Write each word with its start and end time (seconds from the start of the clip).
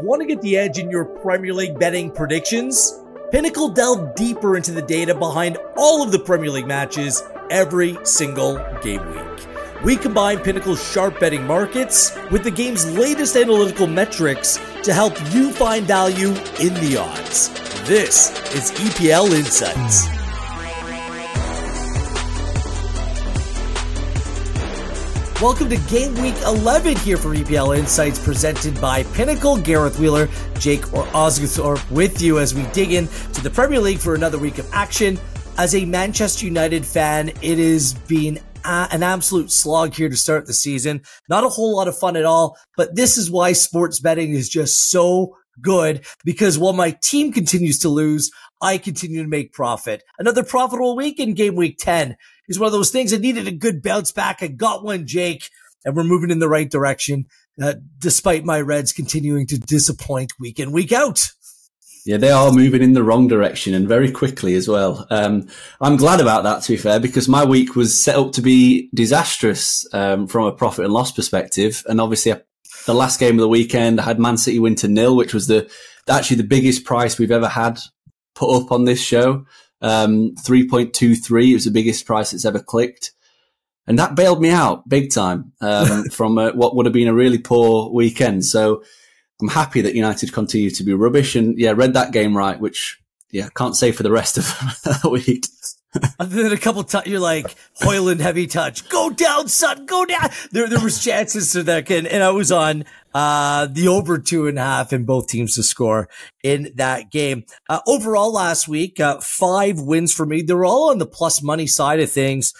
Want 0.00 0.22
to 0.22 0.26
get 0.28 0.40
the 0.42 0.56
edge 0.56 0.78
in 0.78 0.90
your 0.90 1.04
Premier 1.04 1.52
League 1.52 1.76
betting 1.76 2.12
predictions? 2.12 3.00
Pinnacle 3.32 3.68
delved 3.68 4.14
deeper 4.14 4.56
into 4.56 4.70
the 4.70 4.80
data 4.80 5.12
behind 5.12 5.58
all 5.76 6.04
of 6.04 6.12
the 6.12 6.20
Premier 6.20 6.50
League 6.50 6.68
matches 6.68 7.20
every 7.50 7.98
single 8.04 8.64
game 8.80 9.04
week. 9.10 9.46
We 9.82 9.96
combine 9.96 10.38
Pinnacle's 10.38 10.80
sharp 10.92 11.18
betting 11.18 11.44
markets 11.44 12.16
with 12.30 12.44
the 12.44 12.50
game's 12.52 12.88
latest 12.92 13.34
analytical 13.34 13.88
metrics 13.88 14.60
to 14.84 14.92
help 14.92 15.14
you 15.32 15.50
find 15.50 15.84
value 15.84 16.28
in 16.60 16.74
the 16.74 16.96
odds. 16.96 17.48
This 17.88 18.30
is 18.54 18.70
EPL 18.78 19.34
Insights. 19.36 20.17
Welcome 25.40 25.70
to 25.70 25.76
Game 25.88 26.14
Week 26.20 26.34
11 26.44 26.96
here 26.96 27.16
for 27.16 27.32
EPL 27.32 27.78
Insights 27.78 28.18
presented 28.18 28.80
by 28.80 29.04
Pinnacle. 29.04 29.56
Gareth 29.56 29.96
Wheeler, 30.00 30.28
Jake 30.58 30.92
or 30.92 31.04
Osgathorpe 31.06 31.88
with 31.92 32.20
you 32.20 32.40
as 32.40 32.56
we 32.56 32.64
dig 32.72 32.92
into 32.92 33.40
the 33.42 33.50
Premier 33.50 33.78
League 33.78 34.00
for 34.00 34.16
another 34.16 34.36
week 34.36 34.58
of 34.58 34.68
action. 34.72 35.16
As 35.56 35.76
a 35.76 35.84
Manchester 35.84 36.44
United 36.44 36.84
fan, 36.84 37.28
it 37.40 37.58
has 37.58 37.94
been 37.94 38.40
a- 38.64 38.88
an 38.90 39.04
absolute 39.04 39.52
slog 39.52 39.94
here 39.94 40.08
to 40.08 40.16
start 40.16 40.46
the 40.46 40.52
season. 40.52 41.02
Not 41.28 41.44
a 41.44 41.48
whole 41.48 41.76
lot 41.76 41.86
of 41.86 41.96
fun 41.96 42.16
at 42.16 42.24
all, 42.24 42.56
but 42.76 42.96
this 42.96 43.16
is 43.16 43.30
why 43.30 43.52
sports 43.52 44.00
betting 44.00 44.34
is 44.34 44.48
just 44.48 44.90
so 44.90 45.36
good 45.60 46.04
because 46.24 46.58
while 46.58 46.72
my 46.72 46.90
team 46.90 47.32
continues 47.32 47.78
to 47.80 47.88
lose, 47.88 48.30
I 48.60 48.78
continue 48.78 49.22
to 49.22 49.28
make 49.28 49.52
profit. 49.52 50.02
Another 50.18 50.42
profitable 50.42 50.96
week 50.96 51.20
in 51.20 51.34
game 51.34 51.54
week 51.54 51.78
10 51.78 52.16
is 52.48 52.58
one 52.58 52.66
of 52.66 52.72
those 52.72 52.90
things 52.90 53.10
that 53.10 53.20
needed 53.20 53.46
a 53.46 53.52
good 53.52 53.82
bounce 53.82 54.12
back. 54.12 54.42
I 54.42 54.48
got 54.48 54.84
one, 54.84 55.06
Jake, 55.06 55.48
and 55.84 55.96
we're 55.96 56.04
moving 56.04 56.30
in 56.30 56.38
the 56.38 56.48
right 56.48 56.70
direction, 56.70 57.26
uh, 57.62 57.74
despite 57.98 58.44
my 58.44 58.60
Reds 58.60 58.92
continuing 58.92 59.46
to 59.48 59.58
disappoint 59.58 60.32
week 60.40 60.58
in, 60.58 60.72
week 60.72 60.92
out. 60.92 61.30
Yeah, 62.08 62.16
they 62.16 62.30
are 62.30 62.52
moving 62.52 62.82
in 62.82 62.94
the 62.94 63.02
wrong 63.02 63.28
direction 63.28 63.74
and 63.74 63.86
very 63.86 64.10
quickly 64.10 64.54
as 64.54 64.66
well. 64.66 65.06
Um, 65.10 65.46
I'm 65.80 65.96
glad 65.96 66.22
about 66.22 66.42
that, 66.44 66.62
to 66.62 66.72
be 66.72 66.78
fair, 66.78 66.98
because 66.98 67.28
my 67.28 67.44
week 67.44 67.76
was 67.76 67.98
set 67.98 68.16
up 68.16 68.32
to 68.32 68.40
be 68.40 68.88
disastrous 68.94 69.86
um, 69.92 70.26
from 70.26 70.46
a 70.46 70.52
profit 70.52 70.86
and 70.86 70.94
loss 70.94 71.12
perspective. 71.12 71.84
And 71.86 72.00
obviously, 72.00 72.32
the 72.88 72.94
last 72.94 73.20
game 73.20 73.34
of 73.34 73.40
the 73.40 73.48
weekend, 73.48 74.00
I 74.00 74.04
had 74.04 74.18
Man 74.18 74.38
City 74.38 74.58
win 74.58 74.74
to 74.76 74.88
nil, 74.88 75.14
which 75.14 75.34
was 75.34 75.46
the 75.46 75.70
actually 76.08 76.38
the 76.38 76.44
biggest 76.44 76.86
price 76.86 77.18
we've 77.18 77.30
ever 77.30 77.46
had 77.46 77.78
put 78.34 78.50
up 78.50 78.72
on 78.72 78.86
this 78.86 79.00
show. 79.00 79.44
Um, 79.82 80.34
3.23 80.36 81.52
was 81.52 81.66
the 81.66 81.70
biggest 81.70 82.06
price 82.06 82.32
it's 82.32 82.46
ever 82.46 82.60
clicked. 82.60 83.12
And 83.86 83.98
that 83.98 84.14
bailed 84.14 84.40
me 84.40 84.48
out 84.48 84.88
big 84.88 85.12
time 85.12 85.52
um, 85.60 86.04
from 86.10 86.38
a, 86.38 86.52
what 86.52 86.74
would 86.76 86.86
have 86.86 86.94
been 86.94 87.08
a 87.08 87.14
really 87.14 87.36
poor 87.36 87.92
weekend. 87.92 88.46
So 88.46 88.82
I'm 89.42 89.48
happy 89.48 89.82
that 89.82 89.94
United 89.94 90.32
continue 90.32 90.70
to 90.70 90.82
be 90.82 90.94
rubbish. 90.94 91.36
And 91.36 91.58
yeah, 91.58 91.72
read 91.76 91.92
that 91.92 92.12
game 92.12 92.34
right, 92.34 92.58
which 92.58 92.98
yeah, 93.30 93.50
can't 93.54 93.76
say 93.76 93.92
for 93.92 94.02
the 94.02 94.10
rest 94.10 94.38
of 94.38 94.44
the 95.02 95.10
week. 95.10 95.46
Other 96.18 96.42
than 96.42 96.52
a 96.52 96.58
couple 96.58 96.84
times, 96.84 97.06
you're 97.06 97.20
like 97.20 97.56
Højlund 97.80 98.20
heavy 98.20 98.46
touch, 98.46 98.88
go 98.88 99.10
down, 99.10 99.48
son, 99.48 99.86
go 99.86 100.04
down. 100.04 100.28
There, 100.52 100.68
there 100.68 100.82
was 100.82 101.02
chances 101.02 101.52
to 101.52 101.62
that, 101.64 101.90
and, 101.90 102.06
and 102.06 102.22
I 102.22 102.30
was 102.30 102.52
on 102.52 102.84
uh, 103.14 103.66
the 103.66 103.88
over 103.88 104.18
two 104.18 104.46
and 104.46 104.58
a 104.58 104.62
half 104.62 104.92
in 104.92 105.04
both 105.04 105.28
teams 105.28 105.54
to 105.54 105.62
score 105.62 106.08
in 106.42 106.72
that 106.76 107.10
game. 107.10 107.44
Uh, 107.68 107.80
overall, 107.86 108.32
last 108.32 108.68
week, 108.68 109.00
uh, 109.00 109.18
five 109.20 109.80
wins 109.80 110.12
for 110.12 110.26
me. 110.26 110.42
They 110.42 110.54
were 110.54 110.66
all 110.66 110.90
on 110.90 110.98
the 110.98 111.06
plus 111.06 111.42
money 111.42 111.66
side 111.66 112.00
of 112.00 112.10
things. 112.10 112.52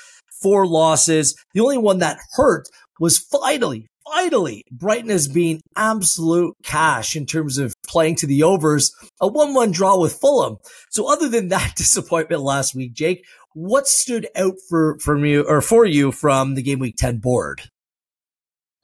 Four 0.43 0.67
losses. 0.67 1.37
The 1.53 1.61
only 1.61 1.79
one 1.79 1.99
that 1.99 2.19
hurt 2.33 2.69
was 2.99 3.19
finally, 3.19 3.89
finally, 4.13 4.65
Brighton 4.71 5.11
has 5.11 5.29
been 5.29 5.61
absolute 5.77 6.55
cash 6.63 7.17
in 7.17 7.27
terms 7.27 7.59
of 7.59 7.75
playing 7.87 8.17
to 8.17 8.27
the 8.27 8.43
overs, 8.43 8.95
a 9.21 9.29
1-1 9.29 9.73
draw 9.73 9.99
with 9.99 10.15
Fulham. 10.15 10.59
So 10.91 11.11
other 11.11 11.29
than 11.29 11.49
that 11.49 11.75
disappointment 11.77 12.43
last 12.43 12.75
week, 12.75 12.93
Jake, 12.93 13.25
what 13.55 13.89
stood 13.89 14.29
out 14.37 14.55
for, 14.69 14.99
from 15.01 15.25
you 15.25 15.43
or 15.43 15.61
for 15.61 15.85
you 15.85 16.13
from 16.13 16.55
the 16.55 16.63
game 16.63 16.79
week 16.79 16.97
10 16.97 17.19
board? 17.19 17.63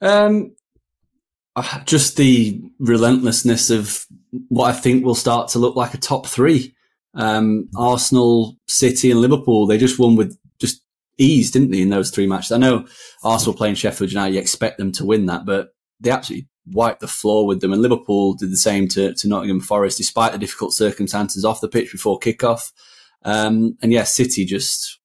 Um, 0.01 0.55
uh, 1.55 1.83
just 1.85 2.17
the 2.17 2.61
relentlessness 2.79 3.69
of 3.69 4.05
what 4.49 4.69
I 4.69 4.73
think 4.73 5.05
will 5.05 5.15
start 5.15 5.49
to 5.49 5.59
look 5.59 5.75
like 5.75 5.93
a 5.93 5.97
top 5.97 6.27
three. 6.27 6.75
Um, 7.13 7.69
Arsenal, 7.77 8.57
City 8.67 9.09
and 9.09 9.21
Liverpool, 9.21 9.65
they 9.65 9.77
just 9.77 9.97
won 9.97 10.17
with 10.17 10.37
ease, 11.17 11.51
didn't 11.51 11.71
they, 11.71 11.81
in 11.81 11.89
those 11.89 12.11
three 12.11 12.27
matches? 12.27 12.51
I 12.51 12.57
know 12.57 12.87
Arsenal 13.23 13.55
playing 13.55 13.75
Sheffield 13.75 14.11
United, 14.11 14.35
you 14.35 14.39
expect 14.39 14.77
them 14.77 14.91
to 14.93 15.05
win 15.05 15.25
that, 15.27 15.45
but 15.45 15.69
they 15.99 16.11
absolutely 16.11 16.47
wiped 16.67 16.99
the 16.99 17.07
floor 17.07 17.45
with 17.45 17.61
them. 17.61 17.71
And 17.71 17.81
Liverpool 17.81 18.33
did 18.33 18.51
the 18.51 18.57
same 18.57 18.87
to, 18.89 19.13
to 19.13 19.27
Nottingham 19.27 19.61
Forest, 19.61 19.97
despite 19.97 20.31
the 20.31 20.37
difficult 20.37 20.73
circumstances 20.73 21.45
off 21.45 21.61
the 21.61 21.67
pitch 21.67 21.91
before 21.91 22.19
kickoff. 22.19 22.71
Um, 23.23 23.77
and 23.81 23.91
yeah, 23.91 24.03
City 24.03 24.45
just, 24.45 24.99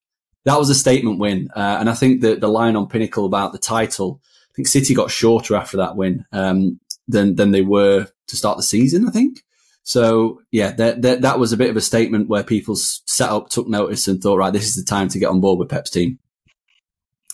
that 0.44 0.58
was 0.58 0.70
a 0.70 0.74
statement 0.74 1.18
win. 1.18 1.48
Uh, 1.54 1.76
and 1.80 1.90
I 1.90 1.94
think 1.94 2.22
that 2.22 2.40
the 2.40 2.48
line 2.48 2.76
on 2.76 2.88
Pinnacle 2.88 3.26
about 3.26 3.52
the 3.52 3.58
title, 3.58 4.20
I 4.50 4.54
think 4.54 4.68
City 4.68 4.94
got 4.94 5.10
shorter 5.10 5.54
after 5.54 5.76
that 5.76 5.96
win 5.96 6.24
um, 6.32 6.80
than 7.06 7.36
than 7.36 7.50
they 7.52 7.62
were 7.62 8.08
to 8.28 8.36
start 8.36 8.56
the 8.56 8.62
season. 8.62 9.06
I 9.06 9.10
think 9.10 9.42
so. 9.90 10.42
Yeah, 10.50 10.72
that, 10.72 11.02
that 11.02 11.22
that 11.22 11.38
was 11.38 11.52
a 11.52 11.56
bit 11.56 11.70
of 11.70 11.76
a 11.76 11.80
statement 11.80 12.28
where 12.28 12.42
people 12.42 12.76
set 12.76 13.28
up, 13.28 13.48
took 13.50 13.68
notice, 13.68 14.08
and 14.08 14.22
thought, 14.22 14.38
right, 14.38 14.52
this 14.52 14.66
is 14.66 14.76
the 14.76 14.84
time 14.84 15.08
to 15.08 15.18
get 15.18 15.28
on 15.28 15.40
board 15.40 15.58
with 15.58 15.68
Pep's 15.68 15.90
team. 15.90 16.18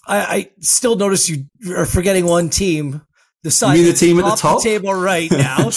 I, 0.06 0.18
I 0.18 0.50
still 0.60 0.96
notice 0.96 1.28
you 1.28 1.46
are 1.68 1.86
forgetting 1.86 2.26
one 2.26 2.48
team 2.48 3.02
the 3.46 3.50
side 3.52 3.78
the 3.78 3.92
team 3.92 4.18
at 4.18 4.24
the 4.24 4.36
top 4.36 4.62
the 4.62 4.68
table 4.68 4.92
right 4.92 5.30
now. 5.30 5.70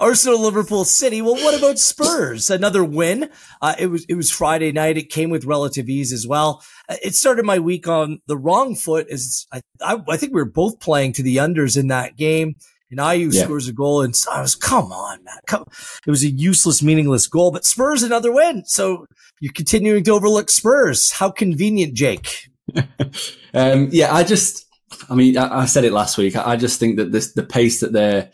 Arsenal, 0.00 0.40
Liverpool, 0.40 0.84
City. 0.84 1.20
Well, 1.20 1.34
what 1.34 1.56
about 1.56 1.78
Spurs? 1.78 2.48
Another 2.48 2.82
win. 2.82 3.30
Uh, 3.60 3.74
it 3.78 3.88
was 3.88 4.04
it 4.08 4.14
was 4.14 4.30
Friday 4.30 4.72
night. 4.72 4.96
It 4.96 5.10
came 5.10 5.28
with 5.28 5.44
relative 5.44 5.88
ease 5.88 6.12
as 6.12 6.26
well. 6.26 6.64
Uh, 6.88 6.96
it 7.02 7.14
started 7.14 7.44
my 7.44 7.58
week 7.58 7.86
on 7.86 8.20
the 8.26 8.38
wrong 8.38 8.74
foot. 8.74 9.06
As 9.08 9.46
I, 9.52 9.60
I, 9.82 10.02
I 10.08 10.16
think 10.16 10.32
we 10.32 10.40
were 10.40 10.50
both 10.50 10.80
playing 10.80 11.12
to 11.14 11.22
the 11.22 11.36
unders 11.36 11.76
in 11.76 11.88
that 11.88 12.16
game. 12.16 12.54
And 12.90 13.00
Ayew 13.00 13.32
yeah. 13.32 13.44
scores 13.44 13.66
a 13.66 13.72
goal, 13.72 14.02
and 14.02 14.14
I 14.30 14.40
was, 14.40 14.54
come 14.54 14.92
on, 14.92 15.24
man. 15.24 15.38
Come. 15.46 15.64
It 16.06 16.10
was 16.10 16.22
a 16.22 16.28
useless, 16.28 16.82
meaningless 16.82 17.26
goal, 17.26 17.50
but 17.50 17.64
Spurs 17.64 18.02
another 18.02 18.32
win. 18.32 18.64
So 18.66 19.06
you're 19.40 19.52
continuing 19.52 20.04
to 20.04 20.12
overlook 20.12 20.50
Spurs. 20.50 21.12
How 21.12 21.30
convenient, 21.30 21.94
Jake. 21.94 22.50
um, 23.54 23.88
yeah, 23.90 24.14
I 24.14 24.22
just 24.22 24.64
I 25.08 25.14
mean, 25.14 25.36
I, 25.36 25.60
I 25.60 25.64
said 25.66 25.84
it 25.84 25.92
last 25.92 26.18
week. 26.18 26.36
I, 26.36 26.52
I, 26.52 26.56
just 26.56 26.78
think 26.78 26.96
that 26.96 27.12
this, 27.12 27.32
the 27.32 27.42
pace 27.42 27.80
that 27.80 27.92
they're, 27.92 28.30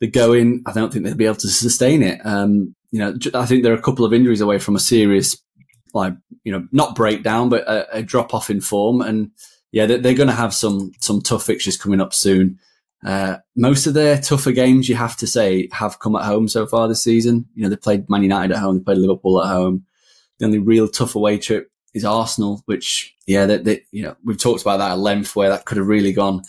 they're 0.00 0.10
going, 0.10 0.62
I 0.66 0.72
don't 0.72 0.92
think 0.92 1.04
they'll 1.04 1.14
be 1.14 1.26
able 1.26 1.36
to 1.36 1.48
sustain 1.48 2.02
it. 2.02 2.20
Um, 2.24 2.74
you 2.90 2.98
know, 2.98 3.16
I 3.34 3.46
think 3.46 3.62
they're 3.62 3.74
a 3.74 3.82
couple 3.82 4.04
of 4.04 4.12
injuries 4.12 4.40
away 4.40 4.58
from 4.58 4.76
a 4.76 4.80
serious, 4.80 5.36
like, 5.94 6.14
you 6.44 6.52
know, 6.52 6.66
not 6.72 6.94
breakdown, 6.94 7.48
but 7.48 7.62
a, 7.68 7.98
a 7.98 8.02
drop 8.02 8.34
off 8.34 8.50
in 8.50 8.60
form. 8.60 9.00
And 9.00 9.30
yeah, 9.70 9.86
they're, 9.86 9.98
they're 9.98 10.14
going 10.14 10.28
to 10.28 10.34
have 10.34 10.54
some, 10.54 10.92
some 11.00 11.20
tough 11.20 11.44
fixtures 11.44 11.76
coming 11.76 12.00
up 12.00 12.12
soon. 12.12 12.58
Uh, 13.04 13.38
most 13.56 13.86
of 13.86 13.94
their 13.94 14.20
tougher 14.20 14.52
games, 14.52 14.88
you 14.88 14.94
have 14.94 15.16
to 15.16 15.26
say, 15.26 15.68
have 15.72 15.98
come 15.98 16.14
at 16.14 16.24
home 16.24 16.46
so 16.48 16.66
far 16.66 16.86
this 16.86 17.02
season. 17.02 17.46
You 17.54 17.64
know, 17.64 17.68
they 17.68 17.76
played 17.76 18.08
Man 18.08 18.22
United 18.22 18.54
at 18.54 18.60
home, 18.60 18.78
they 18.78 18.84
played 18.84 18.98
Liverpool 18.98 19.42
at 19.42 19.48
home. 19.48 19.84
The 20.38 20.46
only 20.46 20.58
real 20.58 20.88
tough 20.88 21.14
away 21.14 21.38
trip 21.38 21.70
is 21.94 22.04
Arsenal, 22.04 22.62
which 22.66 23.14
yeah, 23.26 23.46
that 23.46 23.64
they, 23.64 23.82
you 23.90 24.02
know 24.02 24.16
we've 24.24 24.40
talked 24.40 24.62
about 24.62 24.78
that 24.78 24.92
at 24.92 24.98
length, 24.98 25.36
where 25.36 25.50
that 25.50 25.64
could 25.64 25.78
have 25.78 25.86
really 25.86 26.12
gone. 26.12 26.42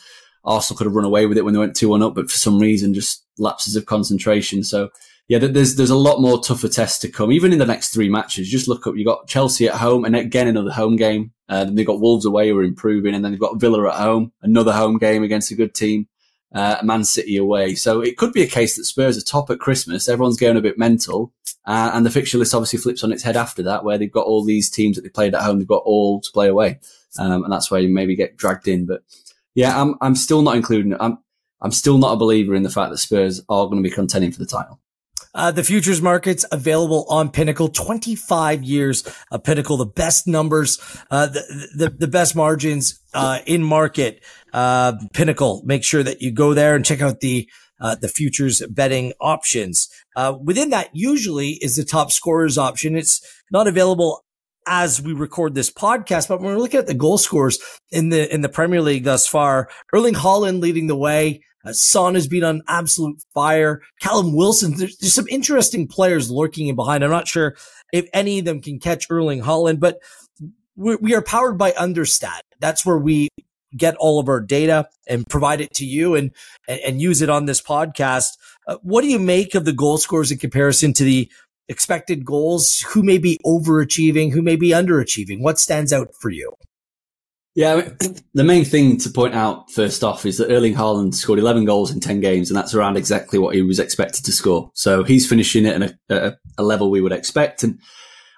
Arsenal 0.46 0.78
could 0.78 0.88
have 0.88 0.96
run 0.96 1.06
away 1.06 1.25
with 1.25 1.38
it 1.38 1.46
when 1.46 1.53
they 1.53 1.59
went 1.59 1.75
two 1.75 1.90
one 1.90 2.03
up, 2.03 2.16
but 2.16 2.30
for 2.30 2.38
some 2.38 2.59
reason, 2.59 2.94
just 2.94 3.25
lapses 3.38 3.75
of 3.75 3.86
concentration. 3.86 4.63
So 4.63 4.90
yeah, 5.28 5.40
there's 5.40 5.75
there's 5.75 5.90
a 5.90 5.96
lot 5.96 6.22
more 6.22 6.42
tougher 6.42 6.69
tests 6.69 7.00
to 7.00 7.09
come, 7.09 7.31
even 7.31 7.52
in 7.52 7.59
the 7.59 7.66
next 7.66 7.94
three 7.94 8.09
matches. 8.09 8.50
Just 8.50 8.68
look 8.68 8.88
up, 8.88 8.96
you 8.96 9.06
got 9.06 9.28
Chelsea 9.28 9.68
at 9.68 9.75
home, 9.75 10.06
and 10.06 10.16
again 10.16 10.47
another 10.47 10.72
home 10.72 10.96
game. 10.96 11.31
Uh, 11.50 11.66
then 11.66 11.75
they've 11.75 11.86
got 11.86 12.00
Wolves 12.00 12.25
away, 12.25 12.50
who 12.50 12.58
are 12.58 12.63
improving, 12.63 13.13
and 13.13 13.24
then 13.24 13.31
they've 13.31 13.40
got 13.40 13.59
Villa 13.59 13.88
at 13.88 14.00
home, 14.00 14.31
another 14.42 14.72
home 14.72 14.97
game 14.97 15.24
against 15.24 15.52
a 15.52 15.56
good 15.56 15.75
team 15.75 16.08
uh, 16.53 16.77
Man 16.83 17.03
City 17.03 17.38
away. 17.38 17.75
So 17.75 18.01
it 18.01 18.17
could 18.17 18.33
be 18.33 18.44
a 18.44 18.47
case 18.47 18.75
that 18.75 18.85
Spurs 18.85 19.17
are 19.17 19.21
top 19.21 19.50
at 19.50 19.59
Christmas. 19.59 20.07
Everyone's 20.07 20.38
going 20.38 20.57
a 20.57 20.61
bit 20.61 20.77
mental. 20.77 21.33
Uh, 21.65 21.91
and 21.94 22.05
the 22.05 22.11
fixture 22.11 22.38
list 22.38 22.53
obviously 22.53 22.79
flips 22.79 23.03
on 23.03 23.11
its 23.11 23.23
head 23.23 23.38
after 23.38 23.63
that, 23.63 23.83
where 23.83 23.97
they've 23.97 24.11
got 24.11 24.25
all 24.25 24.44
these 24.44 24.69
teams 24.69 24.95
that 24.95 25.01
they 25.01 25.09
played 25.09 25.33
at 25.33 25.41
home. 25.41 25.59
They've 25.59 25.67
got 25.67 25.83
all 25.85 26.21
to 26.21 26.31
play 26.31 26.47
away. 26.47 26.79
Um, 27.17 27.44
and 27.44 27.53
that's 27.53 27.71
where 27.71 27.79
you 27.79 27.89
maybe 27.89 28.15
get 28.15 28.38
dragged 28.38 28.67
in. 28.67 28.85
But 28.85 29.03
yeah, 29.55 29.79
I'm, 29.79 29.95
I'm 30.01 30.15
still 30.15 30.41
not 30.41 30.55
including, 30.55 30.95
I'm, 31.00 31.19
I'm 31.61 31.71
still 31.71 31.97
not 31.97 32.13
a 32.13 32.17
believer 32.17 32.55
in 32.55 32.63
the 32.63 32.69
fact 32.69 32.91
that 32.91 32.97
Spurs 32.97 33.41
are 33.50 33.65
going 33.65 33.81
to 33.81 33.89
be 33.89 33.94
contending 33.94 34.31
for 34.31 34.39
the 34.39 34.45
title. 34.45 34.79
Uh, 35.35 35.50
the 35.50 35.63
futures 35.63 36.00
markets 36.00 36.45
available 36.51 37.07
on 37.09 37.27
Pinnacle, 37.31 37.67
25 37.67 38.61
years 38.61 39.03
of 39.31 39.44
Pinnacle, 39.44 39.77
the 39.77 39.85
best 39.85 40.27
numbers, 40.27 40.77
uh, 41.09 41.25
the, 41.25 41.69
the, 41.75 41.89
the, 41.89 42.07
best 42.07 42.35
margins, 42.35 43.00
uh, 43.15 43.39
in 43.47 43.63
market, 43.63 44.23
uh, 44.53 44.94
Pinnacle. 45.13 45.61
Make 45.65 45.83
sure 45.83 46.03
that 46.03 46.21
you 46.21 46.31
go 46.31 46.53
there 46.53 46.75
and 46.75 46.85
check 46.85 47.01
out 47.01 47.19
the, 47.19 47.50
uh, 47.81 47.95
the 47.95 48.07
futures 48.07 48.61
betting 48.69 49.13
options. 49.19 49.89
Uh, 50.15 50.38
within 50.41 50.69
that 50.69 50.89
usually 50.94 51.51
is 51.61 51.75
the 51.75 51.83
top 51.83 52.11
scorers 52.11 52.57
option. 52.57 52.95
It's 52.95 53.21
not 53.51 53.67
available 53.67 54.23
as 54.65 55.01
we 55.01 55.11
record 55.11 55.55
this 55.55 55.71
podcast, 55.71 56.29
but 56.29 56.39
when 56.39 56.53
we're 56.53 56.61
looking 56.61 56.79
at 56.79 56.88
the 56.88 56.94
goal 56.94 57.17
scores 57.17 57.59
in 57.91 58.09
the, 58.09 58.33
in 58.33 58.41
the 58.41 58.50
Premier 58.50 58.81
League 58.81 59.03
thus 59.03 59.27
far, 59.27 59.69
Erling 59.94 60.13
Haaland 60.13 60.61
leading 60.61 60.88
the 60.88 60.95
way. 60.95 61.44
Uh, 61.65 61.71
Son 61.71 62.13
has 62.15 62.27
been 62.27 62.44
on 62.44 62.61
absolute 62.67 63.21
fire. 63.33 63.81
Callum 64.01 64.35
Wilson, 64.35 64.77
there's, 64.77 64.97
there's 64.97 65.13
some 65.13 65.27
interesting 65.29 65.88
players 65.88 66.29
lurking 66.29 66.67
in 66.67 66.75
behind. 66.75 67.03
I'm 67.03 67.09
not 67.09 67.27
sure 67.27 67.55
if 67.94 68.07
any 68.13 68.39
of 68.39 68.45
them 68.45 68.61
can 68.61 68.79
catch 68.79 69.07
Erling 69.09 69.41
Haaland, 69.41 69.79
but 69.79 70.00
we, 70.75 70.97
we 70.97 71.15
are 71.15 71.21
powered 71.21 71.57
by 71.57 71.71
Understat. 71.71 72.41
That's 72.59 72.85
where 72.85 72.97
we 72.97 73.29
get 73.75 73.96
all 73.98 74.20
of 74.20 74.30
our 74.30 74.40
data 74.40 74.88
and 75.08 75.28
provide 75.28 75.62
it 75.62 75.74
to 75.75 75.86
you 75.86 76.16
and, 76.16 76.31
and, 76.68 77.02
use 77.02 77.22
it 77.22 77.30
on 77.30 77.46
this 77.46 77.62
podcast. 77.62 78.30
Uh, 78.68 78.78
what 78.81 79.02
do 79.02 79.08
you 79.08 79.20
make 79.20 79.56
of 79.56 79.66
the 79.66 79.74
goal 79.74 79.98
scores 79.98 80.31
in 80.31 80.38
comparison 80.38 80.94
to 80.94 81.04
the 81.04 81.30
expected 81.68 82.25
goals? 82.25 82.81
Who 82.90 83.04
may 83.04 83.18
be 83.18 83.40
overachieving? 83.46 84.31
Who 84.31 84.42
may 84.42 84.56
be 84.56 84.70
underachieving? 84.70 85.42
What 85.42 85.60
stands 85.60 85.92
out 85.92 86.10
for 86.20 86.30
you? 86.30 86.54
Yeah, 87.56 87.90
the 88.34 88.44
main 88.44 88.66
thing 88.66 88.98
to 88.98 89.10
point 89.10 89.36
out 89.36 89.72
first 89.72 90.04
off 90.04 90.25
is 90.25 90.38
that 90.38 90.52
Erling 90.52 90.74
Haaland 90.74 91.14
scored 91.14 91.40
11 91.40 91.66
goals 91.66 91.92
in 91.92 92.00
10 92.00 92.20
games, 92.20 92.50
and 92.50 92.58
that's 92.58 92.74
around 92.74 92.98
exactly 92.98 93.40
what 93.40 93.56
he 93.56 93.62
was 93.62 93.80
expected 93.80 94.25
to 94.25 94.31
score. 94.31 94.72
So 94.74 95.04
he's 95.04 95.28
finishing 95.28 95.66
it 95.66 95.81
at 95.81 95.94
a, 96.10 96.38
a 96.58 96.64
level 96.64 96.90
we 96.90 97.02
would 97.02 97.12
expect. 97.12 97.64
And 97.64 97.80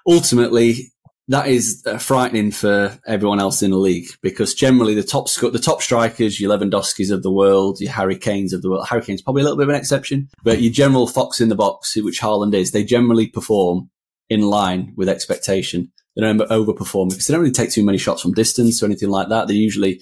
ultimately, 0.06 0.92
that 1.28 1.48
is 1.48 1.82
uh, 1.86 1.98
frightening 1.98 2.52
for 2.52 2.98
everyone 3.06 3.40
else 3.40 3.62
in 3.62 3.72
the 3.72 3.76
league 3.76 4.08
because 4.22 4.54
generally 4.54 4.94
the 4.94 5.02
top 5.02 5.28
sc- 5.28 5.52
the 5.52 5.58
top 5.58 5.82
strikers, 5.82 6.40
your 6.40 6.56
Lewandowski's 6.56 7.10
of 7.10 7.22
the 7.22 7.32
world, 7.32 7.80
your 7.80 7.92
Harry 7.92 8.16
Kane's 8.16 8.52
of 8.52 8.62
the 8.62 8.70
world. 8.70 8.86
Harry 8.88 9.02
Kane's 9.02 9.22
probably 9.22 9.42
a 9.42 9.44
little 9.44 9.58
bit 9.58 9.64
of 9.64 9.70
an 9.70 9.74
exception, 9.74 10.28
but 10.44 10.60
your 10.60 10.72
general 10.72 11.06
fox 11.06 11.40
in 11.40 11.48
the 11.48 11.56
box, 11.56 11.96
which 11.96 12.20
Haaland 12.20 12.54
is, 12.54 12.70
they 12.70 12.84
generally 12.84 13.26
perform 13.26 13.90
in 14.28 14.42
line 14.42 14.92
with 14.96 15.08
expectation. 15.08 15.90
They 16.14 16.22
don't 16.22 16.38
overperform 16.38 17.10
because 17.10 17.26
they 17.26 17.34
don't 17.34 17.42
really 17.42 17.52
take 17.52 17.70
too 17.70 17.84
many 17.84 17.98
shots 17.98 18.22
from 18.22 18.32
distance 18.32 18.82
or 18.82 18.86
anything 18.86 19.10
like 19.10 19.28
that. 19.28 19.48
They're 19.48 19.56
usually, 19.56 20.00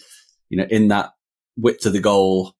you 0.51 0.59
know, 0.59 0.67
in 0.71 0.89
that 0.89 1.13
width 1.57 1.87
of 1.87 1.93
the 1.93 2.01
goal, 2.01 2.55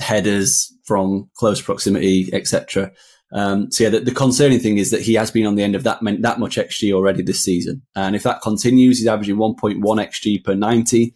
headers 0.00 0.72
from 0.84 1.28
close 1.34 1.60
proximity, 1.60 2.30
etc. 2.32 2.92
Um, 3.32 3.70
so 3.70 3.84
yeah, 3.84 3.90
the, 3.90 4.00
the, 4.00 4.12
concerning 4.12 4.60
thing 4.60 4.78
is 4.78 4.92
that 4.92 5.02
he 5.02 5.14
has 5.14 5.32
been 5.32 5.46
on 5.46 5.56
the 5.56 5.62
end 5.62 5.74
of 5.74 5.82
that 5.82 5.98
that 6.20 6.38
much 6.38 6.56
xG 6.56 6.92
already 6.92 7.22
this 7.22 7.40
season, 7.40 7.82
and 7.96 8.14
if 8.14 8.22
that 8.22 8.40
continues, 8.40 8.98
he's 8.98 9.08
averaging 9.08 9.36
1.1 9.36 9.80
xG 9.80 10.44
per 10.44 10.54
90. 10.54 11.14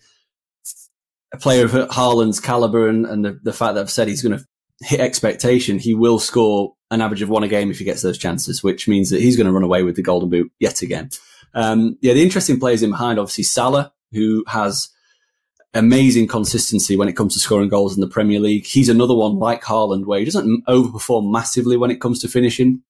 A 1.32 1.38
player 1.38 1.64
of 1.64 1.70
Haaland's 1.70 2.40
caliber 2.40 2.88
and, 2.88 3.06
and 3.06 3.24
the, 3.24 3.38
the 3.44 3.52
fact 3.52 3.74
that 3.74 3.82
I've 3.82 3.90
said 3.90 4.08
he's 4.08 4.22
going 4.22 4.36
to 4.36 4.44
hit 4.80 4.98
expectation, 4.98 5.78
he 5.78 5.94
will 5.94 6.18
score 6.18 6.74
an 6.90 7.00
average 7.00 7.22
of 7.22 7.28
one 7.28 7.44
a 7.44 7.48
game 7.48 7.70
if 7.70 7.78
he 7.78 7.84
gets 7.84 8.02
those 8.02 8.18
chances, 8.18 8.64
which 8.64 8.88
means 8.88 9.10
that 9.10 9.20
he's 9.20 9.36
going 9.36 9.46
to 9.46 9.52
run 9.52 9.62
away 9.62 9.84
with 9.84 9.94
the 9.94 10.02
golden 10.02 10.28
boot 10.28 10.50
yet 10.58 10.82
again. 10.82 11.10
Um, 11.54 11.96
yeah, 12.00 12.14
the 12.14 12.22
interesting 12.22 12.58
players 12.58 12.82
in 12.82 12.90
behind, 12.90 13.20
obviously 13.20 13.44
Salah, 13.44 13.92
who 14.12 14.44
has 14.48 14.88
amazing 15.74 16.26
consistency 16.26 16.96
when 16.96 17.08
it 17.08 17.16
comes 17.16 17.34
to 17.34 17.40
scoring 17.40 17.68
goals 17.68 17.94
in 17.94 18.00
the 18.00 18.08
Premier 18.08 18.40
League. 18.40 18.66
He's 18.66 18.88
another 18.88 19.14
one 19.14 19.38
like 19.38 19.62
Haaland 19.62 20.06
where 20.06 20.18
he 20.18 20.24
doesn't 20.24 20.66
overperform 20.66 21.30
massively 21.30 21.76
when 21.76 21.90
it 21.90 22.00
comes 22.00 22.20
to 22.20 22.28
finishing. 22.28 22.82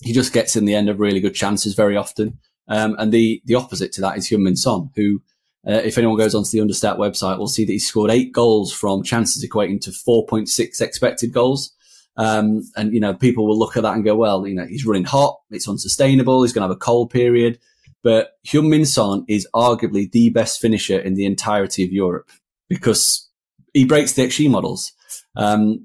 He 0.00 0.12
just 0.12 0.32
gets 0.32 0.56
in 0.56 0.64
the 0.64 0.74
end 0.74 0.88
of 0.88 1.00
really 1.00 1.20
good 1.20 1.34
chances 1.34 1.74
very 1.74 1.96
often. 1.96 2.38
Um, 2.68 2.96
and 2.98 3.12
the, 3.12 3.40
the 3.44 3.54
opposite 3.54 3.92
to 3.92 4.00
that 4.02 4.18
is 4.18 4.28
Heung-min 4.28 4.56
Son, 4.56 4.90
who, 4.96 5.22
uh, 5.66 5.82
if 5.84 5.96
anyone 5.98 6.18
goes 6.18 6.34
onto 6.34 6.50
the 6.50 6.58
Understat 6.58 6.98
website, 6.98 7.38
will 7.38 7.46
see 7.46 7.64
that 7.64 7.72
he 7.72 7.78
scored 7.78 8.10
eight 8.10 8.32
goals 8.32 8.72
from 8.72 9.02
chances 9.02 9.46
equating 9.48 9.80
to 9.82 9.90
4.6 9.90 10.80
expected 10.80 11.32
goals. 11.32 11.72
Um, 12.16 12.62
and, 12.76 12.92
you 12.92 13.00
know, 13.00 13.14
people 13.14 13.46
will 13.46 13.58
look 13.58 13.76
at 13.76 13.82
that 13.84 13.94
and 13.94 14.04
go, 14.04 14.16
well, 14.16 14.46
you 14.46 14.54
know, 14.54 14.66
he's 14.66 14.86
running 14.86 15.04
hot. 15.04 15.38
It's 15.50 15.68
unsustainable. 15.68 16.42
He's 16.42 16.52
going 16.52 16.62
to 16.62 16.68
have 16.68 16.76
a 16.76 16.80
cold 16.80 17.10
period. 17.10 17.58
But 18.06 18.34
Heung-min 18.46 18.86
Son 18.86 19.24
is 19.26 19.48
arguably 19.52 20.08
the 20.08 20.30
best 20.30 20.60
finisher 20.60 20.96
in 20.96 21.14
the 21.14 21.24
entirety 21.24 21.84
of 21.84 21.90
Europe 21.90 22.30
because 22.68 23.28
he 23.74 23.84
breaks 23.84 24.12
the 24.12 24.22
XG 24.22 24.48
models. 24.48 24.92
Um, 25.34 25.84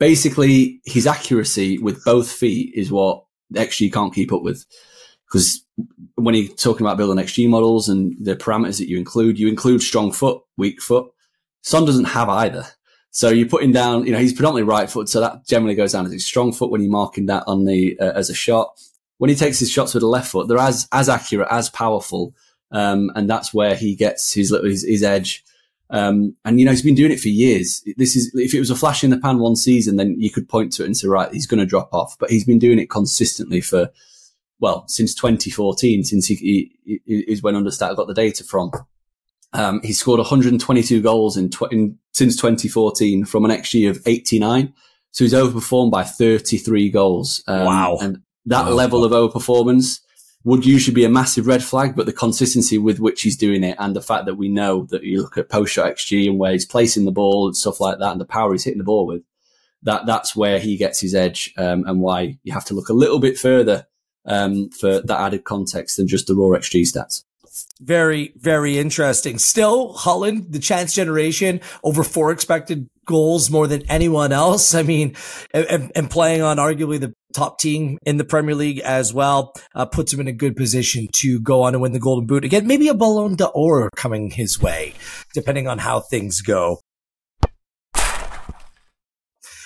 basically, 0.00 0.80
his 0.86 1.06
accuracy 1.06 1.76
with 1.76 2.02
both 2.02 2.32
feet 2.32 2.72
is 2.74 2.90
what 2.90 3.26
XG 3.52 3.92
can't 3.92 4.14
keep 4.14 4.32
up 4.32 4.40
with. 4.40 4.64
Because 5.30 5.62
when 6.14 6.34
you're 6.34 6.48
talking 6.48 6.86
about 6.86 6.96
building 6.96 7.22
XG 7.22 7.46
models 7.46 7.90
and 7.90 8.16
the 8.18 8.34
parameters 8.34 8.78
that 8.78 8.88
you 8.88 8.96
include, 8.96 9.38
you 9.38 9.48
include 9.48 9.82
strong 9.82 10.12
foot, 10.12 10.40
weak 10.56 10.80
foot. 10.80 11.10
Son 11.60 11.84
doesn't 11.84 12.06
have 12.06 12.30
either. 12.30 12.64
So 13.10 13.28
you're 13.28 13.50
putting 13.50 13.72
down, 13.72 14.06
you 14.06 14.12
know, 14.12 14.18
he's 14.18 14.32
predominantly 14.32 14.62
right 14.62 14.88
foot, 14.88 15.10
so 15.10 15.20
that 15.20 15.46
generally 15.46 15.74
goes 15.74 15.92
down 15.92 16.06
as 16.06 16.14
a 16.14 16.18
strong 16.18 16.54
foot 16.54 16.70
when 16.70 16.80
you're 16.80 16.90
marking 16.90 17.26
that 17.26 17.44
on 17.46 17.66
the 17.66 18.00
uh, 18.00 18.12
as 18.12 18.30
a 18.30 18.34
shot 18.34 18.70
when 19.22 19.28
he 19.28 19.36
takes 19.36 19.60
his 19.60 19.70
shots 19.70 19.94
with 19.94 20.00
the 20.00 20.08
left 20.08 20.32
foot, 20.32 20.48
they're 20.48 20.58
as 20.58 20.88
as 20.90 21.08
accurate, 21.08 21.46
as 21.48 21.70
powerful, 21.70 22.34
um, 22.72 23.08
and 23.14 23.30
that's 23.30 23.54
where 23.54 23.76
he 23.76 23.94
gets 23.94 24.32
his 24.32 24.50
his, 24.64 24.82
his 24.82 25.04
edge. 25.04 25.44
Um, 25.90 26.34
and 26.44 26.58
you 26.58 26.64
know 26.64 26.72
he's 26.72 26.82
been 26.82 26.96
doing 26.96 27.12
it 27.12 27.20
for 27.20 27.28
years. 27.28 27.84
This 27.96 28.16
is 28.16 28.34
if 28.34 28.52
it 28.52 28.58
was 28.58 28.70
a 28.70 28.74
flash 28.74 29.04
in 29.04 29.10
the 29.10 29.18
pan 29.20 29.38
one 29.38 29.54
season, 29.54 29.94
then 29.94 30.20
you 30.20 30.28
could 30.28 30.48
point 30.48 30.72
to 30.72 30.82
it 30.82 30.86
and 30.86 30.96
say, 30.96 31.06
right, 31.06 31.32
he's 31.32 31.46
going 31.46 31.60
to 31.60 31.66
drop 31.66 31.94
off. 31.94 32.18
But 32.18 32.30
he's 32.30 32.44
been 32.44 32.58
doing 32.58 32.80
it 32.80 32.90
consistently 32.90 33.60
for 33.60 33.90
well 34.58 34.88
since 34.88 35.14
2014, 35.14 36.02
since 36.02 36.26
he, 36.26 36.34
he, 36.84 37.00
he 37.06 37.20
is 37.20 37.44
when 37.44 37.54
Understat 37.54 37.94
got 37.94 38.08
the 38.08 38.14
data 38.14 38.42
from. 38.42 38.72
Um, 39.52 39.82
he 39.84 39.92
scored 39.92 40.18
122 40.18 41.00
goals 41.00 41.36
in, 41.36 41.48
tw- 41.48 41.70
in, 41.70 41.96
since 42.10 42.34
2014 42.34 43.24
from 43.24 43.44
an 43.44 43.52
xG 43.52 43.88
of 43.88 44.02
89. 44.04 44.74
So 45.12 45.22
he's 45.22 45.32
overperformed 45.32 45.92
by 45.92 46.02
33 46.02 46.90
goals. 46.90 47.44
Um, 47.46 47.66
wow! 47.66 47.98
And 48.02 48.22
that 48.46 48.72
level 48.72 49.04
of 49.04 49.12
overperformance 49.12 50.00
would 50.44 50.66
usually 50.66 50.94
be 50.94 51.04
a 51.04 51.08
massive 51.08 51.46
red 51.46 51.62
flag, 51.62 51.94
but 51.94 52.06
the 52.06 52.12
consistency 52.12 52.76
with 52.76 52.98
which 52.98 53.22
he's 53.22 53.36
doing 53.36 53.62
it 53.62 53.76
and 53.78 53.94
the 53.94 54.02
fact 54.02 54.26
that 54.26 54.34
we 54.34 54.48
know 54.48 54.84
that 54.90 55.04
you 55.04 55.22
look 55.22 55.38
at 55.38 55.48
post 55.48 55.72
shot 55.72 55.94
XG 55.94 56.28
and 56.28 56.38
where 56.38 56.52
he's 56.52 56.66
placing 56.66 57.04
the 57.04 57.12
ball 57.12 57.46
and 57.46 57.56
stuff 57.56 57.80
like 57.80 57.98
that 57.98 58.10
and 58.10 58.20
the 58.20 58.24
power 58.24 58.52
he's 58.52 58.64
hitting 58.64 58.78
the 58.78 58.84
ball 58.84 59.06
with, 59.06 59.22
that 59.82 60.06
that's 60.06 60.34
where 60.34 60.58
he 60.58 60.76
gets 60.76 61.00
his 61.00 61.14
edge 61.14 61.52
um, 61.56 61.84
and 61.86 62.00
why 62.00 62.38
you 62.42 62.52
have 62.52 62.64
to 62.64 62.74
look 62.74 62.88
a 62.88 62.94
little 62.94 63.20
bit 63.20 63.38
further 63.38 63.86
um, 64.26 64.70
for 64.70 65.00
that 65.00 65.20
added 65.20 65.44
context 65.44 65.96
than 65.96 66.08
just 66.08 66.26
the 66.26 66.34
raw 66.34 66.56
XG 66.58 66.82
stats. 66.82 67.24
Very, 67.80 68.32
very 68.36 68.78
interesting. 68.78 69.38
Still, 69.38 69.94
Haaland, 69.94 70.52
the 70.52 70.58
chance 70.58 70.94
generation 70.94 71.60
over 71.84 72.02
four 72.02 72.32
expected 72.32 72.88
goals 73.04 73.50
more 73.50 73.66
than 73.66 73.82
anyone 73.90 74.32
else. 74.32 74.74
I 74.74 74.82
mean, 74.82 75.16
and, 75.52 75.92
and 75.94 76.10
playing 76.10 76.40
on 76.40 76.56
arguably 76.56 76.98
the 76.98 77.12
top 77.34 77.58
team 77.58 77.98
in 78.06 78.16
the 78.16 78.24
Premier 78.24 78.54
League 78.54 78.78
as 78.80 79.12
well, 79.12 79.52
uh, 79.74 79.84
puts 79.84 80.12
him 80.12 80.20
in 80.20 80.28
a 80.28 80.32
good 80.32 80.56
position 80.56 81.08
to 81.12 81.40
go 81.40 81.62
on 81.62 81.74
and 81.74 81.82
win 81.82 81.92
the 81.92 81.98
Golden 81.98 82.26
Boot 82.26 82.44
again. 82.44 82.66
Maybe 82.66 82.88
a 82.88 82.94
Ballon 82.94 83.34
d'Or 83.34 83.90
coming 83.96 84.30
his 84.30 84.60
way, 84.60 84.94
depending 85.34 85.68
on 85.68 85.78
how 85.78 86.00
things 86.00 86.40
go. 86.40 86.80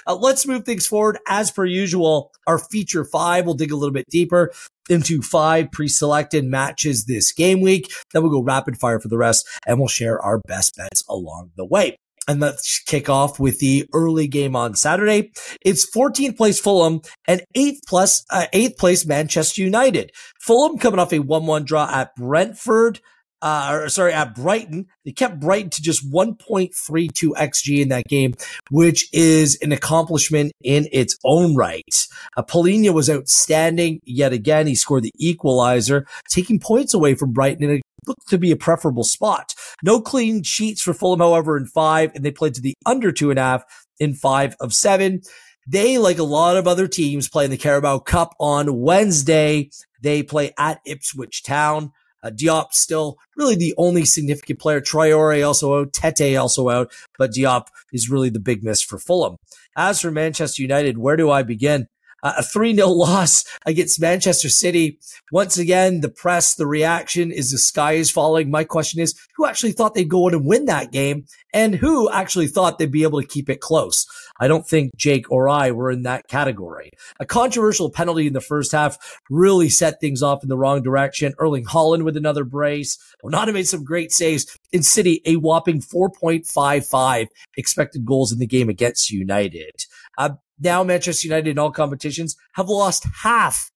Uh, 0.08 0.14
let's 0.14 0.46
move 0.46 0.64
things 0.64 0.86
forward. 0.86 1.18
As 1.26 1.50
per 1.50 1.64
usual, 1.64 2.30
our 2.46 2.58
feature 2.58 3.04
five, 3.04 3.44
we'll 3.44 3.54
dig 3.54 3.72
a 3.72 3.76
little 3.76 3.92
bit 3.92 4.06
deeper 4.08 4.52
into 4.88 5.22
five 5.22 5.70
pre-selected 5.72 6.44
matches 6.44 7.04
this 7.04 7.32
game 7.32 7.60
week. 7.60 7.90
Then 8.12 8.22
we'll 8.22 8.32
go 8.32 8.42
rapid 8.42 8.78
fire 8.78 9.00
for 9.00 9.08
the 9.08 9.18
rest 9.18 9.46
and 9.66 9.78
we'll 9.78 9.88
share 9.88 10.20
our 10.20 10.38
best 10.46 10.76
bets 10.76 11.04
along 11.08 11.50
the 11.56 11.64
way. 11.64 11.98
And 12.28 12.40
let's 12.40 12.80
kick 12.80 13.08
off 13.08 13.38
with 13.38 13.60
the 13.60 13.88
early 13.92 14.26
game 14.26 14.56
on 14.56 14.74
Saturday. 14.74 15.30
It's 15.64 15.88
14th 15.88 16.36
place 16.36 16.58
Fulham 16.58 17.00
and 17.28 17.42
8th 17.56 17.78
plus, 17.86 18.24
uh, 18.30 18.46
8th 18.52 18.76
place 18.76 19.06
Manchester 19.06 19.62
United. 19.62 20.10
Fulham 20.40 20.76
coming 20.78 20.98
off 20.98 21.12
a 21.12 21.20
1-1 21.20 21.64
draw 21.64 21.88
at 21.88 22.16
Brentford. 22.16 23.00
Uh, 23.42 23.80
or 23.82 23.88
sorry, 23.88 24.12
at 24.12 24.34
Brighton. 24.34 24.86
They 25.04 25.12
kept 25.12 25.40
Brighton 25.40 25.70
to 25.70 25.82
just 25.82 26.10
1.32 26.10 27.32
XG 27.32 27.82
in 27.82 27.90
that 27.90 28.06
game, 28.08 28.34
which 28.70 29.08
is 29.12 29.58
an 29.60 29.72
accomplishment 29.72 30.52
in 30.62 30.88
its 30.90 31.16
own 31.24 31.54
right. 31.54 32.06
Uh, 32.36 32.42
Palhinha 32.42 32.94
was 32.94 33.10
outstanding 33.10 34.00
yet 34.04 34.32
again. 34.32 34.66
He 34.66 34.74
scored 34.74 35.02
the 35.02 35.12
equalizer, 35.18 36.06
taking 36.30 36.58
points 36.58 36.94
away 36.94 37.14
from 37.14 37.32
Brighton 37.32 37.64
in 37.64 37.76
a 37.76 37.80
looked 38.06 38.28
to 38.28 38.38
be 38.38 38.50
a 38.52 38.56
preferable 38.56 39.04
spot. 39.04 39.54
No 39.82 40.00
clean 40.00 40.42
sheets 40.42 40.80
for 40.80 40.94
Fulham, 40.94 41.20
however, 41.20 41.56
in 41.56 41.66
five, 41.66 42.12
and 42.14 42.24
they 42.24 42.30
played 42.30 42.54
to 42.54 42.60
the 42.60 42.74
under 42.84 43.12
two 43.12 43.30
and 43.30 43.38
a 43.38 43.42
half 43.42 43.64
in 43.98 44.14
five 44.14 44.56
of 44.60 44.72
seven. 44.72 45.22
They, 45.66 45.98
like 45.98 46.18
a 46.18 46.24
lot 46.24 46.56
of 46.56 46.68
other 46.68 46.86
teams, 46.86 47.28
play 47.28 47.44
in 47.44 47.50
the 47.50 47.56
Carabao 47.56 47.98
Cup 48.00 48.34
on 48.38 48.80
Wednesday. 48.80 49.70
They 50.00 50.22
play 50.22 50.52
at 50.58 50.80
Ipswich 50.84 51.42
Town. 51.42 51.92
Uh, 52.26 52.30
Diop 52.30 52.72
still 52.72 53.18
really 53.36 53.54
the 53.54 53.74
only 53.78 54.04
significant 54.04 54.58
player. 54.58 54.80
Traore 54.80 55.46
also 55.46 55.80
out, 55.80 55.92
Tete 55.92 56.36
also 56.36 56.68
out, 56.68 56.92
but 57.18 57.30
Diop 57.30 57.68
is 57.92 58.10
really 58.10 58.30
the 58.30 58.40
big 58.40 58.64
miss 58.64 58.82
for 58.82 58.98
Fulham. 58.98 59.36
As 59.76 60.00
for 60.00 60.10
Manchester 60.10 60.62
United, 60.62 60.98
where 60.98 61.16
do 61.16 61.30
I 61.30 61.42
begin? 61.42 61.86
Uh, 62.26 62.32
a 62.38 62.42
3 62.42 62.74
0 62.74 62.88
loss 62.90 63.44
against 63.66 64.00
Manchester 64.00 64.48
City. 64.48 64.98
Once 65.30 65.58
again, 65.58 66.00
the 66.00 66.08
press, 66.08 66.56
the 66.56 66.66
reaction 66.66 67.30
is 67.30 67.52
the 67.52 67.58
sky 67.58 67.92
is 67.92 68.10
falling. 68.10 68.50
My 68.50 68.64
question 68.64 69.00
is 69.00 69.14
who 69.36 69.46
actually 69.46 69.70
thought 69.70 69.94
they'd 69.94 70.08
go 70.08 70.26
in 70.26 70.34
and 70.34 70.44
win 70.44 70.64
that 70.64 70.90
game 70.90 71.26
and 71.54 71.76
who 71.76 72.10
actually 72.10 72.48
thought 72.48 72.78
they'd 72.78 72.90
be 72.90 73.04
able 73.04 73.20
to 73.20 73.26
keep 73.26 73.48
it 73.48 73.60
close? 73.60 74.06
I 74.40 74.48
don't 74.48 74.66
think 74.66 74.96
Jake 74.96 75.30
or 75.30 75.48
I 75.48 75.70
were 75.70 75.90
in 75.90 76.02
that 76.02 76.26
category. 76.26 76.90
A 77.20 77.26
controversial 77.26 77.90
penalty 77.90 78.26
in 78.26 78.32
the 78.32 78.40
first 78.40 78.72
half 78.72 78.98
really 79.30 79.68
set 79.68 80.00
things 80.00 80.22
off 80.22 80.42
in 80.42 80.48
the 80.48 80.58
wrong 80.58 80.82
direction. 80.82 81.32
Erling 81.38 81.64
Haaland 81.64 82.02
with 82.02 82.16
another 82.16 82.44
brace. 82.44 82.98
Onana 83.24 83.54
made 83.54 83.68
some 83.68 83.84
great 83.84 84.12
saves, 84.12 84.58
in 84.72 84.82
City 84.82 85.22
a 85.24 85.36
whopping 85.36 85.80
4.55 85.80 87.28
expected 87.56 88.04
goals 88.04 88.32
in 88.32 88.38
the 88.38 88.46
game 88.46 88.68
against 88.68 89.10
United. 89.10 89.86
Uh, 90.16 90.30
now 90.58 90.82
Manchester 90.82 91.28
United 91.28 91.50
in 91.50 91.58
all 91.58 91.70
competitions 91.70 92.36
have 92.54 92.68
lost 92.68 93.04
half, 93.22 93.70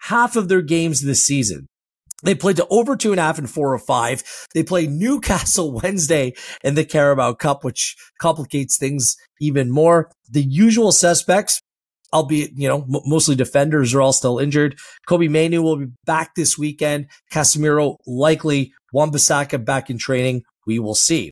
half 0.00 0.36
of 0.36 0.48
their 0.48 0.62
games 0.62 1.00
this 1.00 1.22
season. 1.22 1.66
They 2.22 2.34
played 2.34 2.56
to 2.56 2.66
over 2.68 2.96
two 2.96 3.12
and 3.12 3.20
a 3.20 3.22
half 3.22 3.38
and 3.38 3.48
four 3.48 3.72
or 3.72 3.78
five. 3.78 4.22
They 4.54 4.62
play 4.62 4.86
Newcastle 4.86 5.72
Wednesday 5.82 6.34
in 6.62 6.74
the 6.74 6.84
Carabao 6.84 7.34
Cup, 7.34 7.64
which 7.64 7.96
complicates 8.20 8.76
things 8.76 9.16
even 9.40 9.70
more. 9.70 10.10
The 10.30 10.42
usual 10.42 10.92
suspects, 10.92 11.60
albeit, 12.12 12.50
you 12.54 12.68
know, 12.68 12.82
m- 12.82 13.00
mostly 13.06 13.36
defenders 13.36 13.94
are 13.94 14.02
all 14.02 14.12
still 14.12 14.38
injured. 14.38 14.78
Kobbie 15.06 15.28
Mainoo 15.28 15.62
will 15.62 15.76
be 15.78 15.92
back 16.04 16.34
this 16.34 16.58
weekend. 16.58 17.06
Casemiro 17.32 17.96
likely. 18.06 18.72
Wan-Bissaka 18.92 19.64
back 19.64 19.88
in 19.88 19.98
training. 19.98 20.42
We 20.66 20.78
will 20.78 20.94
see. 20.94 21.30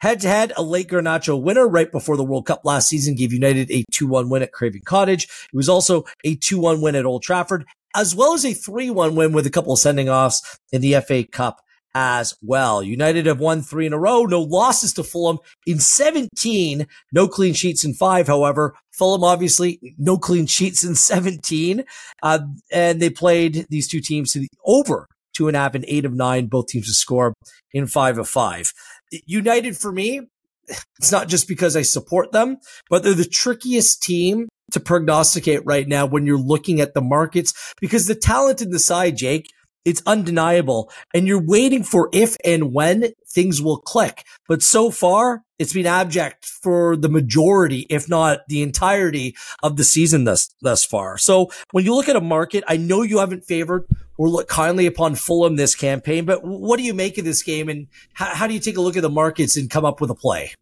Head 0.00 0.20
to 0.20 0.28
head, 0.28 0.52
a 0.56 0.62
late 0.62 0.88
Garnacho 0.88 1.40
winner 1.40 1.68
right 1.68 1.90
before 1.90 2.16
the 2.16 2.24
World 2.24 2.46
Cup 2.46 2.62
last 2.64 2.88
season 2.88 3.14
gave 3.14 3.32
United 3.32 3.70
a 3.70 3.84
2-1 3.92 4.30
win 4.30 4.42
at 4.42 4.52
Craven 4.52 4.82
Cottage. 4.84 5.24
It 5.24 5.56
was 5.56 5.68
also 5.68 6.04
a 6.24 6.36
2-1 6.36 6.82
win 6.82 6.94
at 6.94 7.04
Old 7.04 7.22
Trafford 7.22 7.64
as 7.94 8.14
well 8.14 8.34
as 8.34 8.44
a 8.44 8.50
3-1 8.50 9.14
win 9.14 9.32
with 9.32 9.46
a 9.46 9.50
couple 9.50 9.72
of 9.72 9.78
sending 9.78 10.08
offs 10.08 10.58
in 10.72 10.80
the 10.80 11.00
FA 11.00 11.24
Cup 11.24 11.60
as 11.94 12.34
well. 12.40 12.82
United 12.82 13.26
have 13.26 13.40
won 13.40 13.62
three 13.62 13.86
in 13.86 13.92
a 13.92 13.98
row. 13.98 14.24
No 14.24 14.40
losses 14.40 14.92
to 14.94 15.02
Fulham 15.02 15.38
in 15.66 15.80
17. 15.80 16.86
No 17.12 17.26
clean 17.26 17.52
sheets 17.52 17.84
in 17.84 17.94
five. 17.94 18.28
However, 18.28 18.74
Fulham 18.92 19.24
obviously 19.24 19.96
no 19.98 20.16
clean 20.16 20.46
sheets 20.46 20.84
in 20.84 20.94
17. 20.94 21.84
Uh, 22.22 22.38
and 22.70 23.02
they 23.02 23.10
played 23.10 23.66
these 23.70 23.88
two 23.88 24.00
teams 24.00 24.32
to 24.32 24.38
the 24.38 24.48
over 24.64 25.08
two 25.34 25.48
and 25.48 25.56
a 25.56 25.60
half 25.60 25.74
and 25.74 25.84
eight 25.88 26.04
of 26.04 26.14
nine. 26.14 26.46
Both 26.46 26.68
teams 26.68 26.86
to 26.86 26.92
score 26.92 27.34
in 27.72 27.86
five 27.86 28.18
of 28.18 28.28
five. 28.28 28.72
United 29.10 29.76
for 29.76 29.92
me, 29.92 30.22
it's 30.98 31.12
not 31.12 31.28
just 31.28 31.48
because 31.48 31.76
I 31.76 31.82
support 31.82 32.32
them, 32.32 32.58
but 32.88 33.02
they're 33.02 33.14
the 33.14 33.24
trickiest 33.24 34.02
team 34.02 34.48
to 34.72 34.80
prognosticate 34.80 35.64
right 35.64 35.88
now 35.88 36.06
when 36.06 36.26
you're 36.26 36.38
looking 36.38 36.80
at 36.80 36.94
the 36.94 37.00
markets 37.00 37.74
because 37.80 38.06
the 38.06 38.14
talent 38.14 38.62
in 38.62 38.70
the 38.70 38.78
side, 38.78 39.16
Jake, 39.16 39.46
it's 39.84 40.02
undeniable. 40.06 40.90
And 41.14 41.26
you're 41.26 41.42
waiting 41.42 41.82
for 41.82 42.10
if 42.12 42.36
and 42.44 42.72
when 42.72 43.12
things 43.32 43.62
will 43.62 43.78
click. 43.78 44.24
But 44.46 44.62
so 44.62 44.90
far, 44.90 45.42
it's 45.58 45.72
been 45.72 45.86
abject 45.86 46.44
for 46.44 46.96
the 46.96 47.08
majority, 47.08 47.86
if 47.88 48.08
not 48.08 48.40
the 48.48 48.62
entirety 48.62 49.34
of 49.62 49.76
the 49.76 49.84
season 49.84 50.24
thus, 50.24 50.54
thus 50.60 50.84
far. 50.84 51.18
So 51.18 51.50
when 51.72 51.84
you 51.84 51.94
look 51.94 52.08
at 52.08 52.16
a 52.16 52.20
market, 52.20 52.64
I 52.66 52.76
know 52.76 53.02
you 53.02 53.18
haven't 53.18 53.44
favored 53.44 53.86
or 54.20 54.28
look 54.28 54.48
kindly 54.48 54.84
upon 54.84 55.14
Fulham 55.14 55.56
this 55.56 55.74
campaign, 55.74 56.26
but 56.26 56.44
what 56.44 56.76
do 56.76 56.82
you 56.82 56.92
make 56.92 57.16
of 57.16 57.24
this 57.24 57.42
game 57.42 57.70
and 57.70 57.86
how, 58.12 58.26
how 58.26 58.46
do 58.46 58.52
you 58.52 58.60
take 58.60 58.76
a 58.76 58.80
look 58.82 58.94
at 58.94 59.00
the 59.00 59.08
markets 59.08 59.56
and 59.56 59.70
come 59.70 59.86
up 59.86 59.98
with 59.98 60.10
a 60.10 60.14
play? 60.14 60.52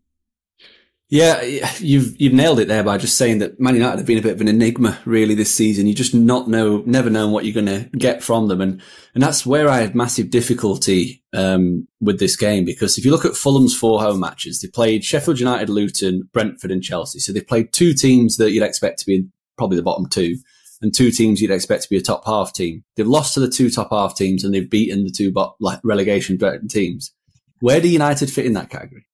Yeah, 1.09 1.43
you've 1.79 2.15
you've 2.21 2.35
nailed 2.35 2.61
it 2.61 2.69
there 2.69 2.85
by 2.85 2.99
just 2.99 3.19
saying 3.19 3.39
that 3.39 3.59
Man 3.59 3.75
United 3.75 3.97
have 3.97 4.07
been 4.07 4.19
a 4.19 4.23
bit 4.23 4.35
of 4.35 4.41
an 4.41 4.47
enigma 4.47 5.01
really 5.05 5.35
this 5.35 5.53
season. 5.53 5.89
You 5.89 5.95
just 5.95 6.15
not 6.15 6.47
know, 6.47 6.85
never 6.87 7.11
know 7.11 7.27
what 7.29 7.47
you're 7.47 7.65
going 7.65 7.67
to 7.83 7.89
get 7.99 8.23
from 8.23 8.47
them, 8.47 8.61
and 8.61 8.81
and 9.13 9.23
that's 9.25 9.45
where 9.45 9.69
I 9.69 9.79
had 9.79 9.97
massive 9.97 10.31
difficulty 10.31 11.25
um, 11.33 11.89
with 12.01 12.21
this 12.21 12.37
game 12.37 12.65
because 12.65 12.97
if 12.97 13.05
you 13.05 13.11
look 13.11 13.25
at 13.25 13.35
Fulham's 13.35 13.77
four 13.77 14.01
home 14.01 14.21
matches, 14.21 14.61
they 14.61 14.69
played 14.69 15.03
Sheffield 15.03 15.41
United, 15.41 15.69
Luton, 15.69 16.29
Brentford, 16.33 16.71
and 16.71 16.83
Chelsea. 16.83 17.19
So 17.19 17.33
they 17.33 17.41
played 17.41 17.73
two 17.73 17.93
teams 17.93 18.37
that 18.37 18.53
you'd 18.53 18.63
expect 18.63 19.01
to 19.01 19.07
be 19.07 19.27
probably 19.57 19.79
the 19.79 19.83
bottom 19.83 20.09
two, 20.09 20.37
and 20.81 20.95
two 20.95 21.11
teams 21.11 21.41
you'd 21.41 21.51
expect 21.51 21.83
to 21.83 21.91
be 21.91 21.97
a 21.97 22.03
top 22.03 22.25
half 22.25 22.53
team. 22.53 22.85
They've 22.97 23.07
lost 23.07 23.35
to 23.35 23.41
the 23.41 23.49
two 23.49 23.71
top 23.71 23.89
half 23.91 24.17
teams, 24.17 24.45
and 24.45 24.55
they've 24.55 24.69
beaten 24.69 25.05
the 25.05 25.11
two 25.11 25.33
bot- 25.33 25.57
like 25.61 25.81
relegation 25.83 26.39
teams. 26.69 27.13
Where 27.61 27.81
do 27.81 27.89
United 27.89 28.31
fit 28.31 28.47
in 28.47 28.53
that 28.55 28.71
category? 28.71 29.07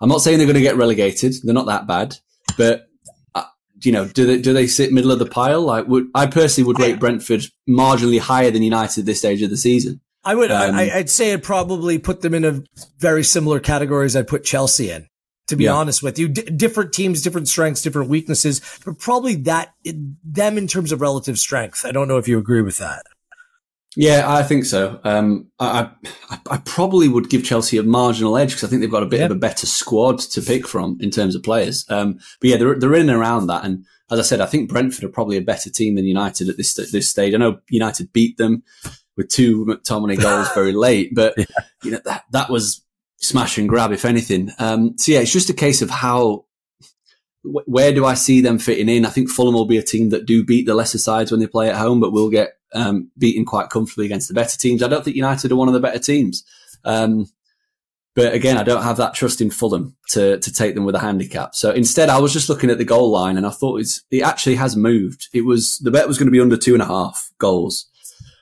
I'm 0.00 0.08
not 0.08 0.22
saying 0.22 0.38
they're 0.38 0.46
going 0.46 0.54
to 0.54 0.62
get 0.62 0.76
relegated. 0.76 1.34
They're 1.42 1.54
not 1.54 1.66
that 1.66 1.86
bad, 1.86 2.16
but 2.56 2.86
uh, 3.34 3.44
you 3.82 3.92
know, 3.92 4.06
do 4.08 4.26
they 4.26 4.40
do 4.40 4.52
they 4.52 4.66
sit 4.66 4.92
middle 4.92 5.12
of 5.12 5.18
the 5.18 5.26
pile? 5.26 5.60
Like, 5.60 5.86
would 5.86 6.08
I 6.14 6.26
personally 6.26 6.66
would 6.68 6.80
rate 6.80 6.98
Brentford 6.98 7.44
marginally 7.68 8.18
higher 8.18 8.50
than 8.50 8.62
United 8.62 9.00
at 9.00 9.06
this 9.06 9.18
stage 9.18 9.42
of 9.42 9.50
the 9.50 9.56
season? 9.56 10.00
I 10.24 10.34
would. 10.34 10.50
Um, 10.50 10.74
I, 10.74 10.90
would 10.96 11.10
say 11.10 11.32
I'd 11.32 11.42
probably 11.42 11.98
put 11.98 12.22
them 12.22 12.34
in 12.34 12.44
a 12.44 12.62
very 12.98 13.24
similar 13.24 13.60
categories. 13.60 14.16
I'd 14.16 14.28
put 14.28 14.44
Chelsea 14.44 14.90
in. 14.90 15.06
To 15.50 15.56
be 15.56 15.64
yeah. 15.64 15.72
honest 15.72 16.00
with 16.00 16.16
you, 16.16 16.28
D- 16.28 16.42
different 16.42 16.92
teams, 16.92 17.22
different 17.22 17.48
strengths, 17.48 17.82
different 17.82 18.08
weaknesses, 18.08 18.60
but 18.84 19.00
probably 19.00 19.34
that 19.34 19.74
them 20.24 20.56
in 20.56 20.68
terms 20.68 20.92
of 20.92 21.00
relative 21.00 21.40
strength. 21.40 21.84
I 21.84 21.90
don't 21.90 22.06
know 22.06 22.18
if 22.18 22.28
you 22.28 22.38
agree 22.38 22.62
with 22.62 22.78
that. 22.78 23.04
Yeah, 23.96 24.32
I 24.32 24.44
think 24.44 24.64
so. 24.64 25.00
Um, 25.02 25.50
I, 25.58 25.90
I, 26.30 26.38
I, 26.48 26.58
probably 26.58 27.08
would 27.08 27.28
give 27.28 27.42
Chelsea 27.42 27.76
a 27.78 27.82
marginal 27.82 28.36
edge 28.36 28.50
because 28.50 28.62
I 28.62 28.68
think 28.68 28.80
they've 28.80 28.90
got 28.90 29.02
a 29.02 29.06
bit 29.06 29.18
yeah. 29.18 29.24
of 29.24 29.32
a 29.32 29.36
better 29.36 29.66
squad 29.66 30.20
to 30.20 30.40
pick 30.40 30.68
from 30.68 30.96
in 31.00 31.10
terms 31.10 31.34
of 31.34 31.42
players. 31.42 31.84
Um, 31.88 32.20
but 32.40 32.50
yeah, 32.50 32.56
they're, 32.56 32.78
they're 32.78 32.94
in 32.94 33.10
and 33.10 33.18
around 33.18 33.48
that. 33.48 33.64
And 33.64 33.84
as 34.08 34.20
I 34.20 34.22
said, 34.22 34.40
I 34.40 34.46
think 34.46 34.70
Brentford 34.70 35.02
are 35.02 35.08
probably 35.08 35.36
a 35.36 35.42
better 35.42 35.70
team 35.70 35.96
than 35.96 36.04
United 36.04 36.48
at 36.48 36.56
this 36.56 36.74
this 36.74 37.10
stage. 37.10 37.34
I 37.34 37.38
know 37.38 37.58
United 37.68 38.12
beat 38.12 38.36
them 38.36 38.62
with 39.16 39.28
two 39.28 39.64
McTominay 39.66 40.22
goals 40.22 40.48
very 40.54 40.72
late, 40.72 41.12
but 41.12 41.34
yeah. 41.36 41.44
you 41.82 41.90
know 41.90 42.00
that 42.04 42.26
that 42.30 42.48
was 42.48 42.84
smash 43.20 43.58
and 43.58 43.68
grab, 43.68 43.92
if 43.92 44.04
anything. 44.04 44.50
Um, 44.58 44.96
so 44.98 45.12
yeah, 45.12 45.20
it's 45.20 45.32
just 45.32 45.50
a 45.50 45.54
case 45.54 45.82
of 45.82 45.90
how 45.90 46.46
where 47.42 47.92
do 47.92 48.04
I 48.04 48.14
see 48.14 48.40
them 48.40 48.58
fitting 48.58 48.88
in? 48.88 49.06
I 49.06 49.10
think 49.10 49.30
Fulham 49.30 49.54
will 49.54 49.66
be 49.66 49.78
a 49.78 49.82
team 49.82 50.10
that 50.10 50.26
do 50.26 50.44
beat 50.44 50.66
the 50.66 50.74
lesser 50.74 50.98
sides 50.98 51.30
when 51.30 51.40
they 51.40 51.46
play 51.46 51.70
at 51.70 51.76
home, 51.76 52.00
but 52.00 52.12
will 52.12 52.28
get 52.28 52.58
um, 52.74 53.10
beaten 53.16 53.44
quite 53.44 53.70
comfortably 53.70 54.04
against 54.04 54.28
the 54.28 54.34
better 54.34 54.58
teams. 54.58 54.82
I 54.82 54.88
don't 54.88 55.02
think 55.02 55.16
United 55.16 55.50
are 55.50 55.56
one 55.56 55.68
of 55.68 55.74
the 55.74 55.80
better 55.80 55.98
teams. 55.98 56.44
Um, 56.84 57.26
but 58.14 58.34
again, 58.34 58.58
I 58.58 58.62
don't 58.62 58.82
have 58.82 58.98
that 58.98 59.14
trust 59.14 59.40
in 59.40 59.50
Fulham 59.50 59.96
to, 60.10 60.38
to 60.38 60.52
take 60.52 60.74
them 60.74 60.84
with 60.84 60.94
a 60.94 61.00
handicap. 61.00 61.54
So 61.54 61.70
instead, 61.70 62.08
I 62.08 62.18
was 62.18 62.32
just 62.32 62.48
looking 62.48 62.68
at 62.68 62.78
the 62.78 62.84
goal 62.84 63.10
line 63.10 63.36
and 63.36 63.46
I 63.46 63.50
thought 63.50 63.80
it's, 63.80 64.02
it 64.10 64.22
actually 64.22 64.56
has 64.56 64.76
moved. 64.76 65.28
It 65.32 65.46
was, 65.46 65.78
the 65.78 65.90
bet 65.90 66.08
was 66.08 66.18
going 66.18 66.26
to 66.26 66.32
be 66.32 66.40
under 66.40 66.56
two 66.56 66.74
and 66.74 66.82
a 66.82 66.86
half 66.86 67.30
goals. 67.38 67.86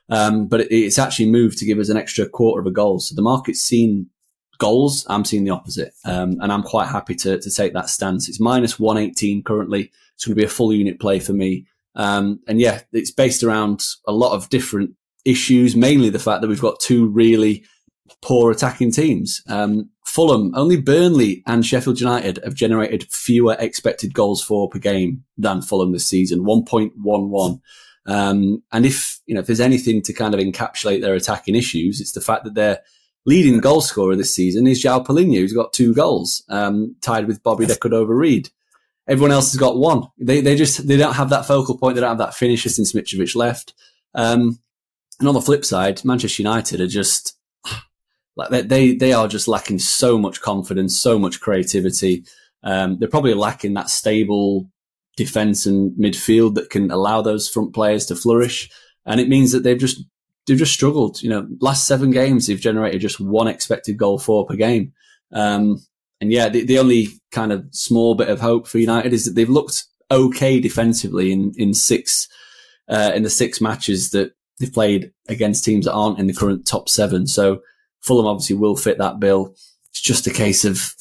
Um, 0.09 0.49
but 0.49 0.63
it, 0.63 0.73
it's 0.73 0.99
actually 0.99 1.31
moved 1.31 1.59
to 1.59 1.67
give 1.67 1.79
us 1.79 1.91
an 1.91 1.99
extra 1.99 2.29
quarter 2.29 2.61
of 2.61 2.67
a 2.67 2.73
goal. 2.73 2.99
So 2.99 3.15
the 3.15 3.23
market's 3.23 3.61
seen 3.61 4.09
goals. 4.59 5.07
I'm 5.09 5.25
seeing 5.25 5.45
the 5.45 5.51
opposite. 5.51 5.95
Um, 6.05 6.39
and 6.41 6.53
I'm 6.53 6.63
quite 6.63 6.89
happy 6.89 7.15
to, 7.17 7.39
to 7.39 7.51
take 7.51 7.73
that 7.73 7.89
stance. 7.89 8.29
It's 8.29 8.41
minus 8.41 8.79
118 8.79 9.43
currently. 9.43 9.91
It's 10.15 10.25
going 10.25 10.37
to 10.37 10.41
be 10.41 10.47
a 10.47 10.51
full 10.51 10.73
unit 10.73 11.01
play 11.01 11.21
for 11.21 11.33
me. 11.33 11.67
Um, 11.95 12.41
and 12.47 12.61
yeah, 12.61 12.83
it's 12.93 13.11
based 13.11 13.43
around 13.43 13.85
a 14.07 14.13
lot 14.13 14.35
of 14.35 14.49
different 14.51 14.95
issues, 15.25 15.77
mainly 15.77 16.11
the 16.11 16.19
fact 16.19 16.43
that 16.43 16.49
we've 16.49 16.61
got 16.61 16.81
two 16.81 17.07
really 17.09 17.65
poor 18.23 18.51
attacking 18.51 18.93
teams. 18.93 19.43
Um, 19.49 19.91
Fulham, 20.05 20.55
only 20.55 20.81
Burnley 20.81 21.43
and 21.47 21.65
Sheffield 21.65 22.01
United 22.01 22.41
have 22.43 22.55
generated 22.55 23.05
fewer 23.13 23.57
expected 23.59 24.15
goals 24.15 24.43
for 24.43 24.69
per 24.69 24.79
game 24.79 25.25
than 25.37 25.61
Fulham 25.61 25.93
this 25.93 26.07
season, 26.07 26.45
1.11. 26.45 27.61
Um, 28.07 28.63
and 28.73 28.87
if, 28.87 29.21
you 29.27 29.35
know, 29.35 29.41
if 29.41 29.47
there's 29.47 29.61
anything 29.61 30.01
to 30.03 30.15
kind 30.15 30.35
of 30.35 30.41
encapsulate 30.41 31.03
their 31.03 31.15
attacking 31.15 31.57
issues, 31.57 32.01
it's 32.01 32.13
the 32.13 32.23
fact 32.23 32.45
that 32.45 32.55
their 32.55 32.81
leading 33.27 33.61
goal 33.61 33.81
scorer 33.81 34.17
this 34.17 34.35
season 34.35 34.67
is 34.67 34.83
João 34.83 35.05
Palhinha, 35.07 35.37
who's 35.39 35.53
got 35.53 35.73
two 35.73 35.95
goals, 35.95 36.43
um, 36.49 36.97
tied 37.01 37.27
with 37.27 37.43
Bobby 37.43 37.67
De 37.67 37.77
Cordova-Reid. 37.77 38.51
Everyone 39.07 39.33
else 39.33 39.53
has 39.53 39.61
got 39.61 39.79
one. 39.79 40.07
They 40.19 40.41
they 40.41 40.55
just 40.55 40.87
they 40.87 40.97
don't 40.97 41.15
have 41.15 41.31
that 41.31 41.47
focal 41.47 41.79
point. 41.79 41.95
They 41.95 42.03
don't 42.03 42.11
have 42.11 42.19
that 42.19 42.35
finisher 42.35 42.69
since 42.69 42.93
Mitrovic 42.93 43.35
left. 43.35 43.75
Um, 44.15 44.59
and 45.19 45.29
on 45.29 45.35
the 45.35 45.41
flip 45.41 45.65
side, 45.65 46.05
Manchester 46.05 46.43
United 46.43 46.81
are 46.81 46.87
just 46.87 47.37
like 48.37 48.51
they 48.51 48.63
they, 48.63 48.95
they 48.95 49.13
are 49.13 49.27
just 49.27 49.49
lacking 49.49 49.79
so 49.79 50.19
much 50.19 50.43
confidence, 50.43 50.99
so 50.99 51.19
much 51.19 51.41
creativity. 51.41 52.25
Um, 52.63 52.99
they're 52.99 53.09
probably 53.09 53.35
lacking 53.35 53.75
that 53.75 53.89
stable 53.89 54.71
defense 55.17 55.67
and 55.67 55.93
midfield 55.99 56.55
that 56.55 56.71
can 56.71 56.91
allow 56.91 57.23
those 57.23 57.49
front 57.49 57.75
players 57.75 58.07
to 58.07 58.17
flourish. 58.17 58.71
And 59.05 59.21
it 59.21 59.29
means 59.29 59.53
that 59.53 59.63
they've 59.63 59.79
just 59.79 60.03
they've 60.49 60.59
just 60.59 60.73
struggled. 60.73 61.23
You 61.23 61.31
know, 61.31 61.47
last 61.61 61.87
seven 61.87 62.11
games 62.11 62.47
they've 62.47 62.61
generated 62.61 63.01
just 63.01 63.21
one 63.21 63.47
expected 63.47 63.97
goal 63.97 64.19
for 64.19 64.47
per 64.47 64.57
game. 64.57 64.93
Um, 65.33 65.81
and 66.21 66.33
yeah, 66.33 66.49
the, 66.49 66.65
the 66.65 66.79
only 66.79 67.09
kind 67.31 67.53
of 67.53 67.67
small 67.71 68.15
bit 68.17 68.29
of 68.29 68.41
hope 68.41 68.67
for 68.67 68.79
United 68.79 69.13
is 69.13 69.25
that 69.25 69.35
they've 69.35 69.49
looked 69.49 69.85
okay 70.11 70.59
defensively 70.59 71.31
in, 71.31 71.53
in 71.57 71.75
six, 71.75 72.29
uh, 72.89 73.13
in 73.15 73.23
the 73.23 73.31
six 73.31 73.61
matches 73.61 74.11
that 74.11 74.33
they've 74.59 74.73
played 74.73 75.13
against 75.29 75.65
teams 75.65 75.85
that 75.85 75.93
aren't 75.93 76.19
in 76.19 76.27
the 76.27 76.35
current 76.35 76.67
top 76.67 76.89
seven. 76.89 77.27
So 77.27 77.61
Fulham 78.01 78.27
obviously 78.27 78.57
will 78.57 78.75
fit 78.75 78.99
that 78.99 79.21
bill. 79.21 79.55
It's 79.91 80.01
just 80.01 80.27
a 80.27 80.33
case 80.33 80.65
of, 80.65 80.93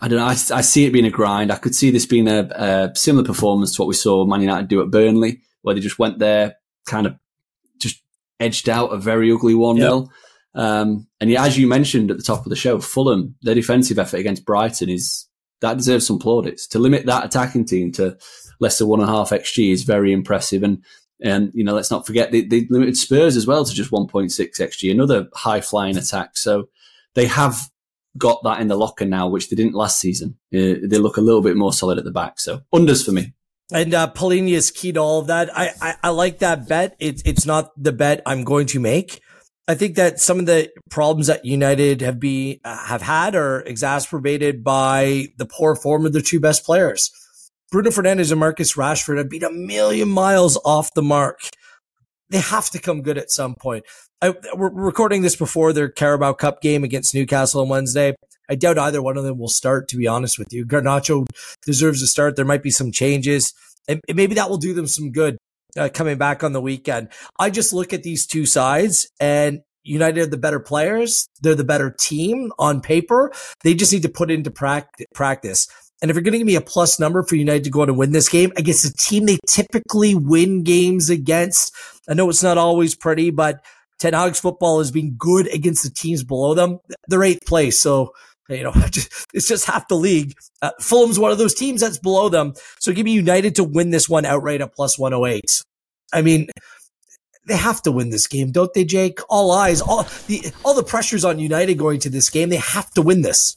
I 0.00 0.08
don't 0.08 0.18
know. 0.18 0.24
I, 0.24 0.30
I 0.30 0.62
see 0.62 0.86
it 0.86 0.92
being 0.92 1.06
a 1.06 1.10
grind. 1.10 1.52
I 1.52 1.56
could 1.56 1.74
see 1.74 1.90
this 1.90 2.06
being 2.06 2.28
a, 2.28 2.48
a 2.54 2.96
similar 2.96 3.26
performance 3.26 3.74
to 3.74 3.82
what 3.82 3.88
we 3.88 3.94
saw 3.94 4.24
Man 4.24 4.40
United 4.40 4.68
do 4.68 4.80
at 4.80 4.90
Burnley, 4.90 5.42
where 5.62 5.74
they 5.74 5.80
just 5.80 5.98
went 5.98 6.18
there, 6.18 6.56
kind 6.86 7.06
of 7.06 7.16
edged 8.40 8.68
out 8.68 8.92
a 8.92 8.96
very 8.96 9.30
ugly 9.30 9.54
1 9.54 9.76
0. 9.76 10.00
Yep. 10.00 10.08
Um, 10.52 11.06
and 11.20 11.30
yeah, 11.30 11.44
as 11.44 11.56
you 11.56 11.68
mentioned 11.68 12.10
at 12.10 12.16
the 12.16 12.22
top 12.24 12.44
of 12.44 12.50
the 12.50 12.56
show, 12.56 12.80
Fulham, 12.80 13.36
their 13.42 13.54
defensive 13.54 13.98
effort 13.98 14.18
against 14.18 14.44
Brighton 14.44 14.88
is 14.88 15.28
that 15.60 15.76
deserves 15.76 16.06
some 16.06 16.18
plaudits. 16.18 16.66
To 16.68 16.78
limit 16.78 17.06
that 17.06 17.24
attacking 17.24 17.66
team 17.66 17.92
to 17.92 18.16
less 18.58 18.78
than 18.78 18.88
one 18.88 19.00
and 19.00 19.08
a 19.08 19.12
half 19.12 19.30
xG 19.30 19.72
is 19.72 19.84
very 19.84 20.12
impressive. 20.12 20.62
And 20.62 20.82
and 21.22 21.52
you 21.54 21.64
know, 21.64 21.74
let's 21.74 21.90
not 21.90 22.06
forget 22.06 22.32
they, 22.32 22.42
they 22.42 22.66
limited 22.70 22.96
Spurs 22.96 23.36
as 23.36 23.46
well 23.46 23.64
to 23.64 23.74
just 23.74 23.90
1.6 23.90 24.30
xG, 24.30 24.90
another 24.90 25.28
high 25.34 25.60
flying 25.60 25.96
attack. 25.96 26.36
So 26.36 26.68
they 27.14 27.26
have 27.26 27.58
got 28.16 28.42
that 28.44 28.60
in 28.60 28.68
the 28.68 28.76
locker 28.76 29.04
now, 29.04 29.28
which 29.28 29.50
they 29.50 29.56
didn't 29.56 29.74
last 29.74 29.98
season. 29.98 30.38
Uh, 30.52 30.80
they 30.82 30.98
look 30.98 31.16
a 31.16 31.22
little 31.22 31.42
bit 31.42 31.56
more 31.56 31.72
solid 31.72 31.98
at 31.98 32.04
the 32.04 32.10
back. 32.10 32.40
So 32.40 32.62
unders 32.74 33.04
for 33.04 33.12
me. 33.12 33.34
And 33.72 33.94
uh, 33.94 34.10
Palhinha 34.14 34.52
is 34.52 34.70
key 34.70 34.92
to 34.92 35.00
all 35.00 35.20
of 35.20 35.28
that. 35.28 35.56
I, 35.56 35.70
I, 35.80 35.94
I 36.04 36.08
like 36.10 36.40
that 36.40 36.68
bet. 36.68 36.96
It's 36.98 37.22
it's 37.24 37.46
not 37.46 37.70
the 37.76 37.92
bet 37.92 38.22
I'm 38.26 38.44
going 38.44 38.66
to 38.68 38.80
make. 38.80 39.20
I 39.68 39.74
think 39.76 39.94
that 39.96 40.18
some 40.18 40.40
of 40.40 40.46
the 40.46 40.68
problems 40.90 41.28
that 41.28 41.44
United 41.44 42.00
have 42.00 42.18
be 42.18 42.60
uh, 42.64 42.76
have 42.86 43.02
had 43.02 43.36
are 43.36 43.60
exacerbated 43.60 44.64
by 44.64 45.28
the 45.36 45.46
poor 45.46 45.76
form 45.76 46.06
of 46.06 46.12
their 46.12 46.22
two 46.22 46.40
best 46.40 46.64
players. 46.64 47.12
Bruno 47.70 47.90
Fernandes 47.90 48.32
and 48.32 48.40
Marcus 48.40 48.74
Rashford 48.74 49.18
have 49.18 49.30
been 49.30 49.44
a 49.44 49.52
million 49.52 50.08
miles 50.08 50.58
off 50.64 50.92
the 50.94 51.02
mark. 51.02 51.38
They 52.30 52.38
have 52.38 52.70
to 52.70 52.80
come 52.80 53.02
good 53.02 53.16
at 53.16 53.30
some 53.30 53.54
point. 53.54 53.84
I, 54.20 54.34
we're 54.54 54.70
recording 54.70 55.22
this 55.22 55.36
before 55.36 55.72
their 55.72 55.88
Carabao 55.88 56.32
Cup 56.32 56.60
game 56.60 56.82
against 56.82 57.14
Newcastle 57.14 57.62
on 57.62 57.68
Wednesday. 57.68 58.16
I 58.50 58.56
doubt 58.56 58.78
either 58.78 59.00
one 59.00 59.16
of 59.16 59.24
them 59.24 59.38
will 59.38 59.48
start, 59.48 59.88
to 59.88 59.96
be 59.96 60.08
honest 60.08 60.38
with 60.38 60.52
you. 60.52 60.66
Garnacho 60.66 61.24
deserves 61.64 62.02
a 62.02 62.06
start. 62.06 62.36
There 62.36 62.44
might 62.44 62.62
be 62.62 62.70
some 62.70 62.90
changes, 62.90 63.54
and 63.88 64.00
maybe 64.12 64.34
that 64.34 64.50
will 64.50 64.58
do 64.58 64.74
them 64.74 64.86
some 64.86 65.12
good 65.12 65.38
uh, 65.76 65.88
coming 65.92 66.18
back 66.18 66.42
on 66.42 66.52
the 66.52 66.60
weekend. 66.60 67.08
I 67.38 67.50
just 67.50 67.72
look 67.72 67.92
at 67.92 68.02
these 68.02 68.26
two 68.26 68.46
sides 68.46 69.08
and 69.20 69.60
United 69.82 70.20
are 70.20 70.26
the 70.26 70.36
better 70.36 70.60
players. 70.60 71.28
They're 71.40 71.54
the 71.54 71.64
better 71.64 71.90
team 71.90 72.52
on 72.58 72.80
paper. 72.80 73.32
They 73.62 73.74
just 73.74 73.92
need 73.92 74.02
to 74.02 74.08
put 74.08 74.30
it 74.30 74.34
into 74.34 74.50
practice. 74.50 75.68
And 76.02 76.10
if 76.10 76.14
you're 76.14 76.22
going 76.22 76.32
to 76.32 76.38
give 76.38 76.46
me 76.46 76.56
a 76.56 76.60
plus 76.60 76.98
number 76.98 77.22
for 77.22 77.36
United 77.36 77.64
to 77.64 77.70
go 77.70 77.82
out 77.82 77.88
and 77.88 77.98
win 77.98 78.12
this 78.12 78.28
game 78.28 78.52
against 78.56 78.84
a 78.84 78.92
team 78.92 79.26
they 79.26 79.38
typically 79.46 80.14
win 80.14 80.64
games 80.64 81.10
against, 81.10 81.74
I 82.08 82.14
know 82.14 82.28
it's 82.30 82.42
not 82.42 82.58
always 82.58 82.94
pretty, 82.94 83.30
but 83.30 83.62
Ten 83.98 84.14
Hag's 84.14 84.40
football 84.40 84.78
has 84.78 84.90
been 84.90 85.14
good 85.18 85.52
against 85.52 85.82
the 85.82 85.90
teams 85.90 86.24
below 86.24 86.54
them. 86.54 86.78
They're 87.08 87.22
eighth 87.22 87.46
place. 87.46 87.78
So, 87.78 88.12
you 88.50 88.64
know, 88.64 88.72
it's 88.74 89.48
just 89.48 89.66
half 89.66 89.88
the 89.88 89.96
league. 89.96 90.34
Uh, 90.62 90.70
Fulham's 90.80 91.18
one 91.18 91.32
of 91.32 91.38
those 91.38 91.54
teams 91.54 91.80
that's 91.80 91.98
below 91.98 92.28
them. 92.28 92.54
So 92.78 92.92
give 92.92 93.04
me 93.04 93.12
United 93.12 93.54
to 93.56 93.64
win 93.64 93.90
this 93.90 94.08
one 94.08 94.24
outright 94.24 94.60
at 94.60 94.74
plus 94.74 94.98
108. 94.98 95.62
I 96.12 96.22
mean, 96.22 96.48
they 97.46 97.56
have 97.56 97.82
to 97.82 97.92
win 97.92 98.10
this 98.10 98.26
game, 98.26 98.52
don't 98.52 98.72
they, 98.74 98.84
Jake? 98.84 99.20
All 99.28 99.52
eyes, 99.52 99.80
all 99.80 100.04
the 100.26 100.52
all 100.64 100.74
the 100.74 100.82
pressures 100.82 101.24
on 101.24 101.38
United 101.38 101.76
going 101.76 102.00
to 102.00 102.10
this 102.10 102.30
game. 102.30 102.48
They 102.48 102.56
have 102.56 102.90
to 102.92 103.02
win 103.02 103.22
this. 103.22 103.56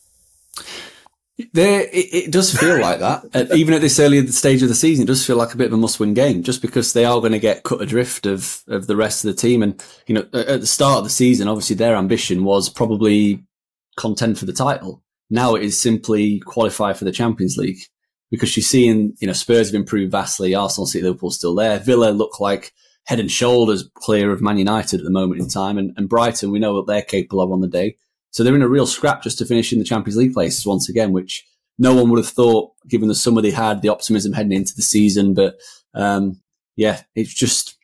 There, 1.51 1.81
it, 1.81 2.13
it, 2.13 2.31
does 2.31 2.55
feel 2.55 2.79
like 2.79 2.99
that. 2.99 3.51
Even 3.55 3.73
at 3.73 3.81
this 3.81 3.99
early 3.99 4.25
stage 4.27 4.61
of 4.61 4.69
the 4.69 4.75
season, 4.75 5.03
it 5.03 5.07
does 5.07 5.25
feel 5.25 5.35
like 5.35 5.51
a 5.51 5.57
bit 5.57 5.65
of 5.65 5.73
a 5.73 5.77
must-win 5.77 6.13
game, 6.13 6.43
just 6.43 6.61
because 6.61 6.93
they 6.93 7.05
are 7.05 7.19
going 7.19 7.31
to 7.31 7.39
get 7.39 7.63
cut 7.63 7.81
adrift 7.81 8.27
of 8.27 8.63
of 8.67 8.85
the 8.85 8.95
rest 8.95 9.25
of 9.25 9.35
the 9.35 9.41
team. 9.41 9.63
And 9.63 9.83
you 10.05 10.15
know, 10.15 10.27
at 10.33 10.61
the 10.61 10.67
start 10.67 10.99
of 10.99 11.03
the 11.03 11.09
season, 11.09 11.47
obviously 11.47 11.75
their 11.75 11.95
ambition 11.95 12.43
was 12.43 12.69
probably 12.69 13.43
contend 13.97 14.39
for 14.39 14.45
the 14.45 14.53
title. 14.53 15.03
Now 15.29 15.55
it 15.55 15.63
is 15.63 15.81
simply 15.81 16.39
qualify 16.39 16.93
for 16.93 17.05
the 17.05 17.11
Champions 17.11 17.57
League 17.57 17.79
because 18.29 18.55
you're 18.55 18.63
seeing, 18.63 19.13
you 19.19 19.27
know, 19.27 19.33
Spurs 19.33 19.67
have 19.67 19.75
improved 19.75 20.11
vastly. 20.11 20.55
Arsenal, 20.55 20.87
City, 20.87 21.03
Liverpool 21.03 21.31
still 21.31 21.55
there. 21.55 21.79
Villa 21.79 22.09
look 22.09 22.39
like 22.39 22.73
head 23.05 23.19
and 23.19 23.29
shoulders 23.29 23.89
clear 23.95 24.31
of 24.31 24.41
Man 24.41 24.57
United 24.57 24.99
at 24.99 25.03
the 25.03 25.11
moment 25.11 25.41
in 25.41 25.49
time, 25.49 25.77
and, 25.77 25.93
and 25.97 26.09
Brighton, 26.09 26.51
we 26.51 26.59
know 26.59 26.73
what 26.73 26.87
they're 26.87 27.01
capable 27.01 27.41
of 27.41 27.51
on 27.51 27.61
the 27.61 27.67
day. 27.67 27.97
So 28.31 28.43
they're 28.43 28.55
in 28.55 28.61
a 28.61 28.67
real 28.67 28.87
scrap 28.87 29.21
just 29.21 29.37
to 29.39 29.45
finish 29.45 29.71
in 29.71 29.79
the 29.79 29.85
Champions 29.85 30.17
League 30.17 30.33
places 30.33 30.65
once 30.65 30.89
again, 30.89 31.11
which 31.11 31.45
no 31.77 31.93
one 31.93 32.09
would 32.09 32.17
have 32.17 32.27
thought, 32.27 32.71
given 32.87 33.07
the 33.07 33.15
summer 33.15 33.41
they 33.41 33.51
had, 33.51 33.81
the 33.81 33.89
optimism 33.89 34.33
heading 34.33 34.53
into 34.53 34.75
the 34.75 34.81
season. 34.81 35.33
But 35.33 35.55
um, 35.93 36.41
yeah, 36.75 37.01
it's 37.15 37.33
just 37.33 37.75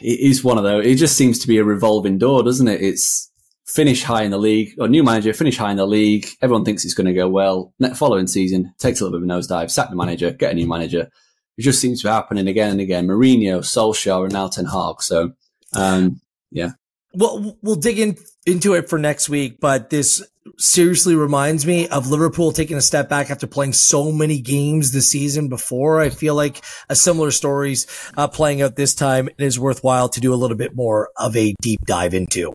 it 0.00 0.20
is 0.20 0.44
one 0.44 0.58
of 0.58 0.64
those. 0.64 0.86
It 0.86 0.96
just 0.96 1.16
seems 1.16 1.38
to 1.40 1.48
be 1.48 1.58
a 1.58 1.64
revolving 1.64 2.18
door, 2.18 2.42
doesn't 2.42 2.68
it? 2.68 2.80
It's 2.80 3.29
finish 3.74 4.02
high 4.02 4.22
in 4.22 4.30
the 4.30 4.38
league, 4.38 4.74
or 4.78 4.88
new 4.88 5.02
manager 5.02 5.32
finish 5.32 5.56
high 5.56 5.70
in 5.70 5.76
the 5.76 5.86
league. 5.86 6.26
Everyone 6.42 6.64
thinks 6.64 6.84
it's 6.84 6.94
going 6.94 7.06
to 7.06 7.14
go 7.14 7.28
well. 7.28 7.72
Following 7.94 8.26
season 8.26 8.74
takes 8.78 9.00
a 9.00 9.04
little 9.04 9.18
bit 9.18 9.24
of 9.24 9.36
a 9.36 9.40
nosedive. 9.40 9.70
Sack 9.70 9.90
the 9.90 9.96
manager, 9.96 10.30
get 10.30 10.52
a 10.52 10.54
new 10.54 10.68
manager. 10.68 11.08
It 11.56 11.62
just 11.62 11.80
seems 11.80 12.00
to 12.00 12.08
be 12.08 12.10
happening 12.10 12.48
again 12.48 12.72
and 12.72 12.80
again. 12.80 13.06
Mourinho, 13.06 13.58
Solskjaer, 13.58 14.24
and 14.24 14.32
now 14.32 14.48
Ten 14.48 14.64
Hag. 14.64 15.02
So 15.02 15.32
um, 15.74 16.20
yeah. 16.50 16.70
Well, 17.14 17.56
we'll 17.62 17.76
dig 17.76 17.98
in 17.98 18.16
into 18.46 18.74
it 18.74 18.88
for 18.88 18.98
next 18.98 19.28
week, 19.28 19.58
but 19.60 19.90
this 19.90 20.22
seriously 20.58 21.14
reminds 21.14 21.66
me 21.66 21.86
of 21.88 22.08
Liverpool 22.08 22.52
taking 22.52 22.76
a 22.76 22.82
step 22.82 23.08
back 23.08 23.30
after 23.30 23.46
playing 23.46 23.72
so 23.72 24.10
many 24.10 24.40
games 24.40 24.92
the 24.92 25.02
season 25.02 25.48
before. 25.48 26.00
I 26.00 26.10
feel 26.10 26.34
like 26.34 26.62
a 26.88 26.96
similar 26.96 27.30
story's 27.30 27.86
uh, 28.16 28.28
playing 28.28 28.62
out 28.62 28.76
this 28.76 28.94
time. 28.94 29.28
It 29.28 29.44
is 29.44 29.58
worthwhile 29.58 30.08
to 30.10 30.20
do 30.20 30.32
a 30.32 30.36
little 30.36 30.56
bit 30.56 30.74
more 30.74 31.10
of 31.16 31.36
a 31.36 31.54
deep 31.60 31.80
dive 31.84 32.14
into. 32.14 32.52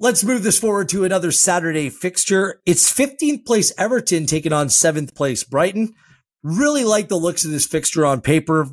Let's 0.00 0.24
move 0.24 0.42
this 0.42 0.58
forward 0.58 0.88
to 0.88 1.04
another 1.04 1.30
Saturday 1.30 1.88
fixture. 1.88 2.60
It's 2.66 2.92
15th 2.92 3.46
place 3.46 3.72
Everton 3.78 4.26
taking 4.26 4.52
on 4.52 4.66
7th 4.66 5.14
place 5.14 5.44
Brighton. 5.44 5.94
Really 6.42 6.82
like 6.82 7.06
the 7.06 7.16
looks 7.16 7.44
of 7.44 7.52
this 7.52 7.64
fixture 7.64 8.04
on 8.04 8.20
paper. 8.20 8.66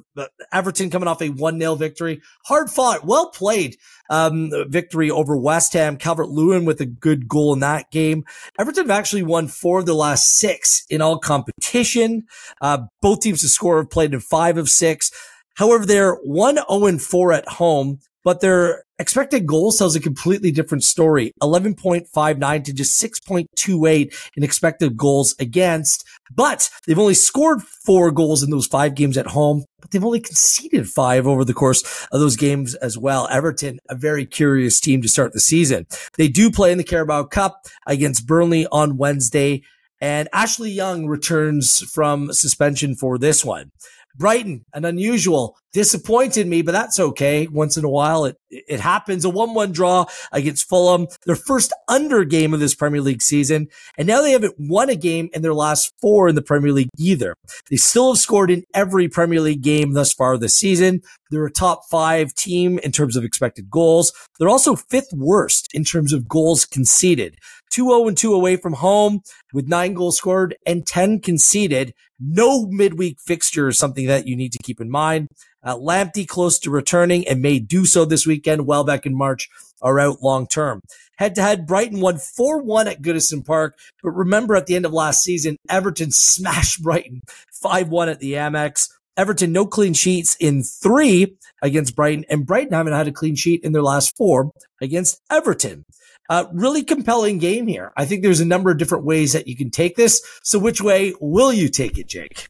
Everton 0.51 0.89
coming 0.89 1.07
off 1.07 1.21
a 1.21 1.29
1-0 1.29 1.77
victory. 1.77 2.23
Hard 2.45 2.71
fought, 2.71 3.05
well 3.05 3.29
played 3.29 3.77
um, 4.09 4.49
victory 4.67 5.11
over 5.11 5.37
West 5.37 5.73
Ham. 5.73 5.95
Calvert 5.95 6.29
Lewin 6.29 6.65
with 6.65 6.81
a 6.81 6.87
good 6.87 7.27
goal 7.27 7.53
in 7.53 7.59
that 7.59 7.91
game. 7.91 8.25
Everton 8.57 8.85
have 8.85 8.97
actually 8.97 9.23
won 9.23 9.47
four 9.47 9.79
of 9.79 9.85
the 9.85 9.93
last 9.93 10.27
six 10.27 10.85
in 10.89 11.03
all 11.03 11.19
competition. 11.19 12.25
Uh, 12.61 12.79
both 12.99 13.21
teams 13.21 13.41
to 13.41 13.47
score 13.47 13.77
have 13.77 13.91
played 13.91 14.15
in 14.15 14.21
five 14.21 14.57
of 14.57 14.69
six. 14.69 15.11
However, 15.53 15.85
they're 15.85 16.15
1 16.15 16.55
0 16.55 16.97
4 16.97 17.31
at 17.33 17.47
home 17.47 17.99
but 18.23 18.41
their 18.41 18.83
expected 18.99 19.47
goals 19.47 19.77
tells 19.77 19.95
a 19.95 19.99
completely 19.99 20.51
different 20.51 20.83
story. 20.83 21.31
11.59 21.41 22.63
to 22.63 22.73
just 22.73 23.03
6.28 23.03 24.29
in 24.35 24.43
expected 24.43 24.95
goals 24.95 25.35
against, 25.39 26.07
but 26.33 26.69
they've 26.85 26.99
only 26.99 27.13
scored 27.13 27.61
four 27.63 28.11
goals 28.11 28.43
in 28.43 28.51
those 28.51 28.67
five 28.67 28.95
games 28.95 29.17
at 29.17 29.27
home, 29.27 29.65
but 29.79 29.91
they've 29.91 30.05
only 30.05 30.19
conceded 30.19 30.87
five 30.87 31.27
over 31.27 31.43
the 31.43 31.53
course 31.53 32.07
of 32.11 32.19
those 32.19 32.35
games 32.35 32.75
as 32.75 32.97
well. 32.97 33.27
Everton, 33.31 33.79
a 33.89 33.95
very 33.95 34.25
curious 34.25 34.79
team 34.79 35.01
to 35.01 35.09
start 35.09 35.33
the 35.33 35.39
season. 35.39 35.87
They 36.17 36.27
do 36.27 36.51
play 36.51 36.71
in 36.71 36.77
the 36.77 36.83
Carabao 36.83 37.23
Cup 37.23 37.65
against 37.87 38.27
Burnley 38.27 38.67
on 38.71 38.97
Wednesday. 38.97 39.63
And 40.03 40.27
Ashley 40.33 40.71
Young 40.71 41.05
returns 41.05 41.81
from 41.91 42.33
suspension 42.33 42.95
for 42.95 43.19
this 43.19 43.45
one. 43.45 43.71
Brighton, 44.17 44.65
an 44.73 44.85
unusual, 44.85 45.57
disappointed 45.73 46.47
me, 46.47 46.61
but 46.61 46.73
that's 46.73 46.99
okay. 46.99 47.47
Once 47.47 47.77
in 47.77 47.85
a 47.85 47.89
while, 47.89 48.25
it, 48.25 48.37
it 48.49 48.79
happens. 48.79 49.25
A 49.25 49.29
1-1 49.29 49.71
draw 49.71 50.05
against 50.31 50.67
Fulham, 50.67 51.07
their 51.25 51.35
first 51.35 51.73
under 51.87 52.23
game 52.23 52.53
of 52.53 52.59
this 52.59 52.75
Premier 52.75 53.01
League 53.01 53.21
season. 53.21 53.67
And 53.97 54.07
now 54.07 54.21
they 54.21 54.31
haven't 54.31 54.55
won 54.57 54.89
a 54.89 54.95
game 54.95 55.29
in 55.33 55.41
their 55.41 55.53
last 55.53 55.93
four 56.01 56.27
in 56.27 56.35
the 56.35 56.41
Premier 56.41 56.71
League 56.71 56.89
either. 56.97 57.33
They 57.69 57.77
still 57.77 58.13
have 58.13 58.19
scored 58.19 58.51
in 58.51 58.63
every 58.73 59.07
Premier 59.07 59.41
League 59.41 59.61
game 59.61 59.93
thus 59.93 60.13
far 60.13 60.37
this 60.37 60.55
season. 60.55 61.01
They're 61.29 61.45
a 61.45 61.51
top 61.51 61.83
five 61.89 62.33
team 62.33 62.79
in 62.79 62.91
terms 62.91 63.15
of 63.15 63.23
expected 63.23 63.69
goals. 63.69 64.11
They're 64.37 64.49
also 64.49 64.75
fifth 64.75 65.13
worst 65.13 65.69
in 65.73 65.83
terms 65.83 66.11
of 66.11 66.27
goals 66.27 66.65
conceded. 66.65 67.37
2-0 67.71 68.09
and 68.09 68.17
2 68.17 68.33
away 68.33 68.55
from 68.55 68.73
home 68.73 69.21
with 69.53 69.67
nine 69.67 69.93
goals 69.93 70.17
scored 70.17 70.55
and 70.65 70.85
10 70.85 71.21
conceded. 71.21 71.93
No 72.19 72.67
midweek 72.67 73.19
fixture 73.19 73.69
is 73.69 73.79
something 73.79 74.07
that 74.07 74.27
you 74.27 74.35
need 74.35 74.51
to 74.53 74.59
keep 74.63 74.79
in 74.79 74.89
mind. 74.89 75.27
Uh, 75.63 75.75
Lamptey 75.75 76.27
close 76.27 76.59
to 76.59 76.71
returning 76.71 77.27
and 77.27 77.41
may 77.41 77.59
do 77.59 77.85
so 77.85 78.05
this 78.05 78.25
weekend. 78.25 78.65
Welbeck 78.65 79.05
in 79.05 79.15
March 79.15 79.49
are 79.81 79.99
out 79.99 80.21
long 80.21 80.47
term. 80.47 80.81
Head 81.17 81.35
to 81.35 81.41
head, 81.41 81.67
Brighton 81.67 81.99
won 81.99 82.15
4-1 82.15 82.87
at 82.87 83.01
Goodison 83.01 83.45
Park. 83.45 83.77
But 84.01 84.11
remember 84.11 84.55
at 84.55 84.65
the 84.65 84.75
end 84.75 84.85
of 84.85 84.93
last 84.93 85.23
season, 85.23 85.57
Everton 85.69 86.11
smashed 86.11 86.81
Brighton 86.83 87.21
5-1 87.63 88.11
at 88.11 88.19
the 88.19 88.33
Amex. 88.33 88.89
Everton, 89.17 89.51
no 89.51 89.65
clean 89.65 89.93
sheets 89.93 90.35
in 90.39 90.63
three 90.63 91.35
against 91.61 91.95
Brighton, 91.95 92.25
and 92.29 92.45
Brighton 92.45 92.73
haven't 92.73 92.93
had 92.93 93.07
a 93.07 93.11
clean 93.11 93.35
sheet 93.35 93.63
in 93.63 93.71
their 93.71 93.83
last 93.83 94.15
four 94.17 94.51
against 94.81 95.21
Everton. 95.29 95.83
Uh, 96.31 96.47
really 96.53 96.81
compelling 96.81 97.39
game 97.39 97.67
here. 97.67 97.91
I 97.97 98.05
think 98.05 98.23
there's 98.23 98.39
a 98.39 98.45
number 98.45 98.71
of 98.71 98.77
different 98.77 99.03
ways 99.03 99.33
that 99.33 99.49
you 99.49 99.55
can 99.57 99.69
take 99.69 99.97
this. 99.97 100.23
So 100.43 100.59
which 100.59 100.79
way 100.79 101.13
will 101.19 101.51
you 101.51 101.67
take 101.67 101.97
it, 101.97 102.07
Jake? 102.07 102.47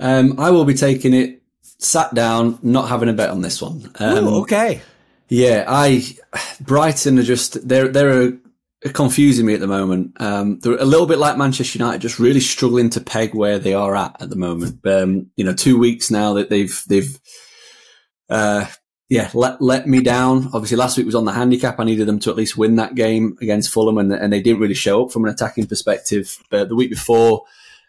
Um, 0.00 0.40
I 0.40 0.50
will 0.50 0.64
be 0.64 0.74
taking 0.74 1.14
it 1.14 1.40
sat 1.62 2.12
down, 2.14 2.58
not 2.60 2.88
having 2.88 3.08
a 3.08 3.12
bet 3.12 3.30
on 3.30 3.42
this 3.42 3.62
one. 3.62 3.88
Um, 4.00 4.26
Ooh, 4.26 4.40
okay. 4.40 4.82
Yeah, 5.28 5.66
I 5.68 6.04
Brighton 6.60 7.20
are 7.20 7.22
just 7.22 7.68
they're 7.68 7.86
they're 7.86 8.32
confusing 8.92 9.46
me 9.46 9.54
at 9.54 9.60
the 9.60 9.68
moment. 9.68 10.20
Um, 10.20 10.58
they're 10.58 10.78
a 10.78 10.84
little 10.84 11.06
bit 11.06 11.18
like 11.18 11.38
Manchester 11.38 11.78
United, 11.78 12.00
just 12.00 12.18
really 12.18 12.40
struggling 12.40 12.90
to 12.90 13.00
peg 13.00 13.36
where 13.36 13.60
they 13.60 13.74
are 13.74 13.94
at 13.94 14.20
at 14.20 14.30
the 14.30 14.36
moment. 14.36 14.84
Um, 14.84 15.30
you 15.36 15.44
know, 15.44 15.54
two 15.54 15.78
weeks 15.78 16.10
now 16.10 16.32
that 16.32 16.50
they've 16.50 16.82
they've 16.88 17.20
uh, 18.28 18.66
yeah, 19.08 19.30
let 19.32 19.60
let 19.62 19.86
me 19.86 20.02
down. 20.02 20.50
Obviously, 20.52 20.76
last 20.76 20.96
week 20.96 21.06
was 21.06 21.14
on 21.14 21.24
the 21.24 21.32
handicap. 21.32 21.80
I 21.80 21.84
needed 21.84 22.06
them 22.06 22.18
to 22.20 22.30
at 22.30 22.36
least 22.36 22.58
win 22.58 22.76
that 22.76 22.94
game 22.94 23.38
against 23.40 23.70
Fulham, 23.70 23.96
and, 23.96 24.12
and 24.12 24.32
they 24.32 24.42
didn't 24.42 24.60
really 24.60 24.74
show 24.74 25.04
up 25.04 25.12
from 25.12 25.24
an 25.24 25.30
attacking 25.30 25.66
perspective. 25.66 26.38
But 26.50 26.68
the 26.68 26.76
week 26.76 26.90
before 26.90 27.44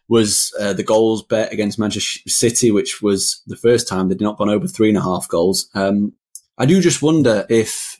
was 0.07 0.53
uh, 0.59 0.73
the 0.73 0.83
goals 0.83 1.21
bet 1.23 1.51
against 1.51 1.77
Manchester 1.77 2.27
City, 2.29 2.71
which 2.71 3.01
was 3.01 3.41
the 3.47 3.57
first 3.57 3.87
time 3.87 4.07
they'd 4.07 4.21
not 4.21 4.37
gone 4.37 4.49
over 4.49 4.65
three 4.65 4.89
and 4.89 4.97
a 4.97 5.03
half 5.03 5.27
goals. 5.27 5.69
Um, 5.75 6.13
I 6.57 6.65
do 6.65 6.81
just 6.81 7.01
wonder 7.01 7.45
if 7.49 7.99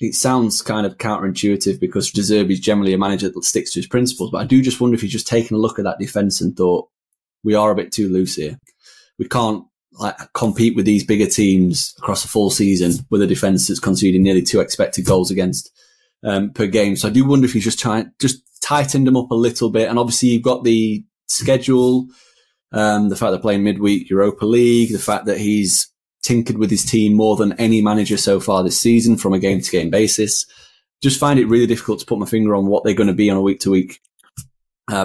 it 0.00 0.14
sounds 0.14 0.60
kind 0.62 0.86
of 0.86 0.98
counterintuitive 0.98 1.78
because 1.78 2.10
De 2.10 2.20
Zerbi 2.20 2.52
is 2.52 2.60
generally 2.60 2.92
a 2.94 2.98
manager 2.98 3.28
that 3.28 3.44
sticks 3.44 3.72
to 3.72 3.80
his 3.80 3.86
principles. 3.86 4.30
But 4.30 4.38
I 4.38 4.44
do 4.44 4.62
just 4.62 4.80
wonder 4.80 4.94
if 4.94 5.02
he's 5.02 5.12
just 5.12 5.28
taken 5.28 5.56
a 5.56 5.60
look 5.60 5.78
at 5.78 5.84
that 5.84 5.98
defence 5.98 6.40
and 6.40 6.56
thought, 6.56 6.88
we 7.44 7.54
are 7.54 7.70
a 7.70 7.76
bit 7.76 7.92
too 7.92 8.08
loose 8.08 8.34
here. 8.34 8.58
We 9.18 9.28
can't 9.28 9.64
like 9.98 10.16
compete 10.34 10.76
with 10.76 10.84
these 10.84 11.04
bigger 11.04 11.26
teams 11.26 11.94
across 11.98 12.24
a 12.24 12.28
full 12.28 12.50
season 12.50 13.04
with 13.10 13.22
a 13.22 13.26
defence 13.26 13.68
that's 13.68 13.80
conceding 13.80 14.22
nearly 14.22 14.42
two 14.42 14.60
expected 14.60 15.04
goals 15.04 15.30
against 15.30 15.70
um, 16.24 16.50
per 16.50 16.66
game. 16.66 16.96
So 16.96 17.08
I 17.08 17.12
do 17.12 17.24
wonder 17.24 17.46
if 17.46 17.52
he's 17.52 17.64
just 17.64 17.78
trying, 17.78 18.12
just 18.20 18.42
tightened 18.62 19.06
them 19.06 19.16
up 19.16 19.30
a 19.30 19.34
little 19.34 19.70
bit. 19.70 19.88
And 19.88 19.98
obviously 19.98 20.30
you've 20.30 20.42
got 20.42 20.64
the 20.64 21.04
schedule, 21.28 22.06
um, 22.72 23.08
the 23.08 23.16
fact 23.16 23.30
they're 23.30 23.40
playing 23.40 23.62
midweek 23.62 24.10
Europa 24.10 24.44
League, 24.44 24.92
the 24.92 24.98
fact 24.98 25.26
that 25.26 25.38
he's 25.38 25.88
tinkered 26.22 26.58
with 26.58 26.70
his 26.70 26.84
team 26.84 27.14
more 27.14 27.36
than 27.36 27.52
any 27.54 27.80
manager 27.80 28.16
so 28.16 28.40
far 28.40 28.62
this 28.62 28.78
season 28.78 29.16
from 29.16 29.32
a 29.32 29.38
game 29.38 29.60
to 29.60 29.70
game 29.70 29.90
basis. 29.90 30.46
Just 31.02 31.20
find 31.20 31.38
it 31.38 31.46
really 31.46 31.66
difficult 31.66 32.00
to 32.00 32.06
put 32.06 32.18
my 32.18 32.26
finger 32.26 32.54
on 32.54 32.66
what 32.66 32.84
they're 32.84 32.94
going 32.94 33.06
to 33.06 33.12
be 33.12 33.30
on 33.30 33.36
a 33.36 33.42
week 33.42 33.60
to 33.60 33.70
week 33.70 34.00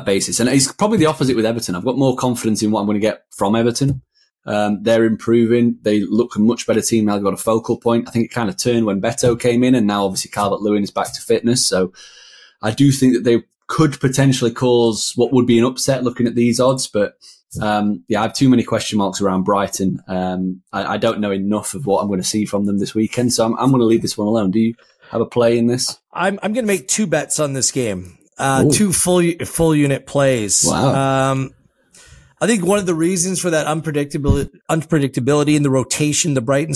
basis. 0.06 0.40
And 0.40 0.50
it's 0.50 0.72
probably 0.72 0.98
the 0.98 1.06
opposite 1.08 1.36
with 1.36 1.46
Everton. 1.46 1.76
I've 1.76 1.86
got 1.86 1.98
more 1.98 2.16
confidence 2.16 2.64
in 2.64 2.72
what 2.72 2.82
I'm 2.82 2.86
going 2.86 2.96
to 2.96 3.02
get 3.02 3.26
from 3.36 3.56
Everton. 3.56 4.02
Um, 4.46 4.82
they're 4.82 5.06
improving. 5.06 5.78
They 5.82 6.02
look 6.02 6.36
a 6.36 6.40
much 6.40 6.66
better 6.66 6.82
team 6.82 7.06
now. 7.06 7.14
They've 7.14 7.24
got 7.24 7.34
a 7.34 7.38
focal 7.38 7.78
point. 7.78 8.08
I 8.08 8.12
think 8.12 8.26
it 8.26 8.34
kind 8.34 8.50
of 8.50 8.58
turned 8.58 8.86
when 8.86 9.02
Beto 9.02 9.40
came 9.40 9.64
in, 9.64 9.76
and 9.76 9.88
now 9.88 10.06
obviously 10.06 10.32
Calvert 10.32 10.62
Lewin 10.62 10.84
is 10.84 10.92
back 10.92 11.14
to 11.14 11.22
fitness. 11.22 11.66
So 11.66 11.94
I 12.62 12.72
do 12.72 12.92
think 12.92 13.14
that 13.14 13.24
they 13.24 13.44
could 13.68 14.00
potentially 14.00 14.52
cause 14.52 15.14
what 15.16 15.32
would 15.32 15.46
be 15.46 15.58
an 15.58 15.66
upset 15.66 16.04
looking 16.04 16.28
at 16.28 16.36
these 16.36 16.60
odds, 16.60 16.88
but 16.88 17.14
um, 17.62 18.04
yeah, 18.08 18.20
I 18.20 18.24
have 18.24 18.34
too 18.34 18.50
many 18.50 18.64
question 18.64 18.98
marks 18.98 19.22
around 19.22 19.44
Brighton. 19.44 20.02
Um, 20.08 20.62
I, 20.72 20.94
I, 20.94 20.98
don't 20.98 21.20
know 21.20 21.32
enough 21.32 21.74
of 21.74 21.86
what 21.86 22.02
I'm 22.02 22.08
going 22.08 22.22
to 22.22 22.28
see 22.28 22.46
from 22.46 22.66
them 22.66 22.80
this 22.80 22.96
weekend, 22.96 23.34
so 23.34 23.46
I'm, 23.46 23.58
I'm, 23.58 23.70
going 23.70 23.82
to 23.82 23.86
leave 23.86 24.02
this 24.02 24.18
one 24.18 24.28
alone. 24.28 24.52
Do 24.52 24.60
you 24.60 24.76
have 25.10 25.20
a 25.20 25.26
play 25.26 25.58
in 25.58 25.68
this? 25.68 26.00
I'm, 26.14 26.40
I'm 26.44 26.54
going 26.54 26.66
to 26.66 26.68
make 26.68 26.88
two 26.88 27.08
bets 27.08 27.40
on 27.40 27.52
this 27.54 27.72
game, 27.72 28.18
uh, 28.38 28.66
two 28.72 28.94
full 28.94 29.22
full 29.46 29.76
unit 29.76 30.06
plays. 30.06 30.64
Wow. 30.66 31.32
Um, 31.32 31.52
I 32.42 32.48
think 32.48 32.66
one 32.66 32.80
of 32.80 32.88
the 32.88 32.96
reasons 32.96 33.40
for 33.40 33.52
that 33.52 33.68
unpredictability, 33.68 34.50
unpredictability 34.70 35.56
in 35.56 35.62
the 35.62 35.70
rotation, 35.70 36.34
the 36.34 36.42
Brighton 36.42 36.74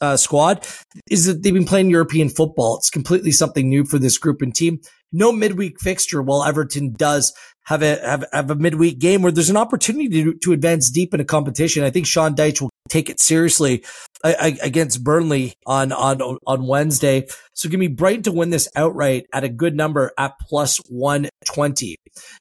uh, 0.00 0.16
squad, 0.16 0.64
is 1.10 1.26
that 1.26 1.42
they've 1.42 1.52
been 1.52 1.64
playing 1.64 1.90
European 1.90 2.28
football. 2.28 2.76
It's 2.76 2.88
completely 2.88 3.32
something 3.32 3.68
new 3.68 3.84
for 3.84 3.98
this 3.98 4.16
group 4.16 4.42
and 4.42 4.54
team. 4.54 4.78
No 5.10 5.32
midweek 5.32 5.80
fixture, 5.80 6.22
while 6.22 6.44
Everton 6.44 6.92
does 6.92 7.32
have 7.64 7.82
a 7.82 7.96
have, 7.96 8.24
have 8.32 8.50
a 8.50 8.54
midweek 8.54 9.00
game 9.00 9.22
where 9.22 9.32
there's 9.32 9.50
an 9.50 9.56
opportunity 9.56 10.22
to, 10.22 10.34
to 10.34 10.52
advance 10.52 10.88
deep 10.88 11.12
in 11.12 11.20
a 11.20 11.24
competition. 11.24 11.82
I 11.82 11.90
think 11.90 12.06
Sean 12.06 12.36
Dyche 12.36 12.60
will 12.60 12.70
take 12.88 13.10
it 13.10 13.20
seriously 13.20 13.84
against 14.24 15.04
Burnley 15.04 15.54
on 15.66 15.92
on 15.92 16.20
on 16.46 16.66
Wednesday. 16.66 17.26
So 17.52 17.68
give 17.68 17.80
me 17.80 17.88
Brighton 17.88 18.24
to 18.24 18.32
win 18.32 18.50
this 18.50 18.68
outright 18.74 19.26
at 19.32 19.44
a 19.44 19.48
good 19.48 19.74
number 19.74 20.12
at 20.18 20.38
plus 20.40 20.78
one 20.88 21.28
twenty. 21.44 21.96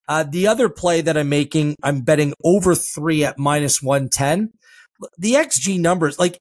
Uh, 0.07 0.23
the 0.23 0.47
other 0.47 0.69
play 0.69 1.01
that 1.01 1.17
I'm 1.17 1.29
making, 1.29 1.75
I'm 1.83 2.01
betting 2.01 2.33
over 2.43 2.75
three 2.75 3.23
at 3.23 3.37
minus 3.37 3.81
one 3.81 4.09
ten. 4.09 4.53
The 5.17 5.33
XG 5.33 5.79
numbers, 5.79 6.17
like 6.17 6.39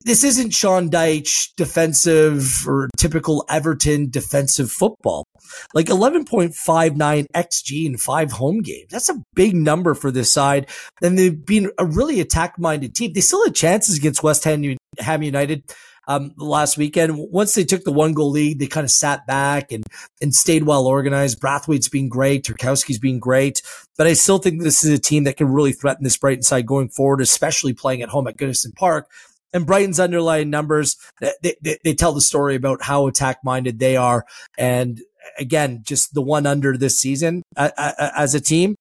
this 0.00 0.24
isn't 0.24 0.52
Sean 0.52 0.90
Dyche 0.90 1.54
defensive 1.56 2.66
or 2.66 2.88
typical 2.96 3.44
Everton 3.48 4.10
defensive 4.10 4.70
football. 4.70 5.26
Like 5.74 5.86
11.59 5.86 7.26
XG 7.34 7.86
in 7.86 7.98
five 7.98 8.32
home 8.32 8.62
games. 8.62 8.88
That's 8.90 9.10
a 9.10 9.22
big 9.34 9.54
number 9.54 9.94
for 9.94 10.10
this 10.10 10.32
side. 10.32 10.68
And 11.02 11.18
they've 11.18 11.44
been 11.44 11.70
a 11.78 11.84
really 11.84 12.20
attack 12.20 12.58
minded 12.58 12.94
team. 12.94 13.12
They 13.12 13.20
still 13.20 13.44
had 13.44 13.54
chances 13.54 13.96
against 13.96 14.22
West 14.22 14.44
Ham 14.44 14.62
United. 15.22 15.62
Um, 16.08 16.32
last 16.36 16.78
weekend, 16.78 17.18
once 17.18 17.54
they 17.54 17.64
took 17.64 17.82
the 17.82 17.90
one 17.90 18.14
goal 18.14 18.30
lead, 18.30 18.60
they 18.60 18.68
kind 18.68 18.84
of 18.84 18.92
sat 18.92 19.26
back 19.26 19.72
and, 19.72 19.82
and 20.22 20.32
stayed 20.32 20.62
well 20.62 20.86
organized. 20.86 21.40
Branthwaite's 21.40 21.88
been 21.88 22.08
great. 22.08 22.44
Tarkowski's 22.44 23.00
been 23.00 23.18
great, 23.18 23.60
but 23.98 24.06
I 24.06 24.12
still 24.12 24.38
think 24.38 24.62
this 24.62 24.84
is 24.84 24.90
a 24.90 25.00
team 25.00 25.24
that 25.24 25.36
can 25.36 25.48
really 25.48 25.72
threaten 25.72 26.04
this 26.04 26.16
Brighton 26.16 26.44
side 26.44 26.64
going 26.64 26.90
forward, 26.90 27.20
especially 27.20 27.74
playing 27.74 28.02
at 28.02 28.08
home 28.08 28.28
at 28.28 28.36
Goodison 28.36 28.72
Park 28.76 29.08
and 29.52 29.66
Brighton's 29.66 30.00
underlying 30.00 30.50
numbers, 30.50 30.96
they, 31.20 31.54
they, 31.62 31.78
they 31.84 31.94
tell 31.94 32.12
the 32.12 32.20
story 32.20 32.56
about 32.56 32.82
how 32.82 33.06
attack 33.06 33.38
minded 33.44 33.78
they 33.78 33.96
are. 33.96 34.24
And 34.58 35.00
again, 35.38 35.82
just 35.84 36.14
the 36.14 36.22
one 36.22 36.46
under 36.46 36.76
this 36.76 36.98
season 36.98 37.42
as 37.56 38.34
a 38.34 38.40
team. 38.40 38.76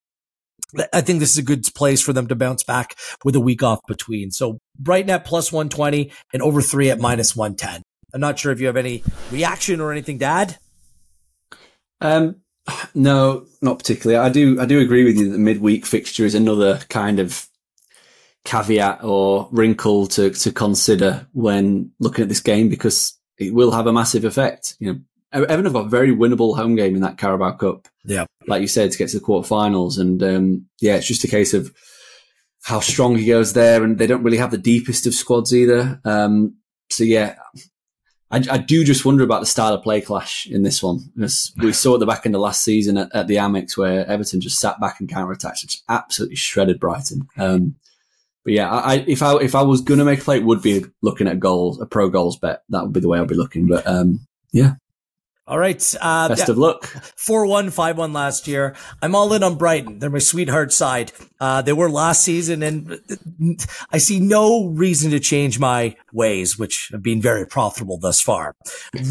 I 0.91 1.01
think 1.01 1.19
this 1.19 1.31
is 1.31 1.37
a 1.37 1.43
good 1.43 1.63
place 1.75 2.01
for 2.01 2.11
them 2.11 2.27
to 2.27 2.35
bounce 2.35 2.63
back 2.63 2.95
with 3.23 3.35
a 3.35 3.39
week 3.39 3.63
off 3.63 3.79
between. 3.87 4.31
So 4.31 4.57
Brighton 4.77 5.09
at 5.09 5.23
plus 5.23 5.51
120 5.51 6.11
and 6.33 6.41
over 6.41 6.61
three 6.61 6.89
at 6.89 6.99
minus 6.99 7.35
110. 7.35 7.81
I'm 8.13 8.19
not 8.19 8.39
sure 8.39 8.51
if 8.51 8.59
you 8.59 8.67
have 8.67 8.77
any 8.77 9.03
reaction 9.31 9.79
or 9.79 9.91
anything 9.91 10.19
to 10.19 10.25
add. 10.25 10.57
Um, 12.01 12.37
no, 12.93 13.45
not 13.61 13.79
particularly. 13.79 14.17
I 14.17 14.29
do, 14.29 14.59
I 14.59 14.65
do 14.65 14.79
agree 14.79 15.05
with 15.05 15.17
you 15.17 15.25
that 15.25 15.31
the 15.31 15.37
midweek 15.37 15.85
fixture 15.85 16.25
is 16.25 16.35
another 16.35 16.79
kind 16.89 17.19
of 17.19 17.47
caveat 18.45 19.03
or 19.03 19.49
wrinkle 19.51 20.07
to, 20.07 20.29
to 20.29 20.51
consider 20.51 21.27
when 21.33 21.91
looking 21.99 22.23
at 22.23 22.29
this 22.29 22.39
game 22.39 22.69
because 22.69 23.17
it 23.37 23.53
will 23.53 23.71
have 23.71 23.87
a 23.87 23.93
massive 23.93 24.23
effect. 24.23 24.75
You 24.79 24.93
know, 24.93 24.99
Everton 25.33 25.65
have 25.65 25.73
got 25.73 25.87
a 25.87 25.89
very 25.89 26.15
winnable 26.15 26.55
home 26.55 26.75
game 26.75 26.95
in 26.95 27.01
that 27.01 27.17
Carabao 27.17 27.57
Cup. 27.57 27.87
Yeah. 28.05 28.25
Like 28.47 28.61
you 28.61 28.67
said, 28.67 28.91
to 28.91 28.97
get 28.97 29.09
to 29.09 29.19
the 29.19 29.25
quarterfinals. 29.25 29.99
And, 29.99 30.23
um, 30.23 30.65
yeah, 30.79 30.95
it's 30.95 31.07
just 31.07 31.23
a 31.23 31.27
case 31.27 31.53
of 31.53 31.75
how 32.63 32.79
strong 32.79 33.17
he 33.17 33.25
goes 33.25 33.53
there. 33.53 33.83
And 33.83 33.97
they 33.97 34.07
don't 34.07 34.23
really 34.23 34.37
have 34.37 34.51
the 34.51 34.57
deepest 34.57 35.07
of 35.07 35.13
squads 35.13 35.53
either. 35.53 35.99
Um, 36.05 36.57
so 36.91 37.03
yeah, 37.03 37.35
I, 38.31 38.43
I, 38.49 38.57
do 38.59 38.83
just 38.83 39.05
wonder 39.05 39.23
about 39.23 39.39
the 39.39 39.47
style 39.47 39.73
of 39.73 39.83
play 39.83 40.01
clash 40.01 40.45
in 40.47 40.61
this 40.61 40.81
one. 40.83 40.99
Because 41.15 41.51
we 41.57 41.73
saw 41.73 41.95
at 41.95 41.99
the 41.99 42.05
back 42.05 42.25
end 42.25 42.35
of 42.35 42.41
last 42.41 42.63
season 42.63 42.97
at, 42.97 43.13
at 43.13 43.27
the 43.27 43.37
Amex 43.37 43.75
where 43.75 44.05
Everton 44.07 44.39
just 44.39 44.59
sat 44.59 44.79
back 44.79 44.99
and 44.99 45.09
counter 45.09 45.31
attacked, 45.31 45.61
just 45.61 45.83
absolutely 45.89 46.35
shredded 46.35 46.79
Brighton. 46.79 47.27
Um, 47.37 47.75
but 48.45 48.53
yeah, 48.53 48.71
I, 48.71 49.03
if 49.07 49.23
I 49.23 49.35
if 49.37 49.55
I 49.55 49.63
was 49.63 49.81
gonna 49.81 50.05
make 50.05 50.19
a 50.19 50.23
play, 50.23 50.37
it 50.37 50.45
would 50.45 50.61
be 50.61 50.85
looking 51.01 51.27
at 51.27 51.39
goals, 51.39 51.81
a 51.81 51.85
pro 51.87 52.09
goals 52.09 52.37
bet. 52.37 52.61
That 52.69 52.83
would 52.83 52.93
be 52.93 52.99
the 52.99 53.09
way 53.09 53.19
I'd 53.19 53.27
be 53.27 53.35
looking. 53.35 53.67
But 53.67 53.85
um, 53.87 54.19
yeah. 54.53 54.75
All 55.47 55.59
right. 55.59 55.95
Uh, 56.01 56.29
Best 56.29 56.47
yeah, 56.47 56.53
of 56.53 56.57
luck. 56.57 56.85
4-1, 57.17 57.67
5-1 57.67 58.15
last 58.15 58.47
year. 58.47 58.75
I'm 58.99 59.13
all 59.13 59.31
in 59.31 59.43
on 59.43 59.59
Brighton. 59.59 59.99
They're 59.99 60.09
my 60.09 60.17
sweetheart 60.17 60.73
side. 60.73 61.11
Uh, 61.39 61.61
they 61.61 61.71
were 61.71 61.87
last 61.87 62.23
season 62.23 62.63
and 62.63 62.99
I 63.91 63.99
see 63.99 64.19
no 64.19 64.69
reason 64.69 65.11
to 65.11 65.19
change 65.19 65.59
my 65.59 65.97
ways, 66.11 66.57
which 66.57 66.89
have 66.91 67.03
been 67.03 67.21
very 67.21 67.45
profitable 67.45 67.99
thus 67.99 68.21
far. 68.21 68.55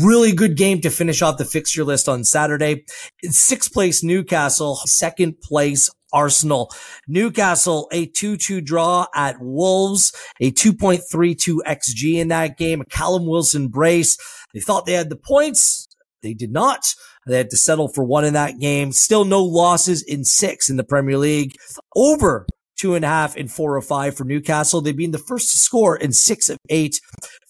Really 0.01 0.33
good 0.33 0.57
game 0.57 0.81
to 0.81 0.91
finish 0.91 1.23
off 1.23 1.39
the 1.39 1.45
fixture 1.45 1.85
list 1.85 2.09
on 2.09 2.25
Saturday. 2.25 2.85
Sixth 3.23 3.73
place 3.73 4.03
Newcastle, 4.03 4.75
second 4.87 5.41
place 5.41 5.89
Arsenal. 6.15 6.71
Newcastle, 7.07 7.89
a 7.93 8.07
2-2 8.07 8.65
draw 8.65 9.07
at 9.15 9.37
Wolves, 9.41 10.13
a 10.41 10.51
2.32 10.53 11.59
XG 11.67 12.15
in 12.15 12.29
that 12.29 12.57
game, 12.57 12.81
a 12.81 12.87
Callum 12.87 13.27
Wilson 13.27 13.69
brace. 13.69 14.17
They 14.55 14.61
thought 14.61 14.87
they 14.87 14.93
had 14.93 15.11
the 15.11 15.17
points. 15.17 15.87
They 16.23 16.33
did 16.33 16.53
not. 16.53 16.95
They 17.27 17.37
had 17.37 17.51
to 17.51 17.57
settle 17.57 17.89
for 17.89 18.05
one 18.05 18.25
in 18.25 18.35
that 18.35 18.59
game. 18.59 18.93
Still 18.93 19.25
no 19.25 19.43
losses 19.43 20.03
in 20.03 20.25
six 20.25 20.71
in 20.71 20.77
the 20.77 20.85
Premier 20.85 21.19
League. 21.19 21.57
Over 21.95 22.47
two 22.77 22.95
and 22.95 23.05
a 23.05 23.09
half 23.09 23.37
in 23.37 23.49
four 23.49 23.77
or 23.77 23.83
five 23.83 24.17
for 24.17 24.25
Newcastle. 24.25 24.81
They've 24.81 24.97
been 24.97 25.11
the 25.11 25.19
first 25.19 25.51
to 25.51 25.59
score 25.59 25.97
in 25.97 26.13
six 26.13 26.49
of 26.49 26.59
eight, 26.69 27.01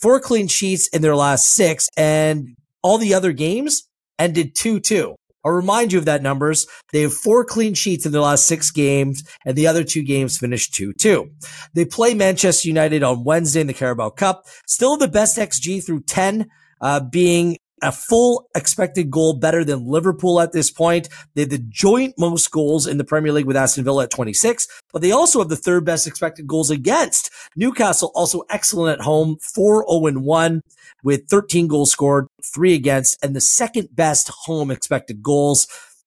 four 0.00 0.20
clean 0.20 0.48
sheets 0.48 0.88
in 0.88 1.02
their 1.02 1.16
last 1.16 1.48
six, 1.48 1.88
and 1.96 2.56
all 2.82 2.98
the 2.98 3.14
other 3.14 3.32
games 3.32 3.84
ended 4.18 4.54
2-2. 4.54 5.14
I'll 5.44 5.52
remind 5.52 5.92
you 5.92 5.98
of 5.98 6.06
that 6.06 6.22
numbers. 6.22 6.66
They 6.92 7.02
have 7.02 7.12
four 7.12 7.44
clean 7.44 7.74
sheets 7.74 8.06
in 8.06 8.12
their 8.12 8.20
last 8.20 8.46
six 8.46 8.70
games, 8.70 9.22
and 9.44 9.56
the 9.56 9.66
other 9.66 9.84
two 9.84 10.02
games 10.02 10.38
finished 10.38 10.72
2-2. 10.74 11.30
They 11.74 11.84
play 11.84 12.14
Manchester 12.14 12.68
United 12.68 13.02
on 13.02 13.24
Wednesday 13.24 13.60
in 13.60 13.66
the 13.66 13.74
Carabao 13.74 14.10
Cup. 14.10 14.46
Still 14.66 14.96
the 14.96 15.08
best 15.08 15.36
XG 15.36 15.84
through 15.84 16.02
10, 16.02 16.48
uh, 16.80 17.00
being 17.00 17.58
a 17.82 17.92
full 17.92 18.48
expected 18.54 19.10
goal 19.10 19.34
better 19.34 19.62
than 19.62 19.86
Liverpool 19.86 20.40
at 20.40 20.52
this 20.52 20.70
point. 20.70 21.08
They 21.34 21.42
have 21.42 21.50
the 21.50 21.58
joint 21.58 22.14
most 22.18 22.50
goals 22.50 22.86
in 22.86 22.96
the 22.98 23.04
Premier 23.04 23.32
League 23.32 23.46
with 23.46 23.56
Aston 23.56 23.84
Villa 23.84 24.04
at 24.04 24.10
26, 24.10 24.66
but 24.92 25.02
they 25.02 25.12
also 25.12 25.40
have 25.40 25.48
the 25.48 25.56
third 25.56 25.84
best 25.84 26.06
expected 26.06 26.46
goals 26.46 26.70
against. 26.70 27.30
Newcastle 27.56 28.10
also 28.14 28.42
excellent 28.48 29.00
at 29.00 29.04
home, 29.04 29.36
4-0-1 29.56 30.60
with 31.02 31.28
13 31.28 31.66
goals 31.68 31.90
scored, 31.90 32.26
three 32.52 32.74
against, 32.74 33.22
and 33.24 33.34
the 33.34 33.40
second 33.40 33.88
best 33.92 34.28
home 34.28 34.70
expected 34.70 35.22
goals. 35.22 35.66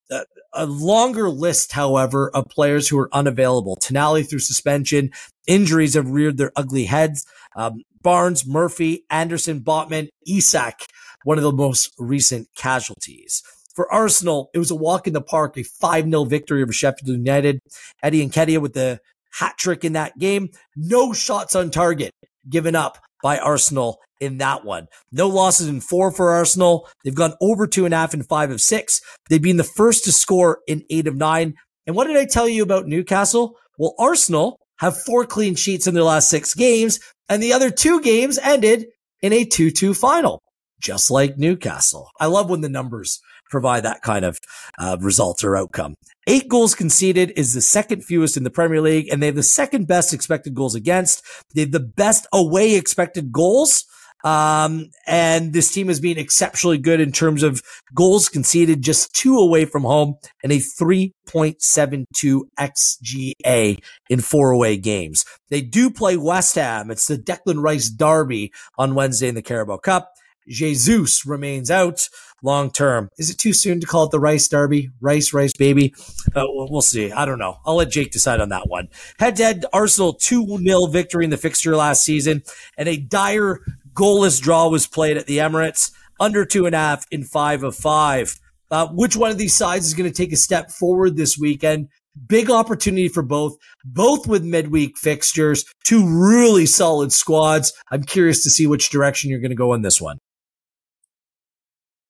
Uh, 0.09 0.21
a 0.53 0.65
longer 0.65 1.29
list, 1.29 1.73
however, 1.73 2.31
of 2.33 2.47
players 2.49 2.87
who 2.87 2.97
are 2.97 3.13
unavailable. 3.13 3.77
Tonali 3.77 4.27
through 4.27 4.39
suspension, 4.39 5.11
injuries 5.47 5.93
have 5.93 6.09
reared 6.09 6.37
their 6.37 6.51
ugly 6.55 6.85
heads. 6.85 7.25
Um, 7.55 7.83
Barnes, 8.01 8.45
Murphy, 8.47 9.03
Anderson, 9.09 9.59
Botman, 9.59 10.09
Isak, 10.25 10.85
one 11.23 11.37
of 11.37 11.43
the 11.43 11.51
most 11.51 11.93
recent 11.97 12.47
casualties. 12.55 13.43
For 13.75 13.91
Arsenal, 13.91 14.49
it 14.53 14.59
was 14.59 14.71
a 14.71 14.75
walk 14.75 15.07
in 15.07 15.13
the 15.13 15.21
park, 15.21 15.57
a 15.57 15.61
5-0 15.61 16.27
victory 16.29 16.63
over 16.63 16.73
Sheffield 16.73 17.09
United. 17.09 17.59
Eddie 18.01 18.27
Nketiah 18.27 18.61
with 18.61 18.73
the 18.73 18.99
hat 19.33 19.55
trick 19.57 19.83
in 19.83 19.93
that 19.93 20.17
game. 20.17 20.49
No 20.75 21.13
shots 21.13 21.55
on 21.55 21.69
target 21.69 22.11
given 22.49 22.75
up 22.75 22.97
by 23.21 23.37
Arsenal 23.37 23.99
in 24.19 24.37
that 24.39 24.65
one. 24.65 24.87
No 25.11 25.27
losses 25.27 25.67
in 25.67 25.81
four 25.81 26.11
for 26.11 26.31
Arsenal. 26.31 26.87
They've 27.03 27.13
gone 27.13 27.35
over 27.41 27.67
two 27.67 27.85
and 27.85 27.93
a 27.93 27.97
half 27.97 28.13
in 28.13 28.23
five 28.23 28.51
of 28.51 28.61
six. 28.61 29.01
They've 29.29 29.41
been 29.41 29.57
the 29.57 29.63
first 29.63 30.03
to 30.05 30.11
score 30.11 30.59
in 30.67 30.83
eight 30.89 31.07
of 31.07 31.15
nine. 31.15 31.55
And 31.85 31.95
what 31.95 32.07
did 32.07 32.17
I 32.17 32.25
tell 32.25 32.47
you 32.47 32.63
about 32.63 32.87
Newcastle? 32.87 33.55
Well, 33.77 33.95
Arsenal 33.99 34.59
have 34.79 35.01
four 35.01 35.25
clean 35.25 35.55
sheets 35.55 35.87
in 35.87 35.93
their 35.93 36.03
last 36.03 36.29
six 36.29 36.53
games, 36.53 36.99
and 37.29 37.41
the 37.41 37.53
other 37.53 37.69
two 37.69 38.01
games 38.01 38.37
ended 38.39 38.87
in 39.21 39.33
a 39.33 39.45
2-2 39.45 39.97
final, 39.97 40.41
just 40.81 41.09
like 41.09 41.37
Newcastle. 41.37 42.09
I 42.19 42.27
love 42.27 42.49
when 42.49 42.61
the 42.61 42.69
numbers 42.69 43.19
provide 43.49 43.83
that 43.83 44.01
kind 44.01 44.25
of 44.25 44.39
uh, 44.79 44.97
result 44.99 45.43
or 45.43 45.55
outcome. 45.55 45.95
Eight 46.27 46.49
goals 46.49 46.75
conceded 46.75 47.31
is 47.35 47.53
the 47.53 47.61
second 47.61 48.03
fewest 48.03 48.37
in 48.37 48.43
the 48.43 48.49
Premier 48.49 48.81
League, 48.81 49.07
and 49.09 49.21
they 49.21 49.27
have 49.27 49.35
the 49.35 49.43
second 49.43 49.87
best 49.87 50.13
expected 50.13 50.53
goals 50.53 50.75
against. 50.75 51.23
They 51.55 51.61
have 51.61 51.71
the 51.71 51.79
best 51.79 52.27
away 52.33 52.75
expected 52.75 53.31
goals. 53.31 53.85
Um, 54.23 54.89
and 55.05 55.53
this 55.53 55.71
team 55.71 55.87
has 55.87 55.99
been 55.99 56.17
exceptionally 56.17 56.79
good 56.79 56.99
in 56.99 57.11
terms 57.11 57.43
of 57.43 57.61
goals 57.93 58.29
conceded, 58.29 58.81
just 58.81 59.13
two 59.13 59.37
away 59.37 59.65
from 59.65 59.83
home 59.83 60.15
and 60.43 60.51
a 60.51 60.57
3.72 60.57 62.41
XGA 62.59 63.79
in 64.09 64.19
four 64.19 64.51
away 64.51 64.77
games. 64.77 65.23
They 65.49 65.61
do 65.61 65.89
play 65.89 66.17
West 66.17 66.55
Ham. 66.55 66.89
It's 66.91 67.07
the 67.07 67.17
Declan 67.17 67.61
Rice 67.61 67.89
Derby 67.89 68.51
on 68.77 68.95
Wednesday 68.95 69.29
in 69.29 69.35
the 69.35 69.41
Carabao 69.41 69.77
Cup. 69.77 70.11
Jesus 70.47 71.25
remains 71.25 71.69
out 71.69 72.09
long 72.43 72.71
term. 72.71 73.09
Is 73.17 73.29
it 73.29 73.37
too 73.37 73.53
soon 73.53 73.79
to 73.79 73.87
call 73.87 74.05
it 74.05 74.11
the 74.11 74.19
Rice 74.19 74.47
Derby? 74.47 74.91
Rice, 75.01 75.33
Rice, 75.33 75.53
baby. 75.53 75.93
Uh, 76.35 76.45
we'll 76.47 76.81
see. 76.81 77.11
I 77.11 77.25
don't 77.25 77.39
know. 77.39 77.57
I'll 77.65 77.75
let 77.75 77.89
Jake 77.89 78.11
decide 78.11 78.39
on 78.39 78.49
that 78.49 78.67
one. 78.67 78.89
Head 79.19 79.35
to 79.37 79.43
head, 79.43 79.65
Arsenal 79.73 80.13
2 80.13 80.57
0 80.57 80.87
victory 80.87 81.23
in 81.23 81.29
the 81.29 81.37
fixture 81.37 81.75
last 81.75 82.03
season, 82.03 82.43
and 82.77 82.87
a 82.87 82.97
dire 82.97 83.59
goalless 83.93 84.41
draw 84.41 84.69
was 84.69 84.87
played 84.87 85.17
at 85.17 85.25
the 85.25 85.39
Emirates, 85.39 85.91
under 86.19 86.45
two 86.45 86.65
and 86.65 86.75
a 86.75 86.79
half 86.79 87.05
in 87.11 87.23
five 87.23 87.63
of 87.63 87.75
five. 87.75 88.39
Uh, 88.69 88.87
which 88.87 89.15
one 89.15 89.31
of 89.31 89.37
these 89.37 89.55
sides 89.55 89.87
is 89.87 89.93
going 89.93 90.09
to 90.09 90.15
take 90.15 90.33
a 90.33 90.37
step 90.37 90.71
forward 90.71 91.15
this 91.15 91.37
weekend? 91.37 91.87
Big 92.27 92.49
opportunity 92.49 93.07
for 93.07 93.21
both, 93.21 93.55
both 93.85 94.27
with 94.27 94.43
midweek 94.43 94.97
fixtures, 94.97 95.63
two 95.85 96.05
really 96.05 96.65
solid 96.65 97.13
squads. 97.13 97.71
I'm 97.91 98.03
curious 98.03 98.43
to 98.43 98.49
see 98.49 98.65
which 98.65 98.89
direction 98.89 99.29
you're 99.29 99.39
going 99.39 99.51
to 99.51 99.55
go 99.55 99.73
in 99.73 99.83
this 99.83 100.01
one. 100.01 100.17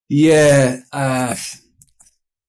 Yeah, 0.08 0.78
uh, 0.92 1.36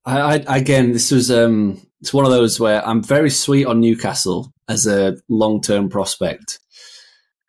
I, 0.05 0.19
I, 0.19 0.57
again, 0.57 0.93
this 0.93 1.11
was 1.11 1.29
um, 1.29 1.81
it's 2.01 2.13
one 2.13 2.25
of 2.25 2.31
those 2.31 2.59
where 2.59 2.85
I'm 2.87 3.03
very 3.03 3.29
sweet 3.29 3.65
on 3.65 3.81
Newcastle 3.81 4.53
as 4.67 4.87
a 4.87 5.17
long 5.27 5.61
term 5.61 5.89
prospect, 5.89 6.59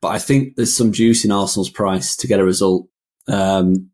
but 0.02 0.08
I 0.08 0.18
think 0.18 0.56
there's 0.56 0.76
some 0.76 0.92
juice 0.92 1.24
in 1.24 1.30
Arsenal's 1.30 1.70
price 1.70 2.16
to 2.16 2.26
get 2.26 2.40
a 2.40 2.44
result. 2.44 2.88
Um, 3.28 3.90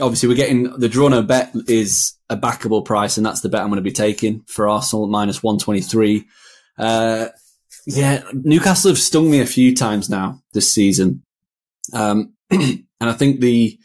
obviously, 0.00 0.28
we're 0.28 0.34
getting 0.34 0.64
the 0.78 0.88
draw 0.88 1.08
no 1.08 1.22
bet 1.22 1.52
is 1.68 2.14
a 2.28 2.36
backable 2.36 2.84
price, 2.84 3.16
and 3.16 3.24
that's 3.24 3.40
the 3.40 3.48
bet 3.48 3.60
I'm 3.60 3.68
going 3.68 3.76
to 3.76 3.82
be 3.82 3.92
taking 3.92 4.42
for 4.48 4.68
Arsenal 4.68 5.06
minus 5.06 5.44
123. 5.44 6.26
Uh, 6.76 7.28
yeah, 7.86 8.22
Newcastle 8.32 8.90
have 8.90 8.98
stung 8.98 9.30
me 9.30 9.40
a 9.40 9.46
few 9.46 9.76
times 9.76 10.10
now 10.10 10.42
this 10.54 10.72
season, 10.72 11.22
um, 11.92 12.34
and 12.50 12.84
I 13.00 13.12
think 13.12 13.38
the 13.38 13.78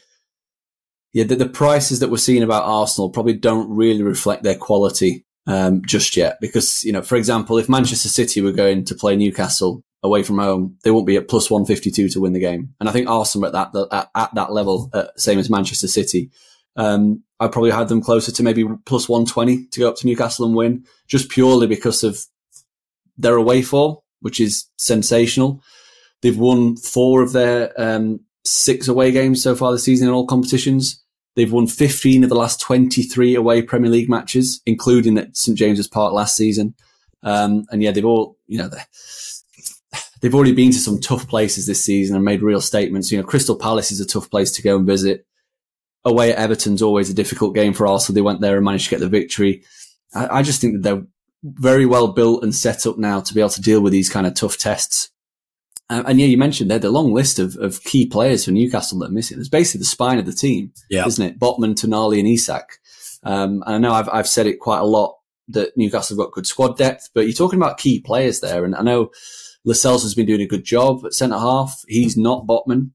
yeah, 1.16 1.24
the, 1.24 1.34
the, 1.34 1.48
prices 1.48 2.00
that 2.00 2.10
we're 2.10 2.18
seeing 2.18 2.42
about 2.42 2.64
Arsenal 2.64 3.08
probably 3.08 3.32
don't 3.32 3.74
really 3.74 4.02
reflect 4.02 4.42
their 4.42 4.54
quality 4.54 5.24
um, 5.46 5.80
just 5.86 6.14
yet. 6.14 6.36
Because, 6.42 6.84
you 6.84 6.92
know, 6.92 7.00
for 7.00 7.16
example, 7.16 7.56
if 7.56 7.70
Manchester 7.70 8.10
City 8.10 8.42
were 8.42 8.52
going 8.52 8.84
to 8.84 8.94
play 8.94 9.16
Newcastle 9.16 9.82
away 10.02 10.22
from 10.22 10.38
home, 10.38 10.76
they 10.84 10.90
won't 10.90 11.06
be 11.06 11.16
at 11.16 11.26
plus 11.26 11.50
152 11.50 12.10
to 12.10 12.20
win 12.20 12.34
the 12.34 12.38
game. 12.38 12.74
And 12.80 12.88
I 12.90 12.92
think 12.92 13.08
Arsenal 13.08 13.46
at 13.46 13.54
that, 13.54 13.88
at, 13.90 14.10
at 14.14 14.34
that 14.34 14.52
level, 14.52 14.90
uh, 14.92 15.06
same 15.16 15.38
as 15.38 15.48
Manchester 15.48 15.88
City. 15.88 16.30
Um, 16.76 17.22
I 17.40 17.48
probably 17.48 17.70
had 17.70 17.88
them 17.88 18.02
closer 18.02 18.30
to 18.32 18.42
maybe 18.42 18.66
plus 18.84 19.08
120 19.08 19.68
to 19.68 19.80
go 19.80 19.88
up 19.88 19.96
to 19.96 20.06
Newcastle 20.06 20.44
and 20.44 20.54
win, 20.54 20.84
just 21.08 21.30
purely 21.30 21.66
because 21.66 22.04
of 22.04 22.20
their 23.16 23.36
away 23.36 23.62
form, 23.62 23.96
which 24.20 24.38
is 24.38 24.66
sensational. 24.76 25.62
They've 26.20 26.36
won 26.36 26.76
four 26.76 27.22
of 27.22 27.32
their 27.32 27.72
um, 27.80 28.20
six 28.44 28.86
away 28.86 29.12
games 29.12 29.42
so 29.42 29.56
far 29.56 29.72
this 29.72 29.84
season 29.84 30.08
in 30.08 30.12
all 30.12 30.26
competitions. 30.26 31.02
They've 31.36 31.52
won 31.52 31.66
15 31.66 32.24
of 32.24 32.30
the 32.30 32.34
last 32.34 32.60
23 32.60 33.34
away 33.34 33.60
Premier 33.60 33.90
League 33.90 34.08
matches, 34.08 34.62
including 34.64 35.18
at 35.18 35.36
St 35.36 35.56
James's 35.56 35.86
Park 35.86 36.14
last 36.14 36.34
season. 36.34 36.74
Um, 37.22 37.66
and 37.70 37.82
yeah, 37.82 37.90
they've 37.90 38.04
all, 38.04 38.38
you 38.46 38.58
know, 38.58 38.70
they've 40.20 40.34
already 40.34 40.54
been 40.54 40.72
to 40.72 40.78
some 40.78 40.98
tough 40.98 41.28
places 41.28 41.66
this 41.66 41.84
season 41.84 42.16
and 42.16 42.24
made 42.24 42.42
real 42.42 42.62
statements. 42.62 43.12
You 43.12 43.18
know, 43.18 43.24
Crystal 43.24 43.56
Palace 43.56 43.92
is 43.92 44.00
a 44.00 44.06
tough 44.06 44.30
place 44.30 44.50
to 44.52 44.62
go 44.62 44.76
and 44.76 44.86
visit. 44.86 45.26
Away 46.06 46.32
at 46.32 46.38
Everton's 46.38 46.82
always 46.82 47.10
a 47.10 47.14
difficult 47.14 47.54
game 47.54 47.74
for 47.74 47.86
Arsenal. 47.86 48.14
They 48.14 48.22
went 48.22 48.40
there 48.40 48.56
and 48.56 48.64
managed 48.64 48.84
to 48.84 48.90
get 48.90 49.00
the 49.00 49.08
victory. 49.08 49.64
I, 50.14 50.38
I 50.38 50.42
just 50.42 50.60
think 50.60 50.74
that 50.74 50.82
they're 50.82 51.06
very 51.42 51.84
well 51.84 52.08
built 52.08 52.44
and 52.44 52.54
set 52.54 52.86
up 52.86 52.96
now 52.96 53.20
to 53.20 53.34
be 53.34 53.40
able 53.40 53.50
to 53.50 53.60
deal 53.60 53.82
with 53.82 53.92
these 53.92 54.08
kind 54.08 54.26
of 54.26 54.34
tough 54.34 54.56
tests. 54.56 55.10
Um, 55.88 56.04
and 56.06 56.20
yeah, 56.20 56.26
you 56.26 56.36
mentioned 56.36 56.70
there 56.70 56.78
the 56.78 56.90
long 56.90 57.14
list 57.14 57.38
of, 57.38 57.56
of 57.56 57.82
key 57.84 58.06
players 58.06 58.44
for 58.44 58.50
Newcastle 58.50 58.98
that 58.98 59.10
are 59.10 59.14
missing. 59.14 59.38
It's 59.38 59.48
basically 59.48 59.80
the 59.80 59.84
spine 59.84 60.18
of 60.18 60.26
the 60.26 60.32
team, 60.32 60.72
yeah. 60.90 61.06
isn't 61.06 61.24
it? 61.24 61.38
Botman, 61.38 61.74
Tonali, 61.74 62.18
and 62.18 62.28
Isak. 62.28 62.78
Um, 63.22 63.62
and 63.66 63.76
I 63.76 63.78
know 63.78 63.92
I've, 63.92 64.08
I've 64.08 64.28
said 64.28 64.46
it 64.46 64.58
quite 64.60 64.80
a 64.80 64.84
lot 64.84 65.16
that 65.48 65.76
Newcastle 65.76 66.16
have 66.16 66.26
got 66.26 66.32
good 66.32 66.46
squad 66.46 66.76
depth, 66.76 67.10
but 67.14 67.20
you're 67.20 67.32
talking 67.32 67.60
about 67.60 67.78
key 67.78 68.00
players 68.00 68.40
there. 68.40 68.64
And 68.64 68.74
I 68.74 68.82
know 68.82 69.10
Lascelles 69.64 70.02
has 70.02 70.14
been 70.14 70.26
doing 70.26 70.40
a 70.40 70.46
good 70.46 70.64
job 70.64 71.04
at 71.04 71.12
centre 71.12 71.38
half. 71.38 71.82
He's 71.86 72.16
not 72.16 72.46
Botman. 72.46 72.90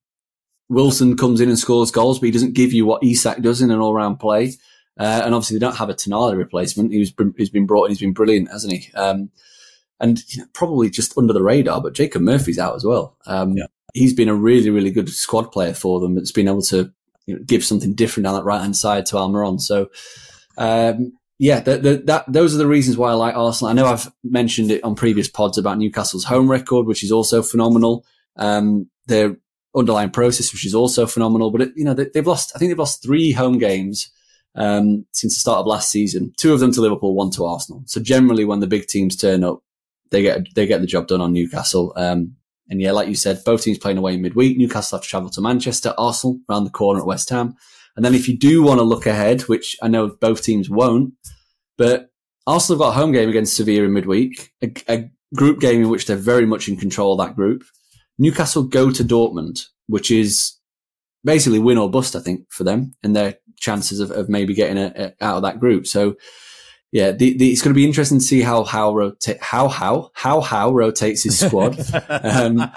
Wilson 0.69 1.17
comes 1.17 1.41
in 1.41 1.49
and 1.49 1.59
scores 1.59 1.91
goals, 1.91 2.19
but 2.19 2.27
he 2.27 2.31
doesn't 2.31 2.53
give 2.53 2.71
you 2.71 2.85
what 2.85 3.03
Isak 3.03 3.41
does 3.41 3.61
in 3.61 3.71
an 3.71 3.79
all 3.79 3.93
round 3.93 4.19
play. 4.19 4.53
Uh, 4.97 5.21
and 5.25 5.33
obviously 5.33 5.57
they 5.57 5.65
don't 5.65 5.77
have 5.77 5.89
a 5.89 5.93
Tonali 5.93 6.37
replacement. 6.37 6.91
He 6.91 6.99
was, 6.99 7.13
he's 7.37 7.49
been 7.49 7.65
brought 7.65 7.85
in. 7.85 7.91
He's 7.91 7.99
been 7.99 8.13
brilliant, 8.13 8.49
hasn't 8.51 8.73
he? 8.73 8.91
Um, 8.93 9.31
and 10.01 10.21
you 10.27 10.41
know, 10.41 10.47
probably 10.53 10.89
just 10.89 11.17
under 11.17 11.33
the 11.33 11.43
radar. 11.43 11.81
But 11.81 11.93
Jacob 11.93 12.21
Murphy's 12.21 12.59
out 12.59 12.75
as 12.75 12.83
well. 12.83 13.15
Um, 13.25 13.57
yeah. 13.57 13.65
He's 13.93 14.13
been 14.13 14.29
a 14.29 14.35
really, 14.35 14.69
really 14.69 14.91
good 14.91 15.09
squad 15.09 15.51
player 15.51 15.73
for 15.73 15.99
them. 15.99 16.17
It's 16.17 16.31
been 16.31 16.47
able 16.47 16.61
to 16.63 16.91
you 17.25 17.35
know, 17.35 17.43
give 17.45 17.63
something 17.63 17.93
different 17.93 18.25
down 18.25 18.35
that 18.35 18.43
right 18.43 18.61
hand 18.61 18.75
side 18.75 19.05
to 19.07 19.15
Almiron. 19.15 19.59
So, 19.59 19.89
um, 20.57 21.13
yeah, 21.39 21.59
the, 21.59 21.77
the, 21.77 21.97
that 22.05 22.25
those 22.31 22.53
are 22.53 22.57
the 22.57 22.67
reasons 22.67 22.97
why 22.97 23.11
I 23.11 23.15
like 23.15 23.35
Arsenal. 23.35 23.71
I 23.71 23.73
know 23.73 23.87
I've 23.87 24.11
mentioned 24.23 24.71
it 24.71 24.83
on 24.83 24.95
previous 24.95 25.27
pods 25.27 25.57
about 25.57 25.77
Newcastle's 25.77 26.23
home 26.23 26.49
record, 26.49 26.85
which 26.85 27.03
is 27.03 27.11
also 27.11 27.41
phenomenal. 27.41 28.05
Um, 28.37 28.89
their 29.07 29.37
underlying 29.75 30.11
process, 30.11 30.53
which 30.53 30.65
is 30.65 30.75
also 30.75 31.05
phenomenal. 31.05 31.51
But 31.51 31.61
it, 31.61 31.73
you 31.75 31.83
know, 31.83 31.93
they, 31.93 32.07
have 32.15 32.27
lost. 32.27 32.51
I 32.55 32.59
think 32.59 32.69
they've 32.69 32.79
lost 32.79 33.03
three 33.03 33.31
home 33.31 33.57
games 33.57 34.11
um, 34.55 35.05
since 35.13 35.33
the 35.33 35.39
start 35.39 35.59
of 35.59 35.67
last 35.67 35.89
season. 35.89 36.33
Two 36.37 36.53
of 36.53 36.59
them 36.59 36.71
to 36.73 36.81
Liverpool, 36.81 37.15
one 37.15 37.31
to 37.31 37.45
Arsenal. 37.45 37.83
So 37.85 38.01
generally, 38.01 38.45
when 38.45 38.59
the 38.59 38.67
big 38.67 38.87
teams 38.87 39.15
turn 39.15 39.43
up, 39.43 39.63
they 40.11 40.21
get 40.21 40.53
they 40.55 40.67
get 40.67 40.81
the 40.81 40.87
job 40.87 41.07
done 41.07 41.21
on 41.21 41.33
Newcastle. 41.33 41.93
Um, 41.95 42.35
and 42.69 42.79
yeah, 42.79 42.91
like 42.91 43.09
you 43.09 43.15
said, 43.15 43.43
both 43.43 43.63
teams 43.63 43.77
playing 43.77 43.97
away 43.97 44.15
midweek. 44.17 44.57
Newcastle 44.57 44.97
have 44.97 45.03
to 45.03 45.09
travel 45.09 45.29
to 45.31 45.41
Manchester, 45.41 45.93
Arsenal 45.97 46.39
around 46.49 46.63
the 46.63 46.69
corner 46.69 47.01
at 47.01 47.05
West 47.05 47.29
Ham. 47.29 47.55
And 47.95 48.05
then 48.05 48.15
if 48.15 48.29
you 48.29 48.37
do 48.37 48.63
want 48.63 48.79
to 48.79 48.83
look 48.83 49.05
ahead, 49.05 49.41
which 49.41 49.75
I 49.81 49.89
know 49.89 50.07
both 50.07 50.43
teams 50.43 50.69
won't, 50.69 51.13
but 51.77 52.11
Arsenal 52.47 52.79
have 52.79 52.87
got 52.87 52.97
a 52.97 52.99
home 52.99 53.11
game 53.11 53.29
against 53.29 53.57
Sevilla 53.57 53.85
in 53.85 53.93
midweek, 53.93 54.51
a, 54.61 54.71
a 54.87 55.09
group 55.35 55.59
game 55.59 55.81
in 55.81 55.89
which 55.89 56.05
they're 56.05 56.15
very 56.15 56.45
much 56.45 56.69
in 56.69 56.77
control 56.77 57.13
of 57.13 57.25
that 57.25 57.35
group. 57.35 57.63
Newcastle 58.17 58.63
go 58.63 58.89
to 58.91 59.03
Dortmund, 59.03 59.65
which 59.87 60.09
is 60.11 60.57
basically 61.23 61.59
win 61.59 61.77
or 61.77 61.89
bust, 61.89 62.15
I 62.15 62.19
think, 62.19 62.45
for 62.49 62.63
them 62.63 62.93
and 63.03 63.15
their 63.15 63.35
chances 63.57 63.99
of, 63.99 64.11
of 64.11 64.29
maybe 64.29 64.53
getting 64.53 64.77
a, 64.77 64.93
a, 64.95 65.23
out 65.23 65.37
of 65.37 65.43
that 65.43 65.59
group. 65.59 65.87
So 65.87 66.15
yeah, 66.91 67.11
the, 67.11 67.37
the, 67.37 67.51
it's 67.51 67.61
going 67.61 67.73
to 67.73 67.77
be 67.77 67.85
interesting 67.85 68.19
to 68.19 68.23
see 68.23 68.41
how 68.41 68.65
how 68.65 68.93
rotate 68.93 69.41
how 69.41 69.69
how 69.69 70.11
how 70.13 70.41
how 70.41 70.71
rotates 70.71 71.23
his 71.23 71.39
squad 71.39 71.79
um, 72.09 72.69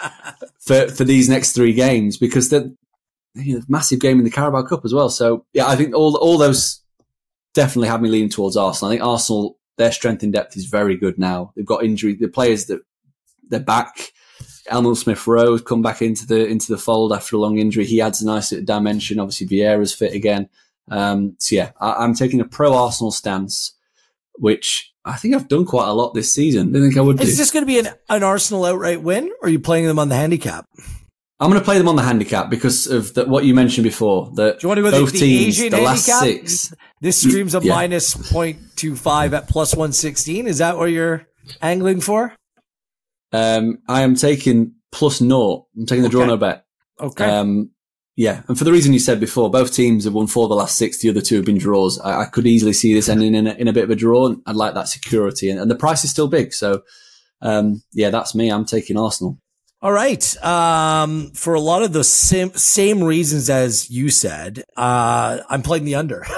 for 0.61 0.89
for 0.89 1.05
these 1.05 1.29
next 1.29 1.53
three 1.53 1.73
games 1.73 2.17
because 2.17 2.49
the 2.49 2.75
you 3.35 3.57
know, 3.57 3.65
massive 3.69 3.99
game 3.99 4.19
in 4.19 4.25
the 4.25 4.31
Carabao 4.31 4.63
Cup 4.63 4.85
as 4.85 4.95
well. 4.95 5.11
So 5.11 5.45
yeah, 5.53 5.67
I 5.67 5.75
think 5.75 5.95
all 5.95 6.17
all 6.17 6.39
those 6.39 6.81
definitely 7.55 7.89
have 7.89 8.03
me 8.03 8.09
leaning 8.09 8.29
towards 8.29 8.57
Arsenal. 8.57 8.91
I 8.91 8.95
think 8.95 9.05
Arsenal 9.05 9.59
their 9.77 9.91
strength 9.91 10.23
in 10.23 10.31
depth 10.31 10.57
is 10.57 10.67
very 10.67 10.97
good 10.97 11.19
now. 11.19 11.53
They've 11.57 11.67
got 11.67 11.85
injury. 11.85 12.15
The 12.15 12.29
players 12.29 12.67
that 12.67 12.81
they're 13.49 13.61
back. 13.61 14.13
Emile 14.73 14.95
Smith 14.95 15.27
Rowe 15.27 15.59
come 15.59 15.83
back 15.83 16.01
into 16.01 16.27
the 16.27 16.47
into 16.47 16.73
the 16.73 16.79
fold 16.79 17.13
after 17.13 17.37
a 17.37 17.39
long 17.39 17.59
injury. 17.59 17.85
He 17.85 18.01
adds 18.01 18.23
a 18.23 18.27
nice 18.27 18.51
dimension. 18.51 19.19
Obviously, 19.19 19.49
Vieira's 19.49 19.93
fit 19.93 20.15
again. 20.15 20.49
Um, 20.89 21.37
so 21.39 21.57
yeah, 21.57 21.73
I, 21.81 21.95
I'm 21.95 22.15
taking 22.15 22.41
a 22.41 22.47
pro 22.47 22.73
Arsenal 22.75 23.11
stance 23.11 23.75
which 24.37 24.93
I 25.05 25.17
think 25.17 25.35
I've 25.35 25.49
done 25.49 25.65
quite 25.65 25.89
a 25.89 25.93
lot 25.93 26.15
this 26.15 26.33
season. 26.33 26.75
I 26.75 26.81
think 26.81 26.97
I 26.97 27.01
would. 27.01 27.21
Is 27.21 27.31
do. 27.31 27.37
this 27.37 27.51
going 27.51 27.63
to 27.63 27.67
be 27.67 27.79
an, 27.79 27.89
an 28.09 28.23
Arsenal 28.23 28.65
outright 28.65 29.03
win, 29.03 29.31
or 29.41 29.49
are 29.49 29.51
you 29.51 29.61
playing 29.61 29.87
them 29.87 29.99
on 29.99 30.09
the 30.09 30.17
handicap? 30.17 30.67
I'm 31.41 31.51
going 31.51 31.61
to 31.61 31.65
play 31.65 31.79
them 31.79 31.89
on 31.89 31.97
the 31.97 32.03
handicap 32.03 32.49
because 32.49 32.87
of 32.87 33.13
the, 33.15 33.27
what 33.27 33.45
you 33.45 33.55
mentioned 33.55 33.85
before. 33.85 34.31
That 34.37 34.61
Do 34.61 34.65
you 34.65 34.69
want 34.69 34.79
to 34.79 34.83
go 34.83 34.91
both 34.93 35.13
the, 35.13 35.19
the 35.19 35.27
teams, 35.27 35.61
Asian 35.61 35.71
the 35.73 35.81
last 35.83 36.09
handicap? 36.09 36.49
six. 36.49 36.75
This 37.01 37.21
stream's 37.21 37.55
a 37.55 37.61
yeah. 37.61 37.75
minus 37.75 38.15
0.25 38.15 39.33
at 39.33 39.49
plus 39.49 39.75
116. 39.75 40.47
Is 40.47 40.59
that 40.59 40.79
what 40.79 40.87
you're 40.87 41.27
angling 41.61 42.01
for? 42.01 42.33
Um, 43.33 43.79
I 43.89 44.03
am 44.03 44.15
taking 44.15 44.75
plus 44.93 45.21
naught. 45.21 45.67
I'm 45.77 45.87
taking 45.87 46.03
the 46.03 46.09
Okay. 46.09 46.17
draw 46.17 46.25
no 46.25 46.37
bet. 46.37 46.65
Okay. 47.01 47.25
Um, 47.25 47.71
yeah, 48.17 48.43
and 48.47 48.57
for 48.57 48.65
the 48.65 48.73
reason 48.73 48.93
you 48.93 49.01
said 49.01 49.19
before, 49.19 49.51
both 49.51 49.73
teams 49.73 50.05
have 50.05 50.15
won 50.15 50.29
four 50.29 50.45
of 50.45 50.49
the 50.49 50.55
last 50.55 50.79
six. 50.79 50.99
The 50.99 51.11
other 51.11 51.21
two 51.21 51.37
have 51.37 51.45
been 51.45 51.59
draws. 51.59 51.99
I, 52.01 52.23
I 52.23 52.25
could 52.27 52.47
easily 52.47 52.73
see 52.73 52.95
this 52.95 53.09
ending 53.09 53.35
in 53.35 53.49
a, 53.49 53.55
in 53.55 53.67
a 53.67 53.73
bit 53.73 53.85
of 53.85 53.91
a 53.91 53.97
draw. 53.97 54.27
And 54.27 54.41
I'd 54.47 54.55
like 54.55 54.75
that 54.75 54.89
security, 54.89 55.51
and, 55.51 55.59
and 55.59 55.71
the 55.71 55.75
price 55.75 56.05
is 56.05 56.11
still 56.11 56.29
big. 56.29 56.53
So, 56.53 56.83
um, 57.43 57.83
yeah, 57.93 58.11
that's 58.11 58.35
me. 58.35 58.51
I'm 58.51 58.65
taking 58.65 58.97
Arsenal. 58.97 59.39
All 59.83 59.93
right. 59.93 60.43
Um, 60.43 61.33
for 61.35 61.55
a 61.55 61.61
lot 61.61 61.83
of 61.83 61.93
the 61.93 62.05
same 62.05 62.53
same 62.55 63.03
reasons 63.03 63.51
as 63.51 63.91
you 63.91 64.11
said, 64.11 64.65
uh, 64.77 65.41
I'm 65.51 65.63
playing 65.63 65.85
the 65.85 65.97
under. 65.97 66.25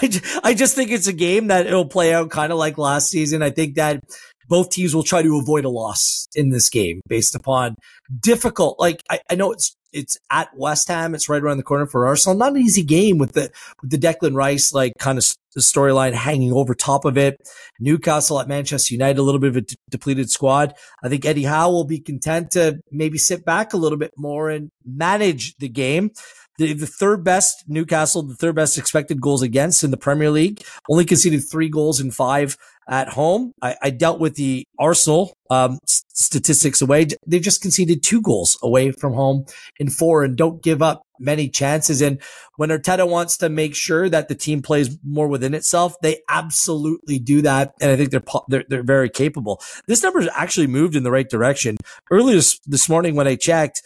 I, 0.00 0.06
ju- 0.06 0.20
I 0.44 0.54
just 0.54 0.76
think 0.76 0.90
it's 0.90 1.08
a 1.08 1.12
game 1.12 1.48
that 1.48 1.66
it'll 1.66 1.88
play 1.88 2.14
out 2.14 2.30
kind 2.30 2.52
of 2.52 2.58
like 2.58 2.78
last 2.78 3.10
season. 3.10 3.42
I 3.42 3.50
think 3.50 3.74
that 3.74 4.04
both 4.48 4.70
teams 4.70 4.94
will 4.94 5.02
try 5.02 5.22
to 5.22 5.38
avoid 5.38 5.64
a 5.64 5.68
loss 5.68 6.28
in 6.34 6.50
this 6.50 6.68
game 6.68 7.00
based 7.08 7.34
upon 7.34 7.74
difficult. 8.20 8.78
Like 8.78 9.02
I, 9.10 9.20
I 9.30 9.34
know 9.34 9.50
it's 9.52 9.74
it's 9.94 10.18
at 10.30 10.48
West 10.56 10.88
Ham. 10.88 11.14
It's 11.14 11.28
right 11.28 11.42
around 11.42 11.56
the 11.56 11.62
corner 11.62 11.86
for 11.86 12.06
Arsenal. 12.06 12.36
Not 12.36 12.52
an 12.52 12.58
easy 12.58 12.82
game 12.82 13.16
with 13.16 13.32
the 13.32 13.50
with 13.80 13.90
the 13.90 13.98
Declan 13.98 14.34
Rice 14.34 14.74
like 14.74 14.92
kind 14.98 15.16
of 15.16 15.24
storyline 15.56 16.12
hanging 16.12 16.52
over 16.52 16.74
top 16.74 17.04
of 17.04 17.16
it. 17.16 17.40
Newcastle 17.80 18.40
at 18.40 18.48
Manchester 18.48 18.92
United, 18.92 19.18
a 19.18 19.22
little 19.22 19.40
bit 19.40 19.50
of 19.50 19.56
a 19.56 19.64
depleted 19.90 20.30
squad. 20.30 20.74
I 21.02 21.08
think 21.08 21.24
Eddie 21.24 21.44
Howe 21.44 21.70
will 21.70 21.84
be 21.84 22.00
content 22.00 22.50
to 22.52 22.80
maybe 22.90 23.18
sit 23.18 23.44
back 23.44 23.72
a 23.72 23.76
little 23.78 23.98
bit 23.98 24.12
more 24.16 24.50
and 24.50 24.70
manage 24.84 25.56
the 25.56 25.68
game. 25.68 26.10
The, 26.58 26.72
the 26.72 26.86
third 26.86 27.24
best 27.24 27.64
Newcastle, 27.66 28.22
the 28.22 28.36
third 28.36 28.54
best 28.54 28.78
expected 28.78 29.20
goals 29.20 29.42
against 29.42 29.82
in 29.82 29.90
the 29.90 29.96
Premier 29.96 30.30
League, 30.30 30.62
only 30.88 31.04
conceded 31.04 31.40
three 31.40 31.68
goals 31.68 32.00
in 32.00 32.12
five 32.12 32.56
at 32.88 33.08
home. 33.08 33.52
I, 33.62 33.76
I 33.82 33.90
dealt 33.90 34.20
with 34.20 34.34
the 34.34 34.66
Arsenal 34.78 35.34
um, 35.50 35.78
statistics 35.86 36.82
away. 36.82 37.06
They've 37.26 37.42
just 37.42 37.62
conceded 37.62 38.02
two 38.02 38.20
goals 38.20 38.58
away 38.62 38.92
from 38.92 39.14
home 39.14 39.46
in 39.78 39.90
four 39.90 40.24
and 40.24 40.36
don't 40.36 40.62
give 40.62 40.82
up 40.82 41.02
many 41.18 41.48
chances. 41.48 42.02
And 42.02 42.20
when 42.56 42.70
Arteta 42.70 43.08
wants 43.08 43.36
to 43.38 43.48
make 43.48 43.74
sure 43.74 44.08
that 44.08 44.28
the 44.28 44.34
team 44.34 44.62
plays 44.62 44.96
more 45.04 45.28
within 45.28 45.54
itself, 45.54 45.94
they 46.02 46.20
absolutely 46.28 47.18
do 47.18 47.42
that. 47.42 47.72
And 47.80 47.90
I 47.90 47.96
think 47.96 48.10
they're, 48.10 48.22
they're, 48.48 48.64
they're 48.68 48.82
very 48.82 49.08
capable. 49.08 49.60
This 49.86 50.02
number 50.02 50.20
has 50.20 50.30
actually 50.34 50.66
moved 50.66 50.96
in 50.96 51.02
the 51.02 51.10
right 51.10 51.28
direction. 51.28 51.76
Earlier 52.10 52.36
this, 52.36 52.58
this 52.66 52.88
morning 52.88 53.14
when 53.14 53.28
I 53.28 53.36
checked, 53.36 53.82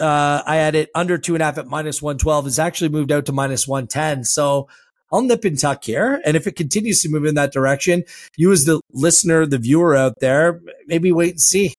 uh, 0.00 0.42
I 0.46 0.56
had 0.56 0.74
it 0.74 0.90
under 0.94 1.18
two 1.18 1.34
and 1.34 1.42
a 1.42 1.46
half 1.46 1.58
at 1.58 1.66
minus 1.66 2.00
112. 2.00 2.46
It's 2.46 2.58
actually 2.58 2.90
moved 2.90 3.10
out 3.10 3.26
to 3.26 3.32
minus 3.32 3.66
110. 3.66 4.24
So 4.24 4.68
I'll 5.10 5.22
nip 5.22 5.44
and 5.44 5.58
tuck 5.58 5.84
here. 5.84 6.20
And 6.24 6.36
if 6.36 6.46
it 6.46 6.56
continues 6.56 7.02
to 7.02 7.08
move 7.08 7.24
in 7.24 7.34
that 7.36 7.52
direction, 7.52 8.04
you 8.36 8.52
as 8.52 8.64
the 8.64 8.80
listener, 8.92 9.46
the 9.46 9.58
viewer 9.58 9.96
out 9.96 10.14
there, 10.20 10.60
maybe 10.86 11.12
wait 11.12 11.32
and 11.32 11.40
see. 11.40 11.74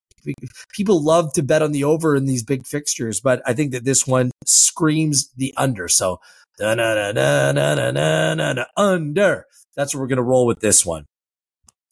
People 0.73 1.01
love 1.01 1.33
to 1.33 1.43
bet 1.43 1.61
on 1.61 1.71
the 1.71 1.83
over 1.83 2.15
in 2.15 2.25
these 2.25 2.43
big 2.43 2.67
fixtures, 2.67 3.19
but 3.19 3.41
I 3.45 3.53
think 3.53 3.71
that 3.71 3.85
this 3.85 4.05
one 4.05 4.31
screams 4.45 5.31
the 5.37 5.53
under. 5.57 5.87
So 5.87 6.19
da 6.57 6.75
da 6.75 6.93
da 6.93 7.11
da 7.11 7.51
da 7.53 7.91
da 7.91 8.35
da 8.35 8.53
da 8.53 8.65
under. 8.75 9.45
That's 9.75 9.93
what 9.93 10.01
we're 10.01 10.07
gonna 10.07 10.23
roll 10.23 10.45
with 10.45 10.59
this 10.59 10.85
one. 10.85 11.05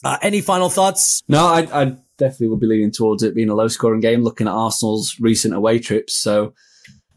Uh, 0.04 0.18
any 0.22 0.42
final 0.42 0.70
thoughts? 0.70 1.24
No, 1.28 1.48
I, 1.48 1.68
I 1.72 1.98
definitely 2.18 2.50
would 2.50 2.60
be 2.60 2.68
leaning 2.68 2.92
towards 2.92 3.24
it 3.24 3.34
being 3.34 3.50
a 3.50 3.56
low 3.56 3.68
scoring 3.68 4.00
game, 4.00 4.24
looking 4.24 4.48
at 4.48 4.54
Arsenal's 4.54 5.20
recent 5.20 5.54
away 5.54 5.80
trips. 5.80 6.16
So, 6.16 6.54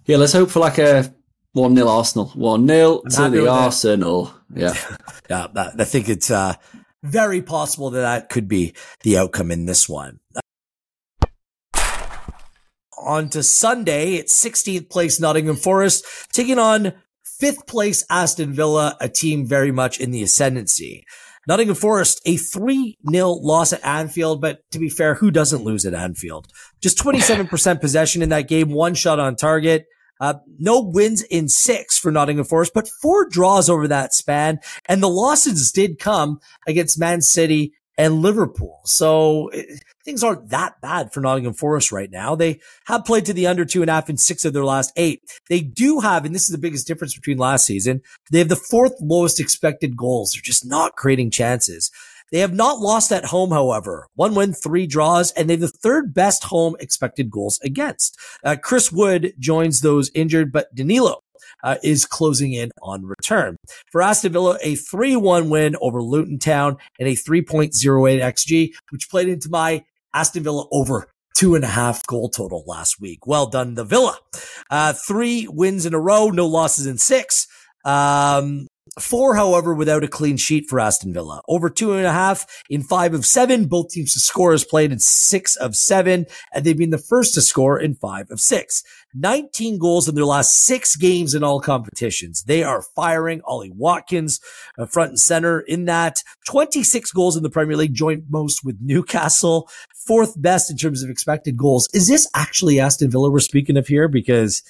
yeah, 0.06 0.16
let's 0.16 0.32
hope 0.32 0.50
for 0.50 0.60
like 0.60 0.78
a 0.78 1.14
1 1.52 1.74
0 1.74 1.88
Arsenal. 1.88 2.26
1 2.28 2.68
0 2.68 3.02
to 3.02 3.08
the 3.08 3.30
with 3.30 3.44
that. 3.44 3.48
Arsenal. 3.48 4.34
Yeah. 4.54 4.74
Yeah, 5.28 5.46
that, 5.54 5.80
I 5.80 5.84
think 5.84 6.08
it's 6.08 6.28
uh, 6.28 6.54
very 7.04 7.40
possible 7.40 7.90
that 7.90 8.00
that 8.00 8.30
could 8.30 8.48
be 8.48 8.74
the 9.04 9.16
outcome 9.16 9.52
in 9.52 9.66
this 9.66 9.88
one. 9.88 10.18
On 12.98 13.28
to 13.28 13.44
Sunday, 13.44 14.14
it's 14.14 14.44
16th 14.44 14.90
place 14.90 15.20
Nottingham 15.20 15.54
Forest 15.54 16.04
taking 16.32 16.58
on 16.58 16.94
fifth 17.38 17.66
place 17.68 18.04
Aston 18.10 18.52
Villa, 18.52 18.96
a 19.00 19.08
team 19.08 19.46
very 19.46 19.70
much 19.70 20.00
in 20.00 20.10
the 20.10 20.24
ascendancy. 20.24 21.04
Nottingham 21.46 21.76
Forest, 21.76 22.20
a 22.26 22.36
3 22.36 22.98
0 23.10 23.30
loss 23.30 23.72
at 23.72 23.84
Anfield, 23.84 24.40
but 24.40 24.60
to 24.72 24.80
be 24.80 24.88
fair, 24.88 25.14
who 25.14 25.30
doesn't 25.30 25.62
lose 25.62 25.86
at 25.86 25.94
Anfield? 25.94 26.48
Just 26.82 26.98
27% 26.98 27.80
possession 27.80 28.20
in 28.20 28.28
that 28.28 28.48
game, 28.48 28.70
one 28.70 28.94
shot 28.94 29.18
on 29.20 29.36
target. 29.36 29.86
Uh, 30.20 30.34
no 30.58 30.80
wins 30.80 31.22
in 31.22 31.48
six 31.48 31.98
for 31.98 32.12
Nottingham 32.12 32.44
Forest, 32.44 32.72
but 32.74 32.88
four 33.00 33.28
draws 33.28 33.70
over 33.70 33.88
that 33.88 34.12
span. 34.14 34.60
And 34.86 35.02
the 35.02 35.08
losses 35.08 35.72
did 35.72 35.98
come 35.98 36.40
against 36.66 36.98
Man 36.98 37.22
City 37.22 37.72
and 38.00 38.22
Liverpool. 38.22 38.80
So 38.84 39.48
eh, 39.48 39.64
things 40.04 40.24
aren't 40.24 40.48
that 40.50 40.80
bad 40.80 41.12
for 41.12 41.20
Nottingham 41.20 41.52
Forest 41.52 41.92
right 41.92 42.10
now. 42.10 42.34
They 42.34 42.60
have 42.86 43.04
played 43.04 43.26
to 43.26 43.34
the 43.34 43.46
under 43.46 43.66
two 43.66 43.82
and 43.82 43.90
a 43.90 43.94
half 43.94 44.08
in 44.08 44.16
six 44.16 44.44
of 44.46 44.54
their 44.54 44.64
last 44.64 44.92
eight. 44.96 45.20
They 45.50 45.60
do 45.60 46.00
have, 46.00 46.24
and 46.24 46.34
this 46.34 46.44
is 46.44 46.50
the 46.50 46.58
biggest 46.58 46.86
difference 46.86 47.14
between 47.14 47.36
last 47.36 47.66
season, 47.66 48.00
they 48.30 48.38
have 48.38 48.48
the 48.48 48.56
fourth 48.56 48.94
lowest 49.00 49.38
expected 49.38 49.98
goals. 49.98 50.32
They're 50.32 50.42
just 50.42 50.64
not 50.64 50.96
creating 50.96 51.30
chances. 51.30 51.90
They 52.32 52.40
have 52.40 52.54
not 52.54 52.78
lost 52.78 53.12
at 53.12 53.26
home, 53.26 53.50
however. 53.50 54.06
One 54.14 54.34
win, 54.34 54.52
three 54.52 54.86
draws, 54.86 55.32
and 55.32 55.48
they 55.48 55.54
have 55.54 55.60
the 55.60 55.68
third 55.68 56.14
best 56.14 56.44
home 56.44 56.76
expected 56.80 57.30
goals 57.30 57.58
against. 57.62 58.16
Uh, 58.44 58.56
Chris 58.62 58.92
Wood 58.92 59.34
joins 59.38 59.80
those 59.80 60.10
injured, 60.14 60.52
but 60.52 60.74
Danilo 60.74 61.20
uh, 61.62 61.76
is 61.82 62.06
closing 62.06 62.52
in 62.52 62.70
on 62.82 63.04
return. 63.04 63.56
For 63.90 64.02
Aston 64.02 64.32
Villa, 64.32 64.58
a 64.62 64.74
3-1 64.74 65.50
win 65.50 65.76
over 65.80 66.02
Luton 66.02 66.38
Town 66.38 66.76
and 66.98 67.08
a 67.08 67.12
3.08 67.12 67.72
XG, 67.72 68.72
which 68.90 69.10
played 69.10 69.28
into 69.28 69.50
my 69.50 69.84
Aston 70.14 70.42
Villa 70.42 70.66
over 70.70 71.08
two 71.34 71.54
and 71.54 71.64
a 71.64 71.68
half 71.68 72.06
goal 72.06 72.28
total 72.28 72.62
last 72.66 73.00
week. 73.00 73.26
Well 73.26 73.46
done, 73.46 73.74
the 73.74 73.84
Villa. 73.84 74.18
Uh, 74.70 74.92
three 74.92 75.48
wins 75.48 75.86
in 75.86 75.94
a 75.94 76.00
row, 76.00 76.28
no 76.28 76.46
losses 76.46 76.86
in 76.86 76.98
six. 76.98 77.46
Um, 77.84 78.66
Four, 78.98 79.36
however, 79.36 79.72
without 79.72 80.02
a 80.02 80.08
clean 80.08 80.36
sheet 80.36 80.68
for 80.68 80.80
Aston 80.80 81.12
Villa. 81.12 81.42
Over 81.48 81.70
two 81.70 81.92
and 81.92 82.06
a 82.06 82.12
half 82.12 82.46
in 82.68 82.82
five 82.82 83.14
of 83.14 83.24
seven. 83.24 83.66
Both 83.66 83.90
teams 83.90 84.14
to 84.14 84.20
score 84.20 84.52
has 84.52 84.64
played 84.64 84.90
in 84.90 84.98
six 84.98 85.54
of 85.56 85.76
seven, 85.76 86.26
and 86.52 86.64
they've 86.64 86.76
been 86.76 86.90
the 86.90 86.98
first 86.98 87.34
to 87.34 87.40
score 87.40 87.78
in 87.78 87.94
five 87.94 88.30
of 88.30 88.40
six. 88.40 88.82
19 89.14 89.78
goals 89.78 90.08
in 90.08 90.14
their 90.14 90.24
last 90.24 90.56
six 90.56 90.96
games 90.96 91.34
in 91.34 91.44
all 91.44 91.60
competitions. 91.60 92.44
They 92.44 92.62
are 92.62 92.82
firing 92.82 93.42
Ollie 93.44 93.72
Watkins 93.72 94.40
uh, 94.78 94.86
front 94.86 95.10
and 95.10 95.20
center 95.20 95.60
in 95.60 95.84
that. 95.86 96.22
26 96.46 97.12
goals 97.12 97.36
in 97.36 97.42
the 97.42 97.50
Premier 97.50 97.76
League, 97.76 97.94
joint 97.94 98.24
most 98.28 98.64
with 98.64 98.78
Newcastle. 98.80 99.68
Fourth 100.06 100.40
best 100.40 100.70
in 100.70 100.76
terms 100.76 101.02
of 101.02 101.10
expected 101.10 101.56
goals. 101.56 101.88
Is 101.92 102.08
this 102.08 102.28
actually 102.34 102.80
Aston 102.80 103.10
Villa 103.10 103.30
we're 103.30 103.40
speaking 103.40 103.76
of 103.76 103.86
here? 103.86 104.08
Because 104.08 104.62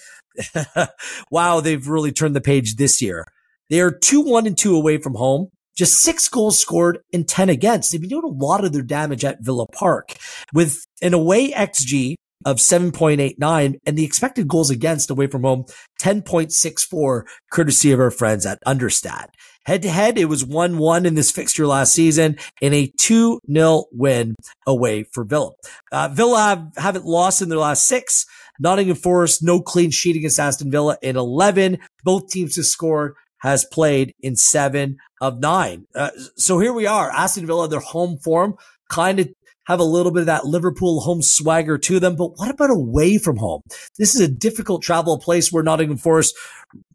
wow, 1.31 1.61
they've 1.61 1.87
really 1.87 2.13
turned 2.13 2.37
the 2.37 2.41
page 2.41 2.77
this 2.77 3.01
year. 3.01 3.27
They 3.71 3.81
are 3.81 3.91
2 3.91 4.21
1 4.21 4.47
and 4.47 4.59
2 4.59 4.77
away 4.77 4.99
from 4.99 5.15
home. 5.15 5.49
Just 5.77 6.03
six 6.03 6.29
goals 6.29 6.59
scored 6.59 6.99
and 7.13 7.27
10 7.27 7.49
against. 7.49 7.91
They've 7.91 8.01
been 8.01 8.11
doing 8.11 8.25
a 8.25 8.45
lot 8.45 8.65
of 8.65 8.73
their 8.73 8.83
damage 8.83 9.25
at 9.25 9.41
Villa 9.41 9.67
Park 9.67 10.15
with 10.53 10.85
an 11.01 11.15
away 11.15 11.53
XG 11.53 12.17
of 12.45 12.57
7.89 12.57 13.79
and 13.87 13.97
the 13.97 14.05
expected 14.05 14.49
goals 14.49 14.71
against 14.71 15.11
away 15.11 15.27
from 15.27 15.43
home 15.43 15.65
10.64 16.03 17.23
courtesy 17.53 17.93
of 17.93 18.01
our 18.01 18.11
friends 18.11 18.47
at 18.47 18.59
Understat. 18.67 19.29
Head 19.67 19.83
to 19.83 19.91
head, 19.91 20.19
it 20.19 20.25
was 20.25 20.45
1-1 20.45 21.05
in 21.05 21.15
this 21.15 21.31
fixture 21.31 21.67
last 21.67 21.93
season 21.93 22.39
in 22.63 22.73
a 22.73 22.91
2-0 22.99 23.85
win 23.93 24.35
away 24.67 25.05
for 25.05 25.25
Villa. 25.25 25.53
Uh, 25.93 26.09
Villa 26.09 26.41
have, 26.41 26.73
haven't 26.77 27.05
lost 27.05 27.43
in 27.43 27.51
their 27.51 27.59
last 27.59 27.87
six. 27.87 28.27
Nottingham 28.59 28.97
Forest, 28.97 29.43
no 29.43 29.61
clean 29.61 29.91
sheet 29.91 30.17
against 30.17 30.41
Aston 30.41 30.71
Villa 30.71 30.97
in 31.03 31.17
11. 31.17 31.79
Both 32.05 32.31
teams 32.31 32.55
to 32.55 32.65
score 32.65 33.17
has 33.41 33.65
played 33.65 34.15
in 34.21 34.37
seven 34.37 34.97
of 35.21 35.41
nine. 35.41 35.87
Uh, 35.95 36.11
so 36.37 36.59
here 36.59 36.73
we 36.73 36.87
are. 36.87 37.11
Aston 37.11 37.47
Villa, 37.47 37.69
their 37.69 37.81
home 37.81 38.19
form 38.19 38.57
kind 38.89 39.21
of 39.21 39.29
have 39.65 39.81
a 39.81 39.85
little 39.85 40.11
bit 40.11 40.21
of 40.21 40.27
that 40.27 40.47
Liverpool 40.47 41.01
home 41.01 41.23
swagger 41.23 41.79
to 41.79 42.01
them. 42.01 42.17
But 42.17 42.39
what 42.39 42.51
about 42.51 42.71
away 42.71 43.19
from 43.19 43.37
home? 43.37 43.63
This 43.99 44.15
is 44.15 44.21
a 44.21 44.29
difficult 44.29 44.83
travel 44.83 45.19
place 45.19 45.53
where 45.53 45.63
Nottingham 45.63 45.97
Forest 45.97 46.37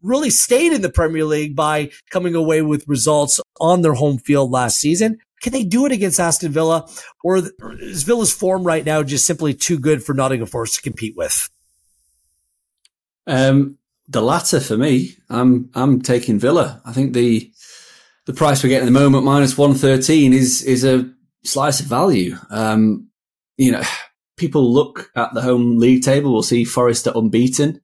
really 0.02 0.30
stayed 0.30 0.72
in 0.72 0.82
the 0.82 0.90
Premier 0.90 1.24
League 1.24 1.56
by 1.56 1.90
coming 2.10 2.34
away 2.34 2.62
with 2.62 2.86
results 2.86 3.40
on 3.60 3.82
their 3.82 3.94
home 3.94 4.18
field 4.18 4.50
last 4.50 4.78
season. 4.78 5.18
Can 5.42 5.52
they 5.52 5.64
do 5.64 5.86
it 5.86 5.92
against 5.92 6.20
Aston 6.20 6.52
Villa 6.52 6.88
or 7.22 7.42
is 7.80 8.02
Villa's 8.02 8.32
form 8.32 8.64
right 8.64 8.84
now 8.84 9.02
just 9.02 9.26
simply 9.26 9.54
too 9.54 9.78
good 9.78 10.02
for 10.02 10.14
Nottingham 10.14 10.46
Forest 10.46 10.76
to 10.76 10.82
compete 10.82 11.16
with? 11.16 11.48
Um, 13.26 13.78
the 14.08 14.22
latter 14.22 14.60
for 14.60 14.76
me. 14.76 15.16
I'm 15.28 15.70
I'm 15.74 16.00
taking 16.00 16.38
Villa. 16.38 16.80
I 16.84 16.92
think 16.92 17.12
the 17.12 17.50
the 18.26 18.32
price 18.32 18.62
we're 18.62 18.70
getting 18.70 18.88
at 18.88 18.92
the 18.92 18.98
moment, 18.98 19.24
minus 19.24 19.58
one 19.58 19.74
thirteen, 19.74 20.32
is 20.32 20.62
is 20.62 20.84
a 20.84 21.10
slice 21.44 21.80
of 21.80 21.86
value. 21.86 22.36
Um, 22.50 23.08
you 23.56 23.72
know, 23.72 23.82
people 24.36 24.72
look 24.72 25.10
at 25.14 25.34
the 25.34 25.42
home 25.42 25.78
league 25.78 26.02
table. 26.02 26.32
We'll 26.32 26.42
see 26.42 26.64
Forest 26.64 27.08
are 27.08 27.16
unbeaten 27.16 27.80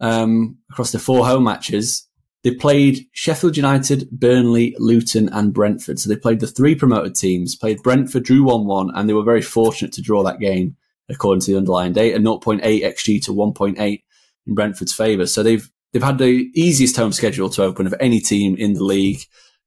um, 0.00 0.58
across 0.70 0.92
the 0.92 0.98
four 0.98 1.26
home 1.26 1.44
matches. 1.44 2.08
They 2.42 2.54
played 2.54 3.06
Sheffield 3.12 3.56
United, 3.56 4.10
Burnley, 4.10 4.76
Luton, 4.78 5.30
and 5.30 5.54
Brentford. 5.54 5.98
So 5.98 6.10
they 6.10 6.16
played 6.16 6.40
the 6.40 6.46
three 6.46 6.74
promoted 6.74 7.14
teams. 7.14 7.56
Played 7.56 7.82
Brentford, 7.82 8.24
drew 8.24 8.44
one 8.44 8.66
one, 8.66 8.90
and 8.94 9.08
they 9.08 9.14
were 9.14 9.22
very 9.22 9.40
fortunate 9.40 9.92
to 9.94 10.02
draw 10.02 10.22
that 10.24 10.40
game 10.40 10.76
according 11.08 11.40
to 11.40 11.50
the 11.50 11.56
underlying 11.56 11.92
data, 11.92 12.18
0.8 12.18 12.62
xG 12.62 13.22
to 13.22 13.32
1.8 13.32 14.02
in 14.46 14.54
Brentford's 14.54 14.94
favour. 14.94 15.26
So 15.26 15.42
they've 15.42 15.68
they've 15.92 16.02
had 16.02 16.18
the 16.18 16.50
easiest 16.54 16.96
home 16.96 17.12
schedule 17.12 17.48
to 17.50 17.62
open 17.62 17.86
of 17.86 17.94
any 18.00 18.20
team 18.20 18.56
in 18.56 18.74
the 18.74 18.84
league. 18.84 19.20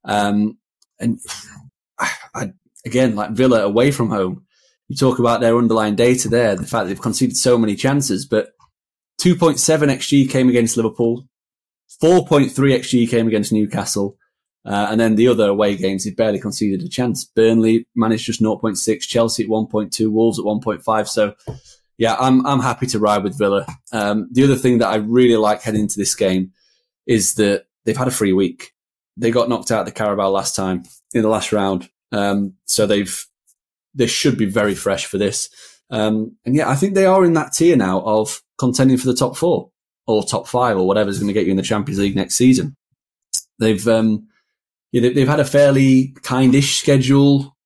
Um, 0.04 0.58
and 0.98 1.18
I, 1.98 2.10
I, 2.34 2.52
again, 2.84 3.16
like 3.16 3.32
Villa 3.32 3.62
away 3.62 3.90
from 3.90 4.10
home, 4.10 4.46
you 4.88 4.96
talk 4.96 5.18
about 5.18 5.40
their 5.40 5.56
underlying 5.56 5.96
data 5.96 6.28
there, 6.28 6.56
the 6.56 6.66
fact 6.66 6.88
they've 6.88 7.00
conceded 7.00 7.36
so 7.36 7.58
many 7.58 7.76
chances, 7.76 8.26
but 8.26 8.52
2.7 9.20 9.58
xG 9.96 10.30
came 10.30 10.48
against 10.48 10.76
Liverpool, 10.76 11.26
4.3 12.02 12.50
xG 12.50 13.08
came 13.08 13.26
against 13.26 13.52
Newcastle, 13.52 14.16
uh, 14.64 14.88
and 14.90 15.00
then 15.00 15.16
the 15.16 15.28
other 15.28 15.48
away 15.48 15.76
games, 15.76 16.04
he 16.04 16.10
barely 16.10 16.38
conceded 16.38 16.82
a 16.82 16.88
chance. 16.88 17.24
Burnley 17.24 17.86
managed 17.94 18.26
just 18.26 18.42
0.6, 18.42 19.00
Chelsea 19.00 19.44
at 19.44 19.48
1.2, 19.48 20.10
Wolves 20.10 20.38
at 20.38 20.44
1.5. 20.44 21.08
So, 21.08 21.34
yeah, 21.98 22.16
I'm 22.18 22.46
I'm 22.46 22.60
happy 22.60 22.86
to 22.86 22.98
ride 22.98 23.24
with 23.24 23.36
Villa. 23.36 23.66
Um, 23.92 24.28
the 24.32 24.44
other 24.44 24.56
thing 24.56 24.78
that 24.78 24.88
I 24.88 24.96
really 24.96 25.36
like 25.36 25.62
heading 25.62 25.82
into 25.82 25.98
this 25.98 26.14
game 26.14 26.52
is 27.06 27.34
that 27.34 27.66
they've 27.84 27.96
had 27.96 28.08
a 28.08 28.12
free 28.12 28.32
week. 28.32 28.72
They 29.16 29.32
got 29.32 29.48
knocked 29.48 29.72
out 29.72 29.80
of 29.80 29.86
the 29.86 29.92
Carabao 29.92 30.30
last 30.30 30.54
time 30.54 30.84
in 31.12 31.22
the 31.22 31.28
last 31.28 31.52
round, 31.52 31.90
um, 32.12 32.54
so 32.66 32.86
they've 32.86 33.26
they 33.94 34.06
should 34.06 34.38
be 34.38 34.46
very 34.46 34.76
fresh 34.76 35.06
for 35.06 35.18
this. 35.18 35.50
Um, 35.90 36.36
and 36.44 36.54
yeah, 36.54 36.70
I 36.70 36.76
think 36.76 36.94
they 36.94 37.06
are 37.06 37.24
in 37.24 37.32
that 37.32 37.52
tier 37.52 37.76
now 37.76 38.00
of 38.02 38.42
contending 38.58 38.96
for 38.96 39.06
the 39.06 39.14
top 39.14 39.36
four 39.36 39.70
or 40.06 40.22
top 40.22 40.46
five 40.46 40.76
or 40.76 40.86
whatever's 40.86 41.18
going 41.18 41.28
to 41.28 41.32
get 41.32 41.46
you 41.46 41.50
in 41.50 41.56
the 41.56 41.62
Champions 41.62 41.98
League 41.98 42.14
next 42.14 42.36
season. 42.36 42.76
They've 43.58 43.86
um, 43.88 44.28
yeah, 44.92 45.10
they've 45.12 45.26
had 45.26 45.40
a 45.40 45.44
fairly 45.44 46.14
kindish 46.22 46.78
schedule 46.78 47.56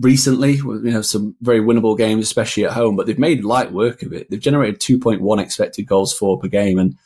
recently. 0.00 0.54
You 0.54 0.80
know, 0.80 1.02
some 1.02 1.36
very 1.40 1.60
winnable 1.60 1.96
games, 1.96 2.24
especially 2.24 2.64
at 2.64 2.72
home, 2.72 2.96
but 2.96 3.06
they've 3.06 3.18
made 3.18 3.44
light 3.44 3.72
work 3.72 4.02
of 4.02 4.12
it. 4.12 4.30
They've 4.30 4.40
generated 4.40 4.80
2.1 4.80 5.40
expected 5.40 5.86
goals 5.86 6.12
for 6.12 6.38
per 6.38 6.48
game. 6.48 6.78
And 6.78 6.96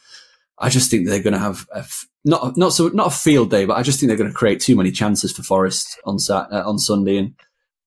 I 0.58 0.68
just 0.68 0.90
think 0.90 1.06
they're 1.06 1.22
going 1.22 1.32
to 1.32 1.38
have 1.38 1.68
a, 1.72 1.84
not, 2.24 2.56
not 2.56 2.72
so, 2.72 2.88
not 2.88 3.08
a 3.08 3.10
field 3.10 3.50
day, 3.50 3.64
but 3.64 3.76
I 3.76 3.82
just 3.82 3.98
think 3.98 4.08
they're 4.08 4.16
going 4.16 4.30
to 4.30 4.36
create 4.36 4.60
too 4.60 4.76
many 4.76 4.90
chances 4.90 5.32
for 5.32 5.42
Forest 5.42 5.98
on 6.04 6.18
Sat, 6.18 6.52
uh, 6.52 6.62
on 6.66 6.78
Sunday. 6.78 7.18
And 7.18 7.34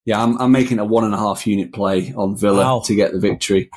yeah, 0.06 0.22
I'm, 0.22 0.40
I'm 0.40 0.52
making 0.52 0.80
a 0.80 0.86
one 0.86 1.04
and 1.04 1.14
a 1.14 1.18
half 1.18 1.48
unit 1.48 1.74
play 1.74 2.14
on 2.14 2.36
Villa 2.36 2.64
wow. 2.64 2.80
to 2.86 2.96
get 2.96 3.12
the 3.12 3.20
victory. 3.20 3.70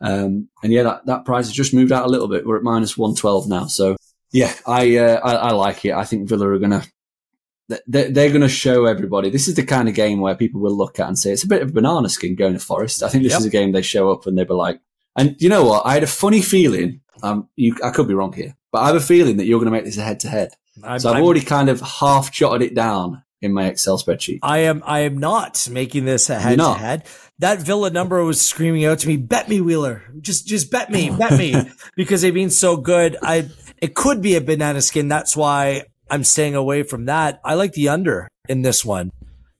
Um, 0.00 0.48
and 0.62 0.72
yeah, 0.72 0.82
that, 0.84 1.06
that 1.06 1.24
price 1.24 1.46
has 1.46 1.54
just 1.54 1.74
moved 1.74 1.92
out 1.92 2.06
a 2.06 2.10
little 2.10 2.28
bit. 2.28 2.46
We're 2.46 2.56
at 2.56 2.62
minus 2.62 2.96
112 2.96 3.48
now. 3.48 3.66
So 3.66 3.96
yeah, 4.32 4.52
I, 4.66 4.96
uh, 4.96 5.20
I, 5.22 5.34
I 5.34 5.50
like 5.52 5.84
it. 5.84 5.92
I 5.92 6.04
think 6.04 6.28
Villa 6.28 6.48
are 6.48 6.58
going 6.58 6.70
to 6.70 6.86
they're, 7.86 8.10
they're 8.10 8.28
going 8.28 8.40
to 8.40 8.48
show 8.48 8.86
everybody. 8.86 9.30
This 9.30 9.48
is 9.48 9.54
the 9.54 9.64
kind 9.64 9.88
of 9.88 9.94
game 9.94 10.20
where 10.20 10.34
people 10.34 10.60
will 10.60 10.76
look 10.76 10.98
at 10.98 11.08
and 11.08 11.18
say 11.18 11.32
it's 11.32 11.44
a 11.44 11.48
bit 11.48 11.62
of 11.62 11.70
a 11.70 11.72
banana 11.72 12.08
skin 12.08 12.34
going 12.34 12.54
to 12.54 12.58
Forest. 12.58 13.02
I 13.02 13.08
think 13.08 13.24
this 13.24 13.32
yep. 13.32 13.40
is 13.40 13.46
a 13.46 13.50
game 13.50 13.72
they 13.72 13.82
show 13.82 14.10
up 14.10 14.26
and 14.26 14.36
they'll 14.36 14.44
be 14.44 14.54
like, 14.54 14.80
and 15.16 15.36
you 15.38 15.48
know 15.48 15.64
what? 15.64 15.86
I 15.86 15.94
had 15.94 16.02
a 16.02 16.08
funny 16.08 16.42
feeling. 16.42 17.00
Um, 17.22 17.48
you, 17.56 17.76
I 17.84 17.90
could 17.90 18.08
be 18.08 18.14
wrong 18.14 18.32
here, 18.32 18.56
but 18.72 18.80
I 18.80 18.86
have 18.86 18.96
a 18.96 19.00
feeling 19.00 19.36
that 19.36 19.46
you're 19.46 19.58
going 19.58 19.66
to 19.66 19.72
make 19.72 19.84
this 19.84 19.98
a 19.98 20.02
head 20.02 20.20
to 20.20 20.28
head. 20.28 20.54
So 20.76 20.86
I've 20.86 21.06
I'm, 21.06 21.22
already 21.22 21.42
kind 21.42 21.68
of 21.68 21.80
half 21.80 22.32
jotted 22.32 22.62
it 22.62 22.74
down 22.74 23.22
in 23.42 23.52
my 23.52 23.66
Excel 23.66 23.98
spreadsheet. 23.98 24.38
I 24.42 24.58
am. 24.58 24.82
I 24.86 25.00
am 25.00 25.18
not 25.18 25.68
making 25.70 26.04
this 26.04 26.30
a 26.30 26.38
head 26.38 26.58
to 26.58 26.74
head. 26.74 27.06
That 27.38 27.60
Villa 27.60 27.90
number 27.90 28.22
was 28.24 28.40
screaming 28.40 28.84
out 28.84 29.00
to 29.00 29.08
me, 29.08 29.16
"Bet 29.16 29.48
me, 29.48 29.60
Wheeler! 29.60 30.04
Just, 30.20 30.46
just 30.46 30.70
bet 30.70 30.90
me, 30.90 31.10
bet 31.10 31.38
me!" 31.38 31.54
because 31.96 32.22
they've 32.22 32.32
been 32.32 32.50
so 32.50 32.76
good. 32.76 33.16
I. 33.22 33.48
It 33.78 33.94
could 33.94 34.20
be 34.20 34.36
a 34.36 34.42
banana 34.42 34.82
skin. 34.82 35.08
That's 35.08 35.34
why 35.34 35.84
I'm 36.10 36.24
staying 36.24 36.56
away 36.56 36.82
from 36.82 37.06
that. 37.06 37.40
I 37.44 37.54
like 37.54 37.72
the 37.72 37.88
under 37.88 38.28
in 38.48 38.62
this 38.62 38.84
one, 38.84 39.10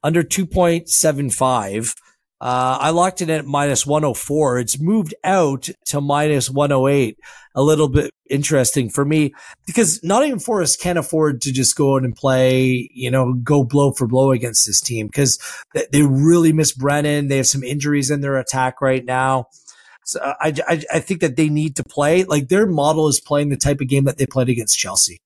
under 0.02 0.22
2.75. 0.22 1.94
Uh, 2.42 2.78
I 2.80 2.90
locked 2.90 3.20
it 3.20 3.30
at 3.30 3.44
minus 3.46 3.86
104. 3.86 4.58
It's 4.58 4.80
moved 4.80 5.14
out 5.22 5.68
to 5.86 6.00
minus 6.00 6.50
108. 6.50 7.18
A 7.54 7.62
little 7.62 7.88
bit 7.88 8.10
interesting 8.30 8.88
for 8.88 9.04
me 9.04 9.34
because 9.66 10.02
Nottingham 10.02 10.38
Forest 10.38 10.80
can't 10.80 10.98
afford 10.98 11.42
to 11.42 11.52
just 11.52 11.76
go 11.76 11.96
out 11.96 12.04
and 12.04 12.14
play, 12.14 12.88
you 12.92 13.10
know, 13.10 13.34
go 13.34 13.64
blow 13.64 13.92
for 13.92 14.06
blow 14.06 14.30
against 14.30 14.66
this 14.66 14.80
team 14.80 15.06
because 15.06 15.38
they 15.92 16.02
really 16.02 16.52
miss 16.52 16.72
Brennan. 16.72 17.28
They 17.28 17.38
have 17.38 17.48
some 17.48 17.64
injuries 17.64 18.10
in 18.10 18.20
their 18.20 18.38
attack 18.38 18.80
right 18.80 19.04
now. 19.04 19.46
So 20.04 20.20
I, 20.40 20.54
I, 20.66 20.82
I 20.94 21.00
think 21.00 21.20
that 21.20 21.36
they 21.36 21.48
need 21.48 21.76
to 21.76 21.84
play 21.84 22.24
like 22.24 22.48
their 22.48 22.66
model 22.66 23.08
is 23.08 23.20
playing 23.20 23.50
the 23.50 23.56
type 23.56 23.80
of 23.80 23.88
game 23.88 24.04
that 24.04 24.16
they 24.16 24.26
played 24.26 24.48
against 24.48 24.78
Chelsea 24.78 25.18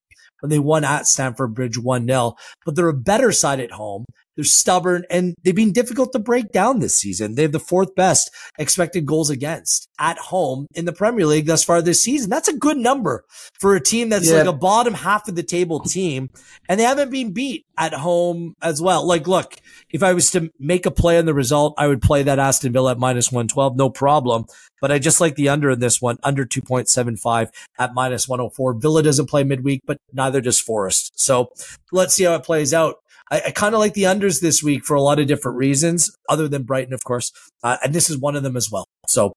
when 0.44 0.50
they 0.50 0.58
won 0.58 0.84
at 0.84 1.06
Stamford 1.06 1.54
Bridge 1.54 1.78
1-0, 1.78 2.36
but 2.66 2.76
they're 2.76 2.88
a 2.88 2.92
better 2.92 3.32
side 3.32 3.60
at 3.60 3.70
home. 3.70 4.04
They're 4.36 4.44
stubborn 4.44 5.04
and 5.10 5.34
they've 5.42 5.54
been 5.54 5.72
difficult 5.72 6.12
to 6.12 6.18
break 6.18 6.52
down 6.52 6.80
this 6.80 6.96
season. 6.96 7.34
They 7.34 7.42
have 7.42 7.52
the 7.52 7.60
fourth 7.60 7.94
best 7.94 8.30
expected 8.58 9.06
goals 9.06 9.30
against 9.30 9.88
at 9.98 10.18
home 10.18 10.66
in 10.74 10.84
the 10.84 10.92
Premier 10.92 11.26
League 11.26 11.46
thus 11.46 11.62
far 11.62 11.80
this 11.80 12.00
season. 12.00 12.30
That's 12.30 12.48
a 12.48 12.56
good 12.56 12.76
number 12.76 13.24
for 13.60 13.74
a 13.74 13.80
team 13.80 14.08
that's 14.08 14.28
yeah. 14.28 14.38
like 14.38 14.46
a 14.46 14.52
bottom 14.52 14.94
half 14.94 15.28
of 15.28 15.36
the 15.36 15.42
table 15.42 15.80
team. 15.80 16.30
And 16.68 16.80
they 16.80 16.84
haven't 16.84 17.10
been 17.10 17.32
beat 17.32 17.64
at 17.78 17.92
home 17.92 18.54
as 18.62 18.80
well. 18.80 19.06
Like, 19.06 19.26
look, 19.26 19.54
if 19.90 20.02
I 20.02 20.12
was 20.12 20.30
to 20.32 20.50
make 20.58 20.86
a 20.86 20.90
play 20.90 21.18
on 21.18 21.26
the 21.26 21.34
result, 21.34 21.74
I 21.78 21.86
would 21.86 22.02
play 22.02 22.22
that 22.24 22.38
Aston 22.38 22.72
Villa 22.72 22.92
at 22.92 22.98
minus 22.98 23.30
112. 23.30 23.76
No 23.76 23.90
problem. 23.90 24.46
But 24.80 24.92
I 24.92 24.98
just 24.98 25.20
like 25.20 25.36
the 25.36 25.48
under 25.48 25.70
in 25.70 25.78
this 25.78 26.02
one, 26.02 26.18
under 26.22 26.44
2.75 26.44 27.48
at 27.78 27.94
minus 27.94 28.28
104. 28.28 28.74
Villa 28.74 29.02
doesn't 29.02 29.30
play 29.30 29.44
midweek, 29.44 29.82
but 29.86 29.98
neither 30.12 30.40
does 30.40 30.60
Forest. 30.60 31.18
So 31.18 31.52
let's 31.92 32.14
see 32.14 32.24
how 32.24 32.34
it 32.34 32.42
plays 32.42 32.74
out. 32.74 32.96
I, 33.34 33.48
I 33.48 33.50
kind 33.50 33.74
of 33.74 33.80
like 33.80 33.94
the 33.94 34.04
unders 34.04 34.40
this 34.40 34.62
week 34.62 34.84
for 34.84 34.94
a 34.94 35.02
lot 35.02 35.18
of 35.18 35.26
different 35.26 35.58
reasons, 35.58 36.14
other 36.28 36.46
than 36.46 36.62
Brighton, 36.62 36.94
of 36.94 37.02
course. 37.04 37.32
Uh, 37.62 37.76
and 37.82 37.92
this 37.92 38.08
is 38.08 38.18
one 38.18 38.36
of 38.36 38.42
them 38.42 38.56
as 38.56 38.70
well. 38.70 38.86
So 39.08 39.32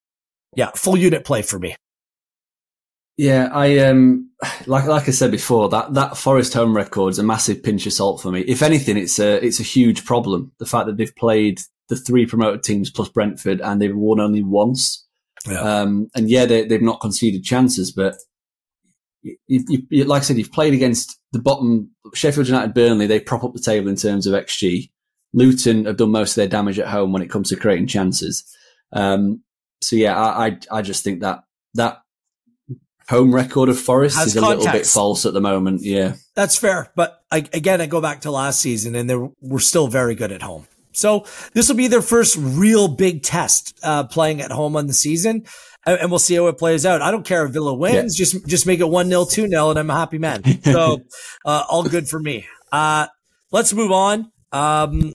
yeah, 0.56 0.72
full 0.76 0.98
unit 0.98 1.26
play 1.26 1.42
for 1.42 1.58
me. 1.58 1.76
Yeah, 3.18 3.50
I 3.52 3.80
um 3.80 4.30
like 4.68 4.86
like 4.86 5.08
I 5.08 5.12
said 5.12 5.32
before, 5.32 5.70
that 5.70 5.94
that 5.96 6.18
Forest 6.18 6.54
home 6.54 6.76
record 6.76 7.12
is 7.12 7.20
a 7.20 7.24
massive 7.24 7.64
pinch 7.64 7.86
of 7.88 7.94
salt 7.94 8.22
for 8.22 8.32
me. 8.32 8.42
If 8.42 8.62
anything, 8.62 8.98
it's 8.98 9.20
a 9.20 9.44
it's 9.44 9.60
a 9.60 9.64
huge 9.64 10.06
problem. 10.06 10.52
The 10.60 10.66
fact 10.66 10.86
that 10.86 10.98
they've 10.98 11.16
played 11.16 11.62
the 11.90 11.96
three 11.96 12.26
promoted 12.26 12.64
teams 12.64 12.92
plus 12.92 13.10
Brentford 13.10 13.62
and 13.62 13.82
they've 13.82 13.96
won 13.96 14.20
only 14.20 14.44
once. 14.44 15.06
Yeah. 15.48 15.62
Um, 15.62 16.10
and 16.14 16.30
yeah, 16.30 16.46
they, 16.46 16.66
they've 16.66 16.82
not 16.82 17.00
conceded 17.00 17.44
chances, 17.44 17.92
but 17.92 18.18
you, 19.48 19.86
you, 19.90 20.04
like 20.06 20.22
I 20.22 20.24
said, 20.24 20.38
you've 20.38 20.52
played 20.52 20.74
against 20.74 21.20
the 21.32 21.40
bottom 21.40 21.92
Sheffield 22.14 22.48
United, 22.48 22.74
Burnley. 22.74 23.08
They 23.08 23.20
prop 23.20 23.44
up 23.44 23.54
the 23.54 23.62
table 23.62 23.90
in 23.90 23.96
terms 23.96 24.28
of 24.28 24.34
xG. 24.34 24.90
Luton 25.34 25.86
have 25.86 25.98
done 25.98 26.12
most 26.12 26.32
of 26.32 26.36
their 26.36 26.48
damage 26.48 26.80
at 26.80 26.88
home 26.88 27.12
when 27.12 27.22
it 27.22 27.30
comes 27.30 27.50
to 27.50 27.56
creating 27.56 27.88
chances. 27.88 28.44
Um, 28.94 29.44
so 29.82 29.96
yeah, 29.96 30.18
I, 30.18 30.48
I, 30.48 30.60
I 30.72 30.82
just 30.82 31.04
think 31.04 31.22
that 31.22 31.44
that 31.76 32.02
home 33.10 33.34
record 33.34 33.70
of 33.70 33.80
Forest 33.80 34.18
Has 34.18 34.28
is 34.28 34.38
a 34.38 34.40
context. 34.40 34.66
little 34.66 34.80
bit 34.80 34.88
false 34.88 35.26
at 35.26 35.34
the 35.34 35.42
moment. 35.42 35.82
Yeah, 35.84 36.16
that's 36.36 36.58
fair. 36.58 36.92
But 36.96 37.22
I, 37.32 37.38
again, 37.54 37.82
I 37.82 37.86
go 37.86 38.02
back 38.02 38.22
to 38.22 38.32
last 38.32 38.62
season, 38.62 38.96
and 38.96 39.10
they 39.10 39.16
were 39.16 39.60
still 39.60 39.88
very 39.88 40.16
good 40.16 40.32
at 40.32 40.42
home. 40.42 40.68
So 40.94 41.26
this 41.54 41.70
will 41.70 41.76
be 41.76 41.88
their 41.88 42.02
first 42.02 42.36
real 42.40 42.88
big 42.88 43.22
test 43.22 43.80
uh, 43.84 44.06
playing 44.06 44.42
at 44.42 44.52
home 44.52 44.76
on 44.76 44.88
the 44.88 44.94
season 44.94 45.46
and 45.96 46.12
we'll 46.12 46.20
see 46.20 46.36
how 46.36 46.48
it 46.48 46.58
plays 46.58 46.86
out. 46.86 47.02
I 47.02 47.12
don't 47.12 47.26
care 47.26 47.46
if 47.46 47.54
Villa 47.54 47.74
wins, 47.74 48.20
yeah. 48.20 48.26
just 48.26 48.46
just 48.48 48.68
make 48.68 48.80
it 48.80 48.90
one 48.90 49.08
0 49.08 49.26
two 49.26 49.48
0 49.48 49.70
and 49.70 49.80
I'm 49.80 49.90
a 49.90 49.96
happy 49.96 50.18
man. 50.18 50.44
So 50.64 51.02
uh, 51.46 51.64
all 51.70 51.84
good 51.84 52.10
for 52.10 52.20
me. 52.20 52.46
Uh, 52.72 53.08
let's 53.52 53.74
move 53.74 53.92
on. 53.92 54.32
Um, 54.52 55.14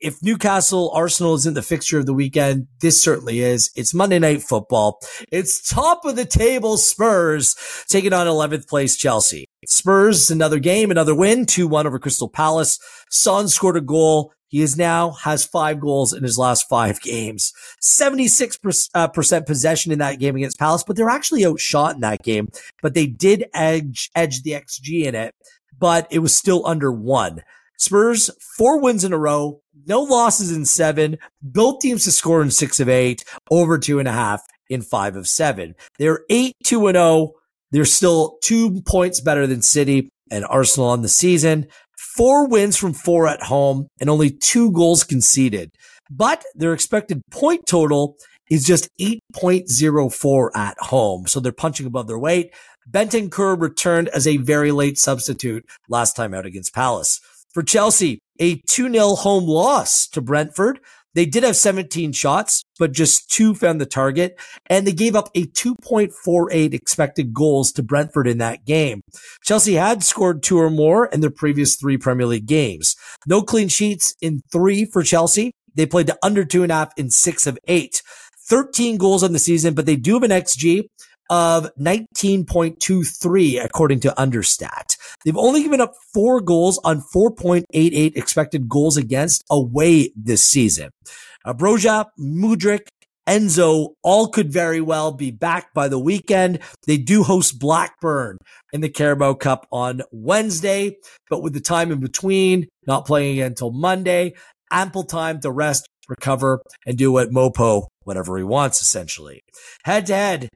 if 0.00 0.20
Newcastle 0.22 0.90
Arsenal 0.92 1.34
isn't 1.34 1.54
the 1.54 1.62
fixture 1.62 1.98
of 1.98 2.06
the 2.06 2.12
weekend, 2.12 2.66
this 2.80 3.00
certainly 3.00 3.40
is. 3.40 3.70
It's 3.76 3.94
Monday 3.94 4.18
night 4.18 4.42
football. 4.42 5.00
It's 5.30 5.68
top 5.68 6.04
of 6.04 6.16
the 6.16 6.24
table 6.24 6.76
Spurs 6.76 7.54
taking 7.88 8.12
on 8.12 8.26
11th 8.26 8.68
place 8.68 8.96
Chelsea. 8.96 9.46
Spurs, 9.66 10.30
another 10.30 10.58
game, 10.58 10.90
another 10.90 11.14
win, 11.14 11.46
2-1 11.46 11.86
over 11.86 12.00
Crystal 12.00 12.28
Palace. 12.28 12.80
Son 13.10 13.46
scored 13.48 13.76
a 13.76 13.80
goal. 13.80 14.32
He 14.52 14.60
is 14.60 14.76
now 14.76 15.12
has 15.12 15.46
five 15.46 15.80
goals 15.80 16.12
in 16.12 16.22
his 16.22 16.36
last 16.36 16.68
five 16.68 17.00
games. 17.00 17.54
76% 17.82 18.88
uh, 18.94 19.08
possession 19.08 19.92
in 19.92 19.98
that 20.00 20.18
game 20.18 20.36
against 20.36 20.58
Palace, 20.58 20.84
but 20.86 20.94
they're 20.94 21.08
actually 21.08 21.46
outshot 21.46 21.94
in 21.94 22.02
that 22.02 22.22
game. 22.22 22.48
But 22.82 22.92
they 22.92 23.06
did 23.06 23.46
edge, 23.54 24.10
edge 24.14 24.42
the 24.42 24.50
XG 24.50 25.04
in 25.06 25.14
it, 25.14 25.34
but 25.78 26.06
it 26.10 26.18
was 26.18 26.36
still 26.36 26.66
under 26.66 26.92
one. 26.92 27.42
Spurs, 27.78 28.30
four 28.58 28.78
wins 28.78 29.04
in 29.04 29.14
a 29.14 29.18
row, 29.18 29.62
no 29.86 30.02
losses 30.02 30.52
in 30.52 30.66
seven, 30.66 31.16
both 31.40 31.80
teams 31.80 32.04
to 32.04 32.12
score 32.12 32.42
in 32.42 32.50
six 32.50 32.78
of 32.78 32.90
eight, 32.90 33.24
over 33.50 33.78
two 33.78 34.00
and 34.00 34.06
a 34.06 34.12
half 34.12 34.42
in 34.68 34.82
five 34.82 35.16
of 35.16 35.26
seven. 35.26 35.74
They're 35.98 36.24
eight, 36.28 36.54
two 36.62 36.86
and 36.88 36.96
oh. 36.98 37.36
They're 37.70 37.86
still 37.86 38.36
two 38.44 38.82
points 38.82 39.22
better 39.22 39.46
than 39.46 39.62
City 39.62 40.10
and 40.30 40.44
Arsenal 40.44 40.90
on 40.90 41.00
the 41.00 41.08
season 41.08 41.68
four 42.16 42.48
wins 42.48 42.76
from 42.76 42.92
four 42.92 43.26
at 43.26 43.42
home 43.42 43.88
and 44.00 44.10
only 44.10 44.30
two 44.30 44.70
goals 44.72 45.04
conceded. 45.04 45.72
But 46.10 46.44
their 46.54 46.72
expected 46.72 47.22
point 47.30 47.66
total 47.66 48.16
is 48.50 48.64
just 48.66 48.88
8.04 49.00 50.50
at 50.54 50.76
home. 50.78 51.26
So 51.26 51.40
they're 51.40 51.52
punching 51.52 51.86
above 51.86 52.06
their 52.06 52.18
weight. 52.18 52.52
Bentancur 52.90 53.58
returned 53.60 54.08
as 54.08 54.26
a 54.26 54.36
very 54.36 54.72
late 54.72 54.98
substitute 54.98 55.64
last 55.88 56.14
time 56.14 56.34
out 56.34 56.46
against 56.46 56.74
Palace. 56.74 57.20
For 57.54 57.62
Chelsea, 57.62 58.18
a 58.38 58.56
2-0 58.62 59.18
home 59.18 59.44
loss 59.44 60.06
to 60.08 60.20
Brentford. 60.20 60.80
They 61.14 61.26
did 61.26 61.42
have 61.42 61.56
17 61.56 62.12
shots, 62.12 62.64
but 62.78 62.92
just 62.92 63.30
two 63.30 63.54
found 63.54 63.80
the 63.80 63.86
target, 63.86 64.38
and 64.66 64.86
they 64.86 64.92
gave 64.92 65.14
up 65.14 65.28
a 65.34 65.46
2.48 65.46 66.72
expected 66.72 67.34
goals 67.34 67.72
to 67.72 67.82
Brentford 67.82 68.26
in 68.26 68.38
that 68.38 68.64
game. 68.64 69.02
Chelsea 69.42 69.74
had 69.74 70.02
scored 70.02 70.42
two 70.42 70.58
or 70.58 70.70
more 70.70 71.06
in 71.06 71.20
their 71.20 71.30
previous 71.30 71.76
three 71.76 71.98
Premier 71.98 72.26
League 72.26 72.46
games. 72.46 72.96
No 73.26 73.42
clean 73.42 73.68
sheets 73.68 74.14
in 74.22 74.42
three 74.50 74.84
for 74.84 75.02
Chelsea. 75.02 75.52
They 75.74 75.86
played 75.86 76.06
to 76.06 76.18
under 76.22 76.44
two 76.44 76.62
and 76.62 76.72
a 76.72 76.76
half 76.76 76.92
in 76.96 77.10
six 77.10 77.46
of 77.46 77.58
eight. 77.66 78.02
13 78.48 78.96
goals 78.96 79.22
on 79.22 79.32
the 79.32 79.38
season, 79.38 79.74
but 79.74 79.86
they 79.86 79.96
do 79.96 80.14
have 80.14 80.22
an 80.24 80.30
XG 80.30 80.84
of 81.32 81.74
19.23 81.80 83.64
according 83.64 84.00
to 84.00 84.10
Understat. 84.18 84.98
They've 85.24 85.34
only 85.34 85.62
given 85.62 85.80
up 85.80 85.94
four 86.12 86.42
goals 86.42 86.78
on 86.84 87.00
4.88 87.00 88.18
expected 88.18 88.68
goals 88.68 88.98
against 88.98 89.42
away 89.50 90.12
this 90.14 90.44
season. 90.44 90.90
Uh, 91.42 91.54
Broja, 91.54 92.04
Mudryk, 92.20 92.86
Enzo 93.26 93.94
all 94.02 94.28
could 94.28 94.52
very 94.52 94.82
well 94.82 95.10
be 95.10 95.30
back 95.30 95.72
by 95.72 95.88
the 95.88 95.98
weekend. 95.98 96.58
They 96.86 96.98
do 96.98 97.22
host 97.22 97.58
Blackburn 97.58 98.36
in 98.74 98.82
the 98.82 98.90
Carabao 98.90 99.34
Cup 99.34 99.66
on 99.72 100.02
Wednesday, 100.12 100.98
but 101.30 101.42
with 101.42 101.54
the 101.54 101.60
time 101.60 101.90
in 101.90 102.00
between, 102.00 102.68
not 102.86 103.06
playing 103.06 103.38
again 103.38 103.46
until 103.52 103.70
Monday, 103.70 104.34
ample 104.70 105.04
time 105.04 105.40
to 105.40 105.50
rest, 105.50 105.88
recover, 106.10 106.60
and 106.84 106.98
do 106.98 107.10
what 107.10 107.30
Mopo, 107.30 107.86
whatever 108.02 108.36
he 108.36 108.44
wants, 108.44 108.82
essentially. 108.82 109.40
Head 109.84 110.06
to 110.06 110.14
head, 110.14 110.48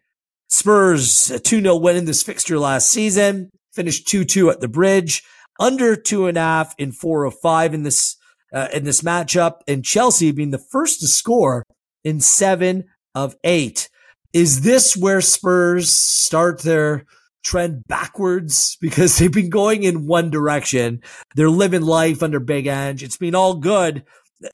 Spurs, 0.48 1.30
a 1.30 1.38
2 1.38 1.60
0 1.60 1.76
win 1.76 1.96
in 1.96 2.04
this 2.04 2.22
fixture 2.22 2.58
last 2.58 2.90
season, 2.90 3.50
finished 3.72 4.08
2 4.08 4.24
2 4.24 4.50
at 4.50 4.60
the 4.60 4.68
bridge, 4.68 5.22
under 5.58 5.96
two 5.96 6.26
and 6.26 6.36
a 6.36 6.40
half 6.40 6.74
in 6.78 6.92
four 6.92 7.24
of 7.24 7.38
five 7.40 7.74
in 7.74 7.82
this, 7.82 8.16
uh, 8.52 8.68
in 8.72 8.84
this 8.84 9.02
matchup, 9.02 9.60
and 9.66 9.84
Chelsea 9.84 10.32
being 10.32 10.50
the 10.50 10.58
first 10.58 11.00
to 11.00 11.08
score 11.08 11.64
in 12.04 12.20
seven 12.20 12.84
of 13.14 13.36
eight. 13.44 13.88
Is 14.32 14.62
this 14.62 14.96
where 14.96 15.20
Spurs 15.20 15.90
start 15.90 16.62
their 16.62 17.06
trend 17.42 17.84
backwards 17.88 18.76
because 18.80 19.18
they've 19.18 19.32
been 19.32 19.50
going 19.50 19.82
in 19.82 20.06
one 20.06 20.30
direction? 20.30 21.02
They're 21.34 21.50
living 21.50 21.82
life 21.82 22.22
under 22.22 22.40
Big 22.40 22.66
Ange. 22.66 23.02
It's 23.02 23.16
been 23.16 23.34
all 23.34 23.54
good. 23.54 24.04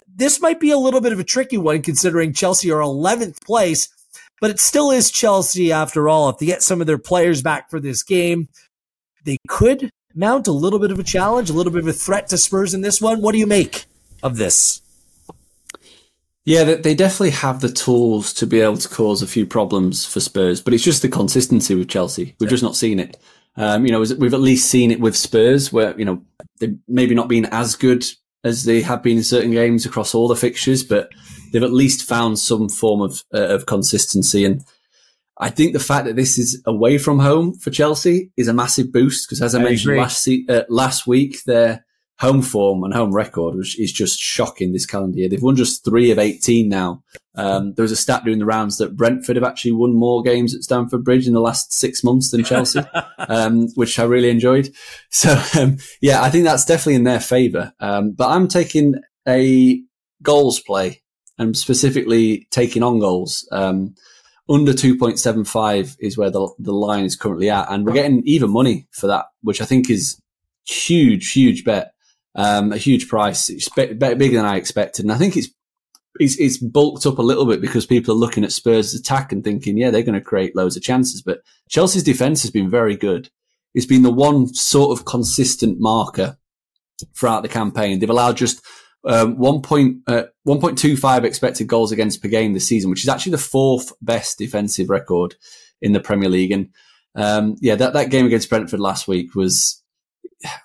This 0.06 0.40
might 0.40 0.60
be 0.60 0.70
a 0.70 0.78
little 0.78 1.00
bit 1.00 1.12
of 1.12 1.18
a 1.18 1.24
tricky 1.24 1.58
one 1.58 1.82
considering 1.82 2.32
Chelsea 2.32 2.70
are 2.70 2.80
11th 2.80 3.42
place 3.44 3.88
but 4.42 4.50
it 4.50 4.58
still 4.58 4.90
is 4.90 5.12
Chelsea 5.12 5.70
after 5.70 6.08
all. 6.08 6.28
If 6.28 6.38
they 6.38 6.46
get 6.46 6.64
some 6.64 6.80
of 6.80 6.88
their 6.88 6.98
players 6.98 7.42
back 7.42 7.70
for 7.70 7.78
this 7.78 8.02
game, 8.02 8.48
they 9.24 9.38
could 9.46 9.88
mount 10.16 10.48
a 10.48 10.52
little 10.52 10.80
bit 10.80 10.90
of 10.90 10.98
a 10.98 11.04
challenge, 11.04 11.48
a 11.48 11.52
little 11.52 11.72
bit 11.72 11.82
of 11.82 11.86
a 11.86 11.92
threat 11.92 12.26
to 12.26 12.36
Spurs 12.36 12.74
in 12.74 12.80
this 12.80 13.00
one. 13.00 13.22
What 13.22 13.32
do 13.32 13.38
you 13.38 13.46
make 13.46 13.84
of 14.20 14.38
this? 14.38 14.82
Yeah, 16.44 16.64
they 16.64 16.96
definitely 16.96 17.30
have 17.30 17.60
the 17.60 17.68
tools 17.68 18.34
to 18.34 18.48
be 18.48 18.60
able 18.60 18.78
to 18.78 18.88
cause 18.88 19.22
a 19.22 19.28
few 19.28 19.46
problems 19.46 20.04
for 20.04 20.18
Spurs, 20.18 20.60
but 20.60 20.74
it's 20.74 20.82
just 20.82 21.02
the 21.02 21.08
consistency 21.08 21.76
with 21.76 21.88
Chelsea. 21.88 22.34
We've 22.40 22.50
just 22.50 22.64
not 22.64 22.74
seen 22.74 22.98
it. 22.98 23.16
Um, 23.56 23.86
you 23.86 23.92
know, 23.92 24.00
we've 24.00 24.34
at 24.34 24.40
least 24.40 24.68
seen 24.68 24.90
it 24.90 24.98
with 24.98 25.16
Spurs, 25.16 25.72
where 25.72 25.96
you 25.96 26.04
know 26.04 26.20
they've 26.58 26.76
maybe 26.88 27.14
not 27.14 27.28
been 27.28 27.44
as 27.44 27.76
good 27.76 28.04
as 28.42 28.64
they 28.64 28.82
have 28.82 29.04
been 29.04 29.18
in 29.18 29.22
certain 29.22 29.52
games 29.52 29.86
across 29.86 30.16
all 30.16 30.26
the 30.26 30.34
fixtures, 30.34 30.82
but 30.82 31.10
they've 31.52 31.62
at 31.62 31.72
least 31.72 32.08
found 32.08 32.38
some 32.38 32.68
form 32.68 33.00
of 33.00 33.22
uh, 33.32 33.48
of 33.48 33.66
consistency. 33.66 34.44
And 34.44 34.64
I 35.38 35.50
think 35.50 35.72
the 35.72 35.80
fact 35.80 36.06
that 36.06 36.16
this 36.16 36.38
is 36.38 36.62
away 36.66 36.98
from 36.98 37.18
home 37.18 37.54
for 37.54 37.70
Chelsea 37.70 38.30
is 38.36 38.48
a 38.48 38.54
massive 38.54 38.92
boost 38.92 39.28
because, 39.28 39.42
as 39.42 39.54
I, 39.54 39.60
I 39.60 39.64
mentioned 39.64 39.92
agree. 39.92 40.00
last 40.00 40.28
uh, 40.48 40.62
last 40.68 41.06
week, 41.06 41.44
their 41.44 41.84
home 42.18 42.42
form 42.42 42.84
and 42.84 42.94
home 42.94 43.12
record 43.12 43.56
which 43.56 43.76
is 43.80 43.90
just 43.90 44.20
shocking 44.20 44.72
this 44.72 44.86
calendar 44.86 45.18
year. 45.18 45.28
They've 45.28 45.42
won 45.42 45.56
just 45.56 45.84
three 45.84 46.10
of 46.10 46.18
eighteen 46.18 46.68
now. 46.68 47.02
Um, 47.34 47.72
there 47.74 47.82
was 47.82 47.92
a 47.92 47.96
stat 47.96 48.24
doing 48.24 48.38
the 48.38 48.46
rounds 48.46 48.76
that 48.76 48.96
Brentford 48.96 49.36
have 49.36 49.44
actually 49.44 49.72
won 49.72 49.94
more 49.94 50.22
games 50.22 50.54
at 50.54 50.62
Stamford 50.62 51.02
Bridge 51.02 51.26
in 51.26 51.32
the 51.32 51.40
last 51.40 51.72
six 51.72 52.04
months 52.04 52.30
than 52.30 52.44
Chelsea, 52.44 52.80
um, 53.18 53.68
which 53.74 53.98
I 53.98 54.04
really 54.04 54.30
enjoyed. 54.30 54.68
So 55.10 55.40
um, 55.58 55.78
yeah, 56.00 56.22
I 56.22 56.30
think 56.30 56.44
that's 56.44 56.64
definitely 56.64 56.96
in 56.96 57.04
their 57.04 57.20
favour. 57.20 57.72
Um, 57.80 58.12
but 58.12 58.28
I'm 58.28 58.48
taking 58.48 58.96
a 59.26 59.82
goals 60.22 60.60
play 60.60 61.01
and 61.42 61.56
specifically 61.56 62.46
taking 62.50 62.82
on 62.82 63.00
goals. 63.00 63.46
Um, 63.52 63.94
under 64.48 64.72
2.75 64.72 65.96
is 66.00 66.16
where 66.16 66.30
the, 66.30 66.48
the 66.58 66.72
line 66.72 67.04
is 67.04 67.16
currently 67.16 67.50
at. 67.50 67.70
And 67.70 67.84
we're 67.84 67.92
getting 67.92 68.22
even 68.24 68.50
money 68.50 68.86
for 68.90 69.06
that, 69.08 69.26
which 69.42 69.60
I 69.60 69.64
think 69.64 69.90
is 69.90 70.20
huge, 70.66 71.32
huge 71.32 71.64
bet. 71.64 71.94
Um, 72.34 72.72
a 72.72 72.78
huge 72.78 73.08
price. 73.08 73.50
It's 73.50 73.68
bigger 73.68 74.16
than 74.16 74.46
I 74.46 74.56
expected. 74.56 75.04
And 75.04 75.12
I 75.12 75.18
think 75.18 75.36
it's, 75.36 75.48
it's, 76.18 76.38
it's 76.38 76.56
bulked 76.56 77.06
up 77.06 77.18
a 77.18 77.22
little 77.22 77.44
bit 77.44 77.60
because 77.60 77.84
people 77.84 78.14
are 78.14 78.18
looking 78.18 78.44
at 78.44 78.52
Spurs' 78.52 78.94
attack 78.94 79.32
and 79.32 79.44
thinking, 79.44 79.76
yeah, 79.76 79.90
they're 79.90 80.02
going 80.02 80.18
to 80.18 80.20
create 80.20 80.56
loads 80.56 80.76
of 80.76 80.82
chances. 80.82 81.22
But 81.22 81.42
Chelsea's 81.68 82.02
defense 82.02 82.42
has 82.42 82.50
been 82.50 82.70
very 82.70 82.96
good. 82.96 83.30
It's 83.74 83.86
been 83.86 84.02
the 84.02 84.10
one 84.10 84.52
sort 84.54 84.98
of 84.98 85.04
consistent 85.04 85.78
marker 85.78 86.38
throughout 87.14 87.42
the 87.42 87.48
campaign. 87.48 87.98
They've 87.98 88.08
allowed 88.08 88.36
just 88.36 88.62
um, 89.04 89.36
1. 89.38 89.62
Point, 89.62 89.98
uh, 90.06 90.24
1.25 90.46 91.24
expected 91.24 91.66
goals 91.66 91.92
against 91.92 92.22
per 92.22 92.28
game 92.28 92.52
this 92.52 92.68
season, 92.68 92.90
which 92.90 93.02
is 93.02 93.08
actually 93.08 93.32
the 93.32 93.38
fourth 93.38 93.92
best 94.00 94.38
defensive 94.38 94.90
record 94.90 95.34
in 95.80 95.92
the 95.92 96.00
Premier 96.00 96.28
League. 96.28 96.52
And 96.52 96.70
um, 97.14 97.56
yeah, 97.60 97.74
that, 97.74 97.92
that 97.92 98.10
game 98.10 98.26
against 98.26 98.48
Brentford 98.48 98.80
last 98.80 99.08
week 99.08 99.34
was 99.34 99.82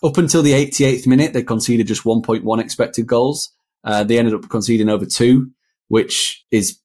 up 0.03 0.17
until 0.17 0.41
the 0.41 0.53
88th 0.53 1.07
minute, 1.07 1.33
they 1.33 1.43
conceded 1.43 1.87
just 1.87 2.03
1.1 2.03 2.59
expected 2.61 3.07
goals. 3.07 3.51
Uh, 3.83 4.03
they 4.03 4.17
ended 4.17 4.33
up 4.33 4.49
conceding 4.49 4.89
over 4.89 5.05
two, 5.05 5.51
which 5.87 6.45
is 6.51 6.79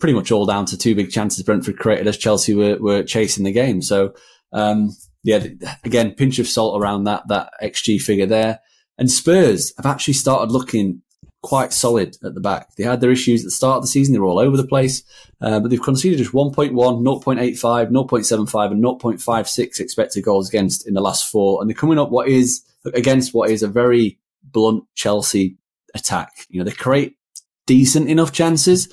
pretty 0.00 0.14
much 0.14 0.32
all 0.32 0.46
down 0.46 0.66
to 0.66 0.76
two 0.76 0.94
big 0.94 1.10
chances 1.10 1.44
Brentford 1.44 1.78
created 1.78 2.08
as 2.08 2.16
Chelsea 2.16 2.54
were, 2.54 2.76
were 2.78 3.02
chasing 3.04 3.44
the 3.44 3.52
game. 3.52 3.80
So, 3.80 4.14
um, 4.52 4.90
yeah, 5.22 5.46
again, 5.84 6.12
pinch 6.14 6.38
of 6.38 6.48
salt 6.48 6.80
around 6.80 7.04
that, 7.04 7.28
that 7.28 7.50
XG 7.62 8.00
figure 8.00 8.26
there. 8.26 8.60
And 8.98 9.10
Spurs 9.10 9.72
have 9.76 9.86
actually 9.86 10.14
started 10.14 10.52
looking 10.52 11.02
quite 11.42 11.72
solid 11.72 12.16
at 12.22 12.34
the 12.34 12.40
back. 12.40 12.74
They 12.76 12.84
had 12.84 13.00
their 13.00 13.10
issues 13.10 13.42
at 13.42 13.46
the 13.46 13.50
start 13.50 13.78
of 13.78 13.82
the 13.82 13.88
season. 13.88 14.12
They 14.12 14.20
were 14.20 14.26
all 14.26 14.38
over 14.38 14.56
the 14.56 14.66
place, 14.66 15.02
uh, 15.40 15.60
but 15.60 15.70
they've 15.70 15.82
conceded 15.82 16.18
just 16.18 16.32
1.1, 16.32 16.72
0.85, 16.72 17.90
0.75 17.90 18.70
and 18.70 18.84
0.56 18.84 19.80
expected 19.80 20.24
goals 20.24 20.48
against 20.48 20.86
in 20.86 20.94
the 20.94 21.00
last 21.00 21.30
four. 21.30 21.60
And 21.60 21.68
they're 21.68 21.74
coming 21.76 21.98
up 21.98 22.10
what 22.10 22.28
is 22.28 22.62
against 22.94 23.34
what 23.34 23.50
is 23.50 23.62
a 23.62 23.68
very 23.68 24.18
blunt 24.42 24.84
Chelsea 24.94 25.56
attack. 25.94 26.32
You 26.48 26.58
know, 26.58 26.64
they 26.64 26.72
create 26.72 27.16
decent 27.66 28.08
enough 28.08 28.32
chances, 28.32 28.88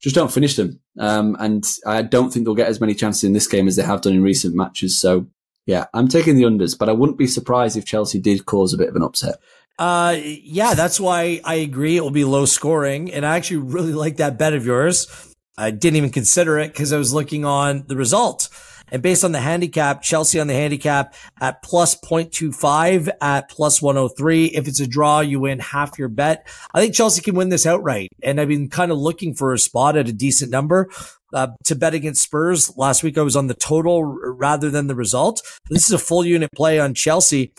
just 0.00 0.14
don't 0.14 0.32
finish 0.32 0.56
them. 0.56 0.80
Um, 0.98 1.36
and 1.40 1.64
I 1.86 2.02
don't 2.02 2.30
think 2.30 2.44
they'll 2.44 2.54
get 2.54 2.68
as 2.68 2.80
many 2.80 2.94
chances 2.94 3.24
in 3.24 3.32
this 3.32 3.46
game 3.46 3.68
as 3.68 3.76
they 3.76 3.82
have 3.82 4.02
done 4.02 4.14
in 4.14 4.22
recent 4.22 4.54
matches. 4.54 4.98
So 4.98 5.26
yeah, 5.68 5.84
I'm 5.92 6.08
taking 6.08 6.36
the 6.36 6.44
unders, 6.44 6.76
but 6.78 6.88
I 6.88 6.92
wouldn't 6.92 7.18
be 7.18 7.26
surprised 7.26 7.76
if 7.76 7.84
Chelsea 7.84 8.18
did 8.18 8.46
cause 8.46 8.72
a 8.72 8.78
bit 8.78 8.88
of 8.88 8.96
an 8.96 9.02
upset. 9.02 9.34
Uh, 9.78 10.16
yeah, 10.18 10.72
that's 10.72 10.98
why 10.98 11.42
I 11.44 11.56
agree 11.56 11.98
it 11.98 12.00
will 12.00 12.10
be 12.10 12.24
low 12.24 12.46
scoring. 12.46 13.12
And 13.12 13.26
I 13.26 13.36
actually 13.36 13.56
really 13.74 13.92
like 13.92 14.16
that 14.16 14.38
bet 14.38 14.54
of 14.54 14.64
yours. 14.64 15.34
I 15.58 15.70
didn't 15.70 15.96
even 15.96 16.08
consider 16.08 16.58
it 16.58 16.68
because 16.68 16.90
I 16.90 16.96
was 16.96 17.12
looking 17.12 17.44
on 17.44 17.84
the 17.86 17.96
result. 17.96 18.48
And 18.90 19.02
based 19.02 19.24
on 19.24 19.32
the 19.32 19.40
handicap, 19.40 20.02
Chelsea 20.02 20.40
on 20.40 20.46
the 20.46 20.54
handicap 20.54 21.14
at 21.40 21.62
plus 21.62 21.98
0.25 22.00 23.08
at 23.20 23.50
plus 23.50 23.82
103. 23.82 24.46
If 24.46 24.68
it's 24.68 24.80
a 24.80 24.86
draw, 24.86 25.20
you 25.20 25.40
win 25.40 25.58
half 25.58 25.98
your 25.98 26.08
bet. 26.08 26.46
I 26.74 26.80
think 26.80 26.94
Chelsea 26.94 27.22
can 27.22 27.34
win 27.34 27.48
this 27.48 27.66
outright. 27.66 28.08
And 28.22 28.40
I've 28.40 28.48
been 28.48 28.68
kind 28.68 28.90
of 28.90 28.98
looking 28.98 29.34
for 29.34 29.52
a 29.52 29.58
spot 29.58 29.96
at 29.96 30.08
a 30.08 30.12
decent 30.12 30.50
number 30.50 30.88
uh, 31.32 31.48
to 31.64 31.74
bet 31.74 31.94
against 31.94 32.22
Spurs. 32.22 32.76
Last 32.76 33.02
week 33.02 33.18
I 33.18 33.22
was 33.22 33.36
on 33.36 33.46
the 33.46 33.54
total 33.54 34.04
rather 34.04 34.70
than 34.70 34.86
the 34.86 34.94
result. 34.94 35.42
This 35.68 35.86
is 35.86 35.92
a 35.92 35.98
full 35.98 36.24
unit 36.24 36.50
play 36.54 36.78
on 36.78 36.94
Chelsea. 36.94 37.52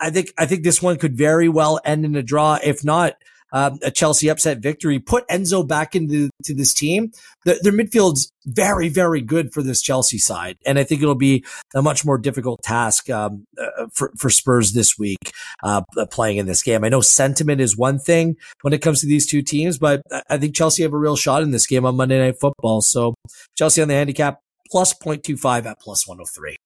I 0.00 0.10
think 0.10 0.32
I 0.36 0.46
think 0.46 0.64
this 0.64 0.82
one 0.82 0.96
could 0.96 1.16
very 1.16 1.48
well 1.48 1.80
end 1.84 2.04
in 2.04 2.16
a 2.16 2.22
draw. 2.22 2.58
If 2.62 2.84
not, 2.84 3.14
um, 3.52 3.78
a 3.82 3.90
Chelsea 3.90 4.28
upset 4.28 4.58
victory. 4.58 4.98
Put 4.98 5.26
Enzo 5.28 5.66
back 5.66 5.94
into 5.94 6.30
to 6.44 6.54
this 6.54 6.72
team. 6.74 7.12
The, 7.44 7.58
their 7.62 7.72
midfield's 7.72 8.32
very, 8.46 8.88
very 8.88 9.20
good 9.20 9.52
for 9.52 9.62
this 9.62 9.82
Chelsea 9.82 10.18
side, 10.18 10.56
and 10.66 10.78
I 10.78 10.84
think 10.84 11.02
it'll 11.02 11.14
be 11.14 11.44
a 11.74 11.82
much 11.82 12.04
more 12.04 12.18
difficult 12.18 12.62
task 12.62 13.10
um, 13.10 13.46
uh, 13.58 13.86
for 13.92 14.12
for 14.16 14.30
Spurs 14.30 14.72
this 14.72 14.98
week 14.98 15.32
uh, 15.62 15.82
playing 16.10 16.38
in 16.38 16.46
this 16.46 16.62
game. 16.62 16.84
I 16.84 16.88
know 16.88 17.00
sentiment 17.00 17.60
is 17.60 17.76
one 17.76 17.98
thing 17.98 18.36
when 18.62 18.72
it 18.72 18.82
comes 18.82 19.00
to 19.00 19.06
these 19.06 19.26
two 19.26 19.42
teams, 19.42 19.78
but 19.78 20.02
I 20.28 20.38
think 20.38 20.54
Chelsea 20.54 20.82
have 20.82 20.92
a 20.92 20.98
real 20.98 21.16
shot 21.16 21.42
in 21.42 21.50
this 21.50 21.66
game 21.66 21.84
on 21.84 21.96
Monday 21.96 22.18
Night 22.18 22.38
Football. 22.38 22.82
So 22.82 23.14
Chelsea 23.56 23.82
on 23.82 23.88
the 23.88 23.94
handicap 23.94 24.40
plus 24.70 24.94
0.25 24.94 25.66
at 25.66 25.80
plus 25.80 26.06
103, 26.06 26.56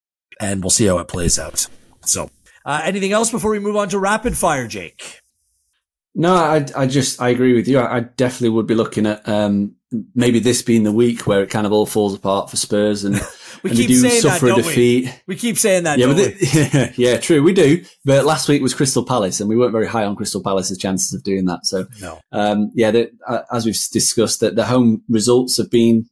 and 0.41 0.63
we'll 0.63 0.71
see 0.71 0.87
how 0.87 0.99
it 0.99 1.09
plays 1.09 1.39
out. 1.39 1.67
So. 2.05 2.31
Uh, 2.67 2.81
anything 2.83 3.13
else 3.13 3.31
before 3.31 3.51
we 3.51 3.59
move 3.59 3.77
on 3.77 3.91
to 3.91 3.99
rapid 3.99 4.35
fire, 4.35 4.67
Jake? 4.67 5.21
No, 6.15 6.35
I, 6.35 6.65
I 6.77 6.87
just 6.87 7.21
I 7.21 7.31
agree 7.31 7.55
with 7.55 7.67
you. 7.67 7.81
I, 7.81 8.01
definitely 8.01 8.51
would 8.51 8.69
be 8.69 8.77
looking 8.77 9.07
at 9.07 9.29
um, 9.29 9.75
maybe 10.15 10.39
this 10.39 10.63
being 10.63 10.85
the 10.85 10.93
week 10.93 11.27
where 11.27 11.43
it 11.43 11.51
kind 11.51 11.67
of 11.67 11.73
all 11.73 11.87
falls 11.87 12.15
apart 12.15 12.51
for 12.51 12.57
Spurs 12.57 13.05
and, 13.05 13.15
we 13.65 13.71
and 13.71 13.79
keep 13.79 13.89
they 13.89 13.95
do 13.95 14.01
saying 14.01 14.21
suffer 14.21 14.47
that, 14.47 14.59
a 14.59 14.63
defeat. 14.63 15.05
We? 15.07 15.35
we 15.35 15.37
keep 15.37 15.59
saying 15.59 15.85
that. 15.85 15.99
Yeah, 15.99 16.07
but 16.07 16.17
the- 16.17 16.37
yeah, 16.73 16.93
yeah, 16.97 17.17
true. 17.19 17.43
We 17.43 17.53
do. 17.53 17.85
But 18.05 18.25
last 18.25 18.49
week 18.49 18.63
was 18.63 18.75
Crystal 18.75 19.05
Palace, 19.05 19.41
and 19.41 19.49
we 19.49 19.57
weren't 19.57 19.73
very 19.73 19.89
high 19.89 20.05
on 20.05 20.15
Crystal 20.15 20.43
Palace's 20.43 20.79
chances 20.79 21.13
of 21.15 21.25
doing 21.25 21.47
that. 21.47 21.67
So. 21.67 21.87
No. 22.01 22.21
um, 22.31 22.71
yeah, 22.75 22.93
the, 22.93 23.11
uh, 23.27 23.43
as 23.51 23.67
we've 23.67 23.79
discussed, 23.93 24.41
that 24.41 24.55
the 24.55 24.67
home 24.67 25.03
results 25.09 25.57
have 25.57 25.71
been 25.71 26.07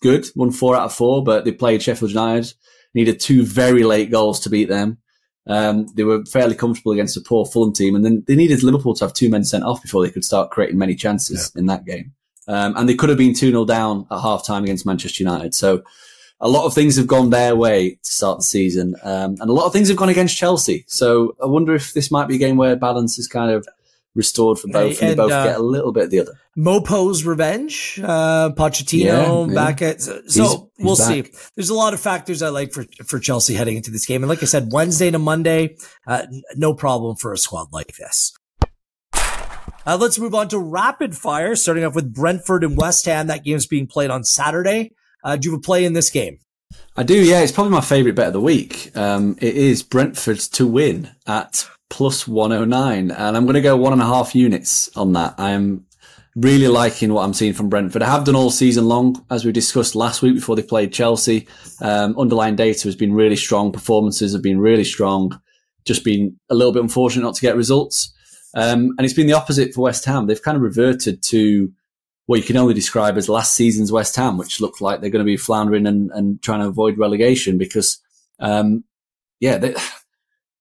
good. 0.00 0.26
one 0.34 0.50
four 0.50 0.76
out 0.76 0.86
of 0.86 0.94
four, 0.94 1.22
but 1.22 1.44
they 1.44 1.52
played 1.52 1.82
Sheffield 1.82 2.12
United. 2.12 2.52
Needed 2.94 3.20
two 3.20 3.44
very 3.44 3.84
late 3.84 4.10
goals 4.10 4.40
to 4.40 4.50
beat 4.50 4.68
them. 4.68 4.98
Um, 5.46 5.86
they 5.94 6.04
were 6.04 6.24
fairly 6.24 6.54
comfortable 6.54 6.92
against 6.92 7.16
a 7.16 7.20
poor 7.20 7.44
Fulham 7.44 7.72
team, 7.72 7.94
and 7.94 8.04
then 8.04 8.24
they 8.26 8.36
needed 8.36 8.62
Liverpool 8.62 8.94
to 8.94 9.04
have 9.04 9.12
two 9.12 9.28
men 9.28 9.44
sent 9.44 9.64
off 9.64 9.82
before 9.82 10.04
they 10.04 10.12
could 10.12 10.24
start 10.24 10.50
creating 10.50 10.78
many 10.78 10.94
chances 10.94 11.52
in 11.56 11.66
that 11.66 11.84
game. 11.84 12.12
Um, 12.48 12.76
and 12.76 12.88
they 12.88 12.94
could 12.94 13.08
have 13.08 13.18
been 13.18 13.34
2 13.34 13.50
0 13.50 13.64
down 13.64 14.06
at 14.10 14.20
half 14.20 14.46
time 14.46 14.64
against 14.64 14.86
Manchester 14.86 15.22
United. 15.22 15.54
So 15.54 15.82
a 16.40 16.48
lot 16.48 16.66
of 16.66 16.74
things 16.74 16.96
have 16.96 17.06
gone 17.06 17.30
their 17.30 17.54
way 17.54 17.90
to 17.90 18.12
start 18.12 18.38
the 18.38 18.44
season. 18.44 18.96
Um, 19.02 19.36
and 19.40 19.48
a 19.48 19.52
lot 19.52 19.66
of 19.66 19.72
things 19.72 19.88
have 19.88 19.96
gone 19.96 20.08
against 20.08 20.36
Chelsea. 20.36 20.84
So 20.88 21.36
I 21.42 21.46
wonder 21.46 21.74
if 21.74 21.92
this 21.92 22.10
might 22.10 22.26
be 22.26 22.34
a 22.34 22.38
game 22.38 22.56
where 22.56 22.74
balance 22.74 23.18
is 23.18 23.28
kind 23.28 23.52
of 23.52 23.66
restored 24.14 24.58
for 24.58 24.68
both 24.68 24.98
Hey, 25.00 25.10
and, 25.10 25.18
they 25.18 25.22
both 25.22 25.32
uh, 25.32 25.44
get 25.44 25.56
a 25.56 25.62
little 25.62 25.92
bit 25.92 26.04
of 26.04 26.10
the 26.10 26.20
other. 26.20 26.32
Mopo's 26.56 27.24
revenge, 27.24 27.98
uh, 28.02 28.50
Pochettino 28.50 29.04
Yeah, 29.04 29.46
yeah. 29.46 29.54
back 29.54 29.80
at, 29.82 30.00
so 30.02 30.12
He's- 30.22 30.34
he's 30.36 30.58
we'll 30.78 30.96
back. 30.96 31.26
see. 31.26 31.32
There's 31.56 31.70
a 31.70 31.74
lot 31.74 31.94
of 31.94 32.00
factors 32.00 32.42
I 32.42 32.50
like 32.50 32.72
for, 32.72 32.84
for 33.06 33.18
Chelsea 33.18 33.54
heading 33.54 33.76
into 33.76 33.90
this 33.90 34.04
game. 34.06 34.22
And 34.22 34.28
like 34.28 34.42
I 34.42 34.46
said, 34.46 34.68
Wednesday 34.72 35.10
to 35.10 35.18
Monday, 35.18 35.76
uh, 36.06 36.26
no 36.56 36.74
problem 36.74 37.16
for 37.16 37.32
a 37.32 37.38
squad 37.38 37.68
like 37.72 37.94
this. 37.96 38.32
Uh, 39.84 39.96
let's 40.00 40.18
move 40.18 40.34
on 40.34 40.48
to 40.48 40.58
rapid 40.58 41.16
fire, 41.16 41.56
starting 41.56 41.84
off 41.84 41.94
with 41.94 42.14
Brentford 42.14 42.62
and 42.62 42.76
West 42.76 43.04
Ham. 43.06 43.26
That 43.26 43.44
game's 43.44 43.66
being 43.66 43.86
played 43.86 44.10
on 44.10 44.22
Saturday. 44.22 44.92
Uh, 45.24 45.36
do 45.36 45.46
you 45.48 45.52
have 45.52 45.58
a 45.58 45.62
play 45.62 45.84
in 45.84 45.92
this 45.92 46.10
game? 46.10 46.38
I 46.96 47.02
do, 47.02 47.14
yeah. 47.14 47.40
It's 47.40 47.52
probably 47.52 47.72
my 47.72 47.80
favourite 47.80 48.14
bet 48.14 48.28
of 48.28 48.32
the 48.32 48.40
week. 48.40 48.96
Um, 48.96 49.36
it 49.40 49.56
is 49.56 49.82
Brentford 49.82 50.38
to 50.38 50.66
win 50.66 51.10
at 51.26 51.66
plus 51.92 52.26
109. 52.26 53.10
And 53.10 53.36
I'm 53.36 53.44
going 53.44 53.54
to 53.54 53.60
go 53.60 53.76
one 53.76 53.92
and 53.92 54.00
a 54.00 54.06
half 54.06 54.34
units 54.34 54.90
on 54.96 55.12
that. 55.12 55.34
I'm 55.38 55.84
really 56.34 56.66
liking 56.66 57.12
what 57.12 57.22
I'm 57.22 57.34
seeing 57.34 57.52
from 57.52 57.68
Brentford. 57.68 58.00
I 58.00 58.10
have 58.10 58.24
done 58.24 58.34
all 58.34 58.50
season 58.50 58.86
long, 58.86 59.22
as 59.30 59.44
we 59.44 59.52
discussed 59.52 59.94
last 59.94 60.22
week 60.22 60.34
before 60.34 60.56
they 60.56 60.62
played 60.62 60.94
Chelsea. 60.94 61.46
Um, 61.82 62.18
underlying 62.18 62.56
data 62.56 62.84
has 62.84 62.96
been 62.96 63.12
really 63.12 63.36
strong. 63.36 63.72
Performances 63.72 64.32
have 64.32 64.42
been 64.42 64.58
really 64.58 64.84
strong. 64.84 65.38
Just 65.84 66.02
been 66.02 66.40
a 66.48 66.54
little 66.54 66.72
bit 66.72 66.82
unfortunate 66.82 67.24
not 67.24 67.34
to 67.34 67.42
get 67.42 67.56
results. 67.56 68.14
Um, 68.54 68.94
and 68.96 69.04
it's 69.04 69.12
been 69.12 69.26
the 69.26 69.34
opposite 69.34 69.74
for 69.74 69.82
West 69.82 70.06
Ham. 70.06 70.26
They've 70.26 70.42
kind 70.42 70.56
of 70.56 70.62
reverted 70.62 71.22
to 71.24 71.70
what 72.24 72.38
you 72.38 72.42
can 72.42 72.56
only 72.56 72.72
describe 72.72 73.18
as 73.18 73.28
last 73.28 73.54
season's 73.54 73.92
West 73.92 74.16
Ham, 74.16 74.38
which 74.38 74.62
looked 74.62 74.80
like 74.80 75.02
they're 75.02 75.10
going 75.10 75.24
to 75.24 75.30
be 75.30 75.36
floundering 75.36 75.86
and, 75.86 76.10
and 76.12 76.40
trying 76.40 76.60
to 76.60 76.68
avoid 76.68 76.96
relegation 76.96 77.58
because, 77.58 77.98
um, 78.40 78.84
yeah, 79.40 79.58
they, 79.58 79.74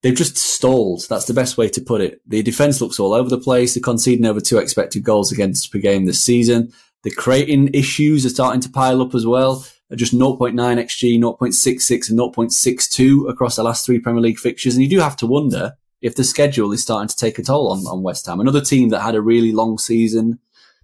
they've 0.02 0.16
just 0.16 0.38
stalled. 0.38 1.08
That's 1.10 1.26
the 1.26 1.34
best 1.34 1.58
way 1.58 1.70
to 1.70 1.82
put 1.82 2.02
it. 2.02 2.22
The 2.28 2.42
defense 2.42 2.82
looks 2.82 3.00
all 3.00 3.14
over 3.14 3.30
the 3.30 3.38
place. 3.38 3.74
They're 3.74 3.82
conceding 3.82 4.26
over 4.26 4.40
two 4.40 4.58
expected 4.58 5.04
goals 5.04 5.32
against 5.32 5.72
per 5.72 5.80
game 5.80 6.06
this 6.06 6.24
season. 6.24 6.72
The 7.04 7.12
creating 7.12 7.74
issues 7.74 8.26
are 8.26 8.30
starting 8.30 8.62
to 8.62 8.70
pile 8.70 9.02
up 9.02 9.16
as 9.16 9.26
well. 9.26 9.66
Just 9.94 10.14
0.9 10.14 10.54
XG, 10.56 11.20
0.66 11.20 12.10
and 12.10 12.20
0.62 12.20 13.30
across 13.30 13.58
the 13.58 13.64
last 13.64 13.86
three 13.86 14.00
Premier 14.00 14.22
League 14.22 14.40
fixtures. 14.40 14.76
And 14.76 14.84
you 14.84 14.90
do 14.90 15.00
have 15.00 15.18
to 15.18 15.28
wonder 15.28 15.74
if 16.02 16.16
the 16.16 16.24
schedule 16.24 16.72
is 16.72 16.82
starting 16.82 17.10
to 17.10 17.16
take 17.16 17.38
a 17.38 17.44
toll 17.44 17.72
on, 17.72 17.80
on 17.88 18.02
West 18.02 18.26
Ham. 18.26 18.40
Another 18.40 18.62
team 18.62 18.90
that 18.90 19.02
had 19.02 19.16
a 19.16 19.22
really 19.22 19.52
long 19.52 19.78
season, 19.78 20.40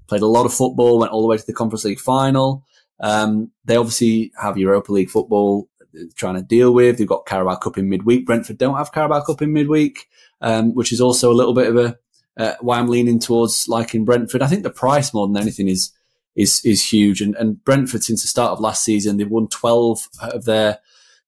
played 0.07 0.21
a 0.21 0.27
lot 0.27 0.45
of 0.45 0.53
football, 0.53 0.99
went 0.99 1.11
all 1.11 1.21
the 1.21 1.27
way 1.27 1.37
to 1.37 1.45
the 1.45 1.53
Conference 1.53 1.85
League 1.85 1.99
final. 1.99 2.65
Um, 2.99 3.51
they 3.65 3.77
obviously 3.77 4.33
have 4.41 4.57
Europa 4.57 4.91
League 4.91 5.09
football 5.09 5.69
trying 6.15 6.35
to 6.35 6.41
deal 6.41 6.73
with. 6.73 6.97
They've 6.97 7.07
got 7.07 7.25
Carabao 7.25 7.55
Cup 7.55 7.77
in 7.77 7.89
midweek. 7.89 8.25
Brentford 8.25 8.57
don't 8.57 8.77
have 8.77 8.91
Carabao 8.91 9.21
Cup 9.21 9.41
in 9.41 9.53
midweek, 9.53 10.07
um, 10.41 10.73
which 10.73 10.91
is 10.91 11.01
also 11.01 11.31
a 11.31 11.35
little 11.35 11.53
bit 11.53 11.67
of 11.67 11.77
a 11.77 11.97
uh, 12.37 12.53
why 12.61 12.77
I'm 12.77 12.87
leaning 12.87 13.19
towards 13.19 13.67
liking 13.67 14.05
Brentford. 14.05 14.41
I 14.41 14.47
think 14.47 14.63
the 14.63 14.69
price 14.69 15.13
more 15.13 15.27
than 15.27 15.37
anything 15.37 15.67
is 15.67 15.91
is 16.35 16.63
is 16.63 16.87
huge. 16.87 17.21
And, 17.21 17.35
and 17.35 17.63
Brentford 17.63 18.03
since 18.03 18.21
the 18.21 18.27
start 18.27 18.51
of 18.51 18.59
last 18.59 18.83
season, 18.83 19.17
they've 19.17 19.29
won 19.29 19.47
12 19.47 20.07
of 20.21 20.45
their 20.45 20.79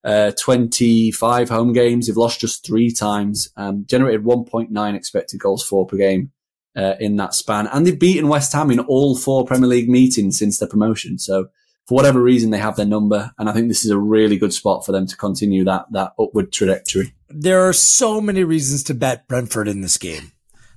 uh, 0.04 0.32
25 0.40 1.50
home 1.50 1.74
games. 1.74 2.08
They've 2.08 2.16
lost 2.16 2.40
just 2.40 2.66
three 2.66 2.92
times. 2.92 3.50
Um, 3.58 3.86
generated 3.88 4.24
1.9 4.24 4.96
expected 4.96 5.40
goals 5.40 5.66
for 5.66 5.86
per 5.86 5.98
game 5.98 6.32
uh, 6.76 6.94
in 7.00 7.18
that 7.18 7.34
span, 7.34 7.68
and 7.68 7.86
they've 7.86 8.00
beaten 8.00 8.30
West 8.30 8.54
Ham 8.54 8.72
in 8.72 8.80
all 8.80 9.18
four 9.18 9.46
Premier 9.46 9.68
League 9.68 9.90
meetings 9.90 10.38
since 10.38 10.60
their 10.60 10.70
promotion. 10.70 11.18
So 11.18 11.50
for 11.90 11.96
whatever 11.96 12.22
reason, 12.22 12.52
they 12.52 12.60
have 12.60 12.76
their 12.76 12.86
number, 12.86 13.32
and 13.40 13.50
I 13.50 13.54
think 13.54 13.68
this 13.68 13.84
is 13.84 13.90
a 13.90 13.98
really 13.98 14.38
good 14.38 14.54
spot 14.54 14.86
for 14.86 14.92
them 14.92 15.08
to 15.08 15.18
continue 15.18 15.64
that 15.64 15.88
that 15.90 16.14
upward 16.20 16.52
trajectory. 16.52 17.16
There 17.30 17.68
are 17.68 17.74
so 17.74 18.22
many 18.22 18.44
reasons 18.44 18.84
to 18.84 18.94
bet 18.94 19.28
Brentford 19.28 19.68
in 19.68 19.82
this 19.82 19.98
game. 19.98 20.32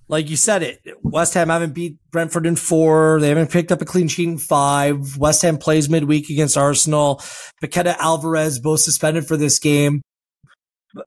Like 0.09 0.31
you 0.31 0.37
said 0.37 0.63
it, 0.63 0.81
West 1.03 1.35
Ham 1.35 1.51
haven't 1.51 1.75
beat 1.75 1.99
Brentford 2.11 2.47
in 2.47 2.57
four. 2.57 3.21
They 3.21 3.29
haven't 3.29 3.51
picked 3.51 3.71
up 3.71 3.83
a 3.83 3.85
clean 3.85 4.09
sheet 4.09 4.27
in 4.27 4.39
five. 4.39 5.19
West 5.19 5.43
Ham 5.43 5.59
plays 5.59 5.91
midweek 5.91 6.31
against 6.31 6.57
Arsenal. 6.57 7.17
Paqueta 7.63 7.95
Alvarez 7.99 8.59
both 8.59 8.81
suspended 8.81 9.27
for 9.27 9.37
this 9.37 9.59
game. 9.59 10.01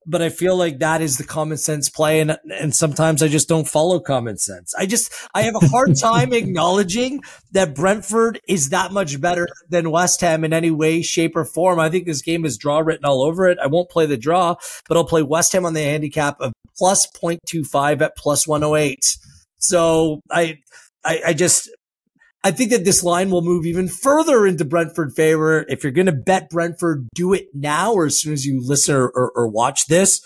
But- 0.06 0.22
I 0.22 0.30
feel 0.30 0.56
like 0.56 0.80
that 0.80 1.02
is 1.02 1.18
the 1.18 1.24
common 1.24 1.58
sense 1.58 1.90
play. 1.90 2.20
And, 2.20 2.38
and 2.52 2.74
sometimes 2.74 3.22
I 3.22 3.28
just 3.28 3.48
don't 3.48 3.68
follow 3.68 4.00
common 4.00 4.38
sense. 4.38 4.74
I 4.76 4.86
just, 4.86 5.14
I 5.34 5.44
have 5.44 5.56
a 5.56 5.68
hard 5.68 5.96
time 6.02 6.34
acknowledging 6.34 7.22
that 7.52 7.76
Brentford 7.76 8.40
is 8.48 8.70
that 8.70 8.92
much 8.92 9.22
better 9.22 9.48
than 9.70 9.92
West 9.92 10.22
Ham 10.22 10.44
in 10.44 10.54
any 10.54 10.72
way, 10.72 11.02
shape 11.02 11.36
or 11.36 11.46
form. 11.46 11.80
I 11.80 11.90
think 11.90 12.06
this 12.06 12.22
game 12.22 12.46
is 12.46 12.58
draw 12.58 12.80
written 12.80 13.06
all 13.06 13.22
over 13.22 13.48
it. 13.48 13.60
I 13.62 13.68
won't 13.68 13.90
play 13.90 14.06
the 14.06 14.18
draw, 14.18 14.56
but 14.88 14.98
I'll 14.98 15.06
play 15.06 15.22
West 15.22 15.54
Ham 15.54 15.66
on 15.66 15.74
the 15.74 15.84
handicap 15.84 16.40
of 16.40 16.54
plus 16.78 17.08
0.25 17.12 18.02
at 18.02 18.18
plus 18.18 18.48
108. 18.48 19.18
So 19.60 20.22
I, 20.32 20.60
I, 21.04 21.22
I 21.28 21.34
just, 21.34 21.70
I 22.46 22.52
think 22.52 22.70
that 22.70 22.86
this 22.86 23.04
line 23.04 23.32
will 23.32 23.42
move 23.42 23.66
even 23.66 23.88
further 23.88 24.46
into 24.46 24.66
Brentford 24.66 25.14
favor. 25.16 25.66
If 25.68 25.82
you're 25.82 25.92
going 25.92 26.06
to 26.06 26.12
bet 26.12 26.52
Brentford, 26.52 27.08
do 27.16 27.34
it 27.34 27.48
now 27.56 27.94
or 27.94 28.06
as 28.06 28.20
soon 28.20 28.34
as 28.34 28.46
you 28.46 28.62
listen 28.64 28.94
or, 28.94 29.08
or, 29.08 29.32
or 29.32 29.48
watch 29.48 29.88
this. 29.88 30.22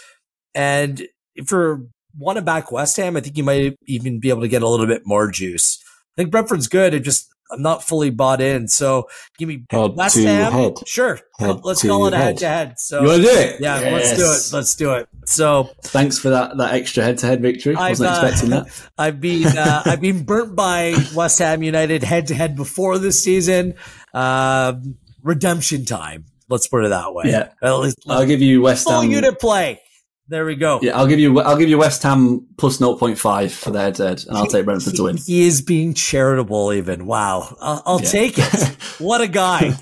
And 0.53 1.07
if 1.33 1.49
you 1.49 1.89
want 2.17 2.35
to 2.35 2.41
back 2.41 2.73
West 2.73 2.97
Ham, 2.97 3.15
I 3.15 3.21
think 3.21 3.37
you 3.37 3.45
might 3.45 3.77
even 3.87 4.19
be 4.19 4.27
able 4.27 4.41
to 4.41 4.49
get 4.49 4.63
a 4.63 4.67
little 4.67 4.85
bit 4.85 5.03
more 5.05 5.31
juice. 5.31 5.79
I 5.81 6.21
think 6.21 6.29
Brentford's 6.29 6.67
good. 6.67 6.93
It 6.93 7.05
just, 7.05 7.29
I'm 7.51 7.61
not 7.61 7.83
fully 7.83 8.09
bought 8.09 8.41
in. 8.41 8.67
So 8.67 9.09
give 9.37 9.47
me 9.47 9.63
Head 9.69 9.95
West 9.95 10.15
to 10.15 10.23
Ham. 10.27 10.51
head. 10.51 10.73
Sure. 10.87 11.19
Head 11.39 11.61
let's 11.63 11.81
to 11.81 11.87
call 11.87 12.05
it 12.07 12.13
a 12.13 12.17
head. 12.17 12.25
head 12.25 12.37
to 12.37 12.47
head. 12.47 12.79
So 12.79 13.01
You 13.01 13.07
want 13.07 13.23
to 13.23 13.27
do 13.29 13.33
it? 13.35 13.61
yeah, 13.61 13.75
let's 13.79 14.15
do 14.17 14.23
it. 14.23 14.55
Let's 14.57 14.75
do 14.75 14.93
it. 14.93 15.09
So 15.25 15.69
Thanks 15.83 16.19
for 16.19 16.29
that 16.29 16.57
that 16.57 16.73
extra 16.73 17.03
head 17.03 17.17
to 17.19 17.25
head 17.25 17.41
victory. 17.41 17.75
I've, 17.75 17.91
Wasn't 17.99 18.09
uh, 18.09 18.21
expecting 18.27 18.49
that. 18.51 18.89
I've 18.97 19.19
been 19.19 19.45
uh, 19.57 19.83
I've 19.85 20.01
been 20.01 20.23
burnt 20.23 20.55
by 20.55 20.95
West 21.15 21.39
Ham 21.39 21.63
United 21.63 22.03
head 22.03 22.27
to 22.27 22.35
head 22.35 22.55
before 22.55 22.97
this 22.97 23.23
season. 23.23 23.75
Um 24.13 24.97
redemption 25.23 25.85
time. 25.85 26.25
Let's 26.49 26.67
put 26.67 26.83
it 26.85 26.89
that 26.89 27.13
way. 27.13 27.25
Yeah. 27.27 27.49
At 27.61 27.73
least 27.79 27.97
I'll 28.07 28.25
give 28.25 28.41
you 28.41 28.61
West 28.61 28.87
Ham. 28.87 28.93
Full 28.95 29.01
Ham. 29.03 29.11
unit 29.11 29.39
play. 29.39 29.81
There 30.29 30.45
we 30.45 30.55
go. 30.55 30.79
Yeah, 30.81 30.95
I'll 30.95 31.07
give 31.07 31.19
you. 31.19 31.39
I'll 31.39 31.57
give 31.57 31.69
you 31.69 31.79
West 31.79 32.03
Ham 32.03 32.45
plus 32.57 32.77
0.5 32.77 33.51
for 33.51 33.71
the 33.71 33.79
head 33.81 33.95
to 33.95 34.07
head, 34.09 34.23
and 34.27 34.37
I'll 34.37 34.45
take 34.45 34.63
Brentford 34.63 34.95
to 34.95 35.03
win. 35.03 35.17
He 35.17 35.47
is 35.47 35.61
being 35.63 35.95
charitable. 35.95 36.71
Even 36.71 37.07
wow, 37.07 37.57
I'll, 37.59 37.81
I'll 37.85 38.01
Yeah. 38.01 38.09
take 38.09 38.33
it. 38.37 38.77
What 38.99 39.21
a 39.21 39.27
guy! 39.27 39.73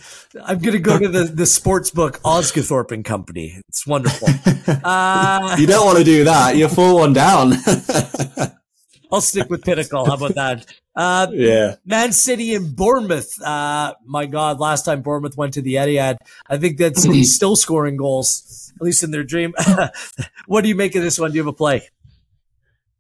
I'm 0.45 0.60
gonna 0.60 0.80
go 0.80 0.98
to 0.98 1.08
the 1.10 1.24
the 1.26 1.45
sports 1.45 1.91
book 1.91 2.22
Osgathorpe 2.24 2.91
and 2.93 3.04
Company. 3.04 3.62
It's 3.70 3.86
wonderful. 3.86 4.30
Uh, 4.84 5.56
You 5.60 5.66
don't 5.68 5.86
want 5.86 5.98
to 5.98 6.04
do 6.04 6.24
that. 6.26 6.56
You're 6.58 6.70
four 6.70 6.93
one 6.95 7.12
down. 7.14 7.54
I'll 9.12 9.22
stick 9.22 9.50
with 9.50 9.64
Pinnacle. 9.64 10.06
How 10.06 10.16
about 10.16 10.36
that? 10.36 10.66
Uh, 10.95 11.28
yeah. 11.32 11.76
Man 11.86 12.12
City 12.12 12.54
and 12.56 12.76
Bournemouth. 12.76 13.41
Uh, 13.41 13.93
my 14.06 14.26
God, 14.26 14.60
last 14.60 14.84
time 14.84 15.02
Bournemouth 15.02 15.38
went 15.38 15.54
to 15.54 15.62
the 15.62 15.76
Etihad, 15.76 16.18
I 16.50 16.58
think 16.58 16.78
that 16.80 16.98
City's 16.98 17.34
still 17.39 17.56
scoring 17.56 17.95
goals, 17.95 18.66
at 18.80 18.86
least 18.86 19.03
in 19.03 19.11
their 19.11 19.23
dream. 19.23 19.53
what 20.45 20.61
do 20.61 20.69
you 20.69 20.75
make 20.75 20.95
of 20.95 21.03
this 21.03 21.19
one? 21.19 21.32
Do 21.32 21.36
you 21.38 21.41
have 21.41 21.47
a 21.47 21.53
play? 21.53 21.89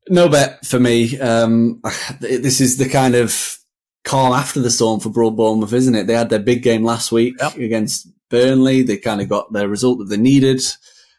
No 0.09 0.29
bet 0.29 0.65
for 0.65 0.79
me. 0.79 1.19
Um, 1.19 1.81
this 2.19 2.61
is 2.61 2.77
the 2.77 2.89
kind 2.89 3.15
of 3.15 3.57
calm 4.03 4.33
after 4.33 4.59
the 4.61 4.71
storm 4.71 4.99
for 4.99 5.09
Broad 5.09 5.35
Bournemouth, 5.35 5.73
isn't 5.73 5.95
it? 5.95 6.07
They 6.07 6.13
had 6.13 6.29
their 6.29 6.39
big 6.39 6.63
game 6.63 6.83
last 6.83 7.11
week 7.11 7.35
Yep. 7.39 7.55
against 7.57 8.07
Burnley. 8.29 8.83
They 8.83 8.97
kind 8.97 9.21
of 9.21 9.29
got 9.29 9.51
their 9.51 9.67
result 9.67 9.99
that 9.99 10.05
they 10.05 10.17
needed. 10.17 10.61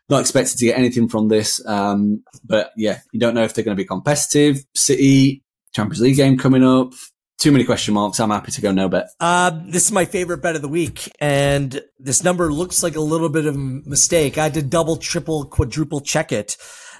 Not 0.09 0.22
expected 0.22 0.56
to 0.59 0.64
get 0.64 0.78
anything 0.78 1.09
from 1.09 1.28
this. 1.28 1.64
Um, 1.66 2.22
but 2.44 2.72
yeah, 2.76 3.00
you 3.12 3.20
don't 3.20 3.34
know 3.34 3.42
if 3.44 3.52
they're 3.52 3.64
going 3.64 3.76
to 3.76 3.82
be 3.82 3.86
competitive. 3.86 4.64
City, 4.74 5.42
Champions 5.74 6.00
League 6.00 6.16
game 6.16 6.38
coming 6.38 6.64
up. 6.64 6.94
Too 7.39 7.53
many 7.53 7.64
question 7.64 7.95
marks. 7.95 8.18
I'm 8.18 8.30
happy 8.30 8.51
to 8.51 8.61
go 8.61 8.72
no 8.72 8.89
bet. 8.89 9.11
Uh, 9.20 9.61
this 9.66 9.84
is 9.84 9.93
my 9.93 10.05
favorite 10.05 10.43
bet 10.43 10.57
of 10.57 10.62
the 10.62 10.68
week, 10.68 11.09
and 11.20 11.80
this 12.01 12.24
number 12.24 12.53
looks 12.53 12.82
like 12.82 12.97
a 12.97 13.01
little 13.01 13.28
bit 13.28 13.47
of 13.47 13.55
a 13.55 13.59
mistake. 13.59 14.36
I 14.36 14.45
had 14.45 14.55
to 14.55 14.62
double, 14.62 14.97
triple, 14.97 15.45
quadruple 15.45 16.01
check 16.01 16.32
it. 16.32 16.57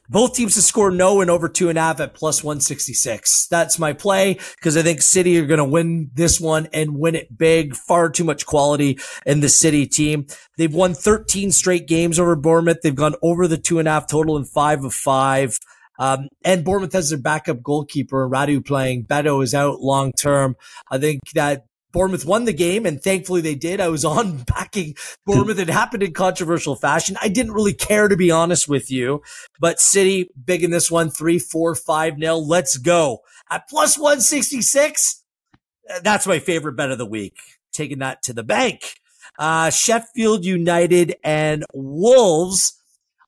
Both 0.09 0.37
teams 0.37 0.55
to 0.55 0.63
score 0.63 0.93
no 0.93 1.21
and 1.21 1.29
over 1.29 1.49
two 1.49 1.69
and 1.69 1.77
a 1.77 1.83
half 1.83 2.01
at 2.01 2.15
plus 2.15 2.43
166. 2.43 3.49
That's 3.49 3.81
my 3.81 3.93
play 3.93 4.39
because 4.55 4.77
I 4.77 4.83
think 4.83 5.03
City 5.03 5.39
are 5.39 5.45
going 5.45 5.59
to 5.59 5.65
win 5.65 6.11
this 6.15 6.41
one 6.41 6.69
and 6.73 6.99
win 6.99 7.17
it 7.17 7.37
big. 7.37 7.75
Far 7.75 8.09
too 8.09 8.25
much 8.25 8.47
quality 8.47 8.99
in 9.27 9.41
the 9.41 9.51
City 9.51 9.87
team. 9.87 10.27
They've 10.57 10.73
won 10.73 10.95
13 10.95 11.51
straight 11.51 11.87
games 11.87 12.19
over 12.19 12.37
Bournemouth. 12.37 12.79
They've 12.83 12.95
gone 12.95 13.17
over 13.23 13.49
the 13.49 13.59
two 13.59 13.81
and 13.81 13.89
a 13.89 13.91
half 13.91 14.07
total 14.07 14.37
in 14.39 14.45
five 14.45 14.83
of 14.85 14.95
five. 14.95 15.59
Um, 15.99 16.29
and 16.45 16.65
Bournemouth 16.65 16.93
has 16.93 17.11
their 17.11 17.19
backup 17.19 17.63
goalkeeper, 17.63 18.29
Radu 18.29 18.65
playing. 18.65 19.07
Neto 19.11 19.41
is 19.41 19.55
out 19.55 19.81
long 19.81 20.13
term. 20.13 20.57
I 20.91 20.99
think 20.99 21.21
that 21.35 21.65
Bournemouth 21.93 22.27
won 22.27 22.45
the 22.45 22.53
game, 22.53 22.85
and 22.87 23.03
thankfully 23.03 23.41
they 23.41 23.55
did. 23.55 23.81
I 23.81 23.89
was 23.89 24.05
on 24.05 24.39
backing 24.39 24.95
Bournemouth. 25.27 25.59
It 25.59 25.69
happened 25.69 26.03
in 26.03 26.13
controversial 26.13 26.77
fashion. 26.77 27.17
I 27.21 27.29
didn't 27.29 27.53
really 27.53 27.75
care, 27.75 28.09
to 28.09 28.17
be 28.17 28.31
honest 28.31 28.69
with 28.69 28.91
you. 28.91 29.23
But 29.61 29.81
City, 29.81 30.31
big 30.43 30.63
in 30.63 30.71
this 30.71 30.91
one, 30.91 31.11
three, 31.11 31.39
four, 31.39 31.75
five 31.75 32.19
nil. 32.19 32.47
Let's 32.47 32.77
go. 32.77 33.21
At 33.51 33.69
plus 33.69 33.99
166, 33.99 35.25
that's 36.03 36.27
my 36.27 36.39
favorite 36.39 36.77
bet 36.77 36.91
of 36.91 36.99
the 36.99 37.07
week. 37.07 37.37
Taking 37.73 37.99
that 37.99 38.23
to 38.25 38.33
the 38.33 38.43
bank. 38.43 38.95
Uh, 39.39 39.71
Sheffield 39.71 40.45
United 40.45 41.17
and 41.23 41.65
Wolves. 41.73 42.75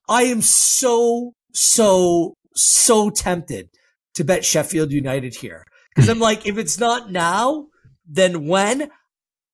I 0.09 0.23
am 0.23 0.41
so, 0.41 1.33
so, 1.53 2.35
so 2.55 3.09
tempted 3.09 3.69
to 4.15 4.23
bet 4.23 4.45
Sheffield 4.45 4.91
United 4.91 5.35
here. 5.35 5.65
Cause 5.95 6.09
I'm 6.09 6.19
like, 6.19 6.45
if 6.45 6.57
it's 6.57 6.79
not 6.79 7.11
now, 7.11 7.67
then 8.07 8.47
when? 8.47 8.89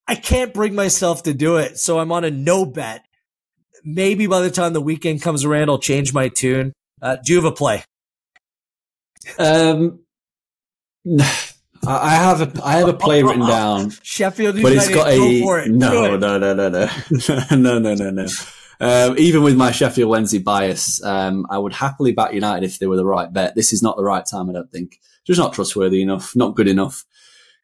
I 0.08 0.16
can't 0.16 0.54
bring 0.54 0.76
myself 0.76 1.24
to 1.24 1.34
do 1.34 1.58
it. 1.58 1.78
So 1.78 2.00
I'm 2.00 2.12
on 2.12 2.24
a 2.24 2.32
no 2.32 2.66
bet. 2.66 3.04
Maybe 3.84 4.28
by 4.28 4.42
the 4.42 4.52
time 4.52 4.74
the 4.74 4.82
weekend 4.82 5.22
comes 5.22 5.44
around, 5.44 5.70
I'll 5.70 5.80
change 5.80 6.14
my 6.14 6.30
tune. 6.30 6.74
Uh, 7.02 7.18
do 7.24 7.34
you 7.34 7.42
have 7.42 7.52
a 7.52 7.56
play? 7.56 7.84
Um, 9.38 10.00
I 11.88 12.16
have 12.16 12.42
a 12.42 12.66
I 12.66 12.78
have 12.78 12.90
a 12.90 12.94
play 12.94 13.24
written 13.24 13.46
down. 13.48 13.92
Sheffield 14.02 14.56
United, 14.56 14.76
but 14.76 14.84
it's 14.84 14.94
got 14.94 15.10
a 15.10 15.42
for 15.42 15.60
it. 15.60 15.70
no, 15.70 16.18
no, 16.18 16.38
no, 16.38 16.54
no, 16.54 16.70
no, 16.70 16.90
no, 17.52 17.80
no, 17.80 17.94
no, 17.94 18.10
no. 18.10 18.28
Um, 18.80 19.16
even 19.18 19.44
with 19.44 19.58
my 19.58 19.72
Sheffield 19.72 20.10
Wednesday 20.10 20.40
bias, 20.40 21.04
um, 21.04 21.46
I 21.50 21.58
would 21.58 21.74
happily 21.74 22.12
back 22.12 22.34
United 22.34 22.66
if 22.66 22.80
they 22.80 22.88
were 22.88 22.96
the 22.96 23.06
right 23.06 23.32
bet. 23.32 23.56
This 23.56 23.74
is 23.74 23.82
not 23.82 23.98
the 23.98 24.04
right 24.04 24.26
time, 24.26 24.50
I 24.50 24.54
don't 24.54 24.72
think. 24.72 25.00
Just 25.26 25.40
not 25.40 25.54
trustworthy 25.54 26.02
enough, 26.02 26.36
not 26.36 26.56
good 26.56 26.68
enough. 26.68 27.06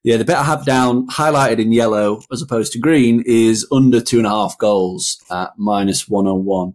Yeah, 0.03 0.17
the 0.17 0.25
bet 0.25 0.37
I 0.37 0.43
have 0.43 0.65
down 0.65 1.07
highlighted 1.07 1.59
in 1.59 1.71
yellow 1.71 2.21
as 2.31 2.41
opposed 2.41 2.73
to 2.73 2.79
green 2.79 3.23
is 3.25 3.65
under 3.71 4.01
two 4.01 4.17
and 4.17 4.27
a 4.27 4.31
half 4.31 4.57
goals 4.57 5.23
at 5.31 5.51
minus 5.57 6.09
101. 6.09 6.73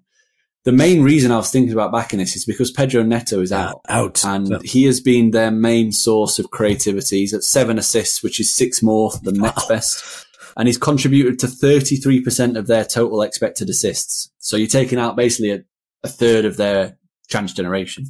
The 0.65 0.73
main 0.73 1.03
reason 1.03 1.31
I 1.31 1.37
was 1.37 1.51
thinking 1.51 1.73
about 1.73 1.93
backing 1.93 2.19
this 2.19 2.37
is 2.37 2.45
because 2.45 2.71
Pedro 2.71 3.03
Neto 3.03 3.41
is 3.41 3.53
out. 3.53 3.81
Out. 3.89 4.25
And 4.25 4.63
he 4.63 4.85
has 4.85 5.01
been 5.01 5.31
their 5.31 5.51
main 5.51 5.93
source 5.93 6.39
of 6.39 6.51
creativity. 6.51 7.21
He's 7.21 7.35
at 7.35 7.45
seven 7.45 7.79
assists, 7.79 8.23
which 8.23 8.41
is 8.41 8.51
six 8.51 8.83
more 8.83 9.13
than 9.23 9.37
next 9.41 9.69
best. 9.69 10.27
And 10.59 10.69
he's 10.69 10.77
contributed 10.77 11.39
to 11.39 11.47
33% 11.47 12.59
of 12.59 12.67
their 12.67 12.85
total 12.85 13.23
expected 13.23 13.71
assists. 13.71 14.31
So 14.39 14.57
you're 14.57 14.69
taking 14.69 14.99
out 14.99 15.17
basically 15.17 15.53
a, 15.53 15.61
a 16.03 16.09
third 16.09 16.45
of 16.45 16.57
their 16.59 16.99
chance 17.29 17.53
generation. 17.55 18.07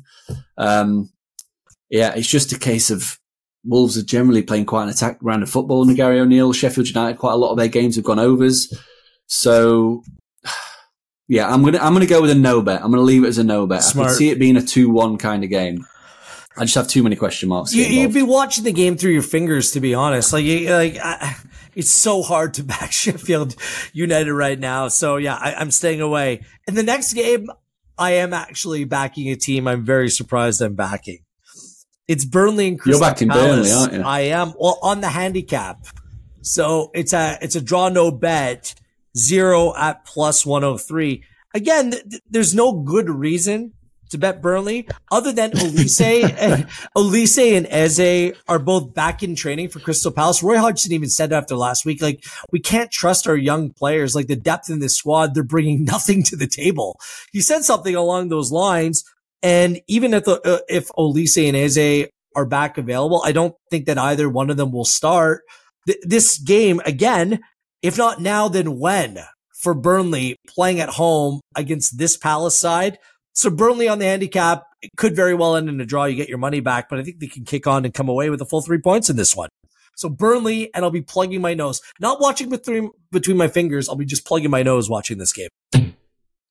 Um, 0.56 1.10
yeah, 1.90 2.14
it's 2.14 2.28
just 2.28 2.52
a 2.52 2.58
case 2.58 2.90
of 2.90 3.18
Wolves 3.64 3.98
are 3.98 4.02
generally 4.02 4.42
playing 4.42 4.64
quite 4.64 4.84
an 4.84 4.88
attack 4.88 5.18
round 5.20 5.42
of 5.42 5.50
football 5.50 5.82
under 5.82 5.94
Gary 5.94 6.20
O'Neill. 6.20 6.52
Sheffield 6.52 6.88
United, 6.88 7.18
quite 7.18 7.32
a 7.32 7.36
lot 7.36 7.50
of 7.50 7.58
their 7.58 7.68
games 7.68 7.96
have 7.96 8.04
gone 8.04 8.18
overs. 8.18 8.72
So, 9.26 10.04
yeah, 11.28 11.52
I'm 11.52 11.62
gonna 11.62 11.78
I'm 11.78 11.92
gonna 11.92 12.06
go 12.06 12.22
with 12.22 12.30
a 12.30 12.34
no 12.34 12.62
bet. 12.62 12.82
I'm 12.82 12.90
gonna 12.90 13.02
leave 13.02 13.24
it 13.24 13.28
as 13.28 13.38
a 13.38 13.44
no 13.44 13.66
bet. 13.66 13.78
I 13.78 13.82
Smart. 13.82 14.08
could 14.08 14.16
see 14.16 14.30
it 14.30 14.38
being 14.38 14.56
a 14.56 14.62
two 14.62 14.90
one 14.90 15.18
kind 15.18 15.44
of 15.44 15.50
game. 15.50 15.86
I 16.56 16.62
just 16.62 16.74
have 16.76 16.88
too 16.88 17.02
many 17.02 17.14
question 17.14 17.48
marks. 17.48 17.74
You, 17.74 17.84
you'd 17.84 18.14
be 18.14 18.22
watching 18.22 18.64
the 18.64 18.72
game 18.72 18.96
through 18.96 19.12
your 19.12 19.22
fingers, 19.22 19.72
to 19.72 19.80
be 19.80 19.94
honest. 19.94 20.32
Like, 20.32 20.44
you, 20.44 20.70
like 20.70 20.96
I, 20.98 21.36
it's 21.78 21.90
so 21.90 22.22
hard 22.22 22.54
to 22.54 22.64
back 22.74 22.92
Sheffield 22.92 23.54
United 23.94 24.34
right 24.34 24.58
now. 24.58 24.88
So 24.88 25.16
yeah, 25.16 25.36
I, 25.36 25.54
I'm 25.54 25.70
staying 25.70 26.02
away. 26.02 26.44
In 26.66 26.74
the 26.74 26.82
next 26.82 27.14
game, 27.14 27.50
I 27.96 28.12
am 28.12 28.34
actually 28.34 28.84
backing 28.84 29.30
a 29.30 29.36
team. 29.36 29.66
I'm 29.66 29.84
very 29.84 30.10
surprised 30.10 30.60
I'm 30.60 30.74
backing. 30.74 31.20
It's 32.06 32.24
Burnley 32.24 32.68
and 32.68 32.80
Crystal 32.80 33.00
You're 33.00 33.10
backing 33.10 33.28
Palace. 33.28 33.70
Burnley, 33.70 33.72
aren't 33.72 33.92
you? 33.94 34.02
I 34.02 34.20
am. 34.20 34.54
Well, 34.58 34.78
on 34.82 35.00
the 35.00 35.08
handicap. 35.08 35.86
So 36.40 36.90
it's 36.94 37.12
a 37.12 37.38
it's 37.40 37.56
a 37.56 37.60
draw 37.60 37.88
no 37.88 38.10
bet 38.10 38.74
zero 39.16 39.74
at 39.76 40.04
plus 40.04 40.44
103. 40.44 41.24
Again, 41.54 41.90
th- 41.90 42.22
there's 42.30 42.54
no 42.54 42.72
good 42.72 43.08
reason 43.08 43.72
to 44.10 44.18
bet 44.18 44.42
Burnley 44.42 44.88
other 45.10 45.32
than 45.32 45.50
Olise 45.52 46.34
and 46.38 46.64
Olise 46.96 47.56
and 47.56 47.66
Eze 47.66 48.36
are 48.48 48.58
both 48.58 48.94
back 48.94 49.22
in 49.22 49.34
training 49.34 49.68
for 49.68 49.80
Crystal 49.80 50.12
Palace. 50.12 50.42
Roy 50.42 50.58
Hodgson 50.58 50.92
even 50.92 51.08
said 51.08 51.32
after 51.32 51.56
last 51.56 51.84
week, 51.84 52.02
like, 52.02 52.24
we 52.52 52.60
can't 52.60 52.90
trust 52.90 53.26
our 53.26 53.36
young 53.36 53.70
players. 53.70 54.14
Like 54.14 54.26
the 54.26 54.36
depth 54.36 54.70
in 54.70 54.80
this 54.80 54.96
squad, 54.96 55.34
they're 55.34 55.42
bringing 55.42 55.84
nothing 55.84 56.22
to 56.24 56.36
the 56.36 56.46
table. 56.46 56.98
He 57.32 57.40
said 57.40 57.62
something 57.64 57.94
along 57.94 58.28
those 58.28 58.52
lines. 58.52 59.04
And 59.42 59.80
even 59.86 60.14
if 60.14 60.24
the, 60.24 60.40
uh, 60.42 60.58
if 60.68 60.88
Olise 60.98 61.46
and 61.46 61.56
Eze 61.56 62.08
are 62.34 62.46
back 62.46 62.78
available, 62.78 63.22
I 63.24 63.32
don't 63.32 63.54
think 63.70 63.86
that 63.86 63.98
either 63.98 64.28
one 64.28 64.50
of 64.50 64.56
them 64.56 64.72
will 64.72 64.84
start 64.84 65.42
Th- 65.86 65.98
this 66.02 66.38
game 66.38 66.80
again. 66.84 67.40
If 67.82 67.96
not 67.96 68.20
now, 68.20 68.48
then 68.48 68.78
when 68.78 69.20
for 69.58 69.74
Burnley 69.74 70.36
playing 70.46 70.80
at 70.80 70.90
home 70.90 71.40
against 71.56 71.98
this 71.98 72.16
Palace 72.16 72.58
side? 72.58 72.98
So 73.38 73.50
Burnley 73.50 73.86
on 73.86 74.00
the 74.00 74.04
handicap 74.04 74.64
it 74.82 74.90
could 74.96 75.14
very 75.14 75.32
well 75.32 75.54
end 75.54 75.68
in 75.68 75.80
a 75.80 75.86
draw. 75.86 76.06
You 76.06 76.16
get 76.16 76.28
your 76.28 76.38
money 76.38 76.58
back, 76.58 76.88
but 76.88 76.98
I 76.98 77.04
think 77.04 77.20
they 77.20 77.28
can 77.28 77.44
kick 77.44 77.68
on 77.68 77.84
and 77.84 77.94
come 77.94 78.08
away 78.08 78.30
with 78.30 78.40
a 78.40 78.44
full 78.44 78.62
three 78.62 78.78
points 78.78 79.08
in 79.08 79.16
this 79.16 79.36
one. 79.36 79.48
So 79.96 80.08
Burnley, 80.08 80.72
and 80.74 80.84
I'll 80.84 80.90
be 80.90 81.02
plugging 81.02 81.40
my 81.40 81.54
nose, 81.54 81.80
not 82.00 82.20
watching 82.20 82.48
between 82.48 82.90
between 83.12 83.36
my 83.36 83.46
fingers. 83.46 83.88
I'll 83.88 83.94
be 83.94 84.04
just 84.04 84.24
plugging 84.26 84.50
my 84.50 84.64
nose 84.64 84.90
watching 84.90 85.18
this 85.18 85.32
game. 85.32 85.48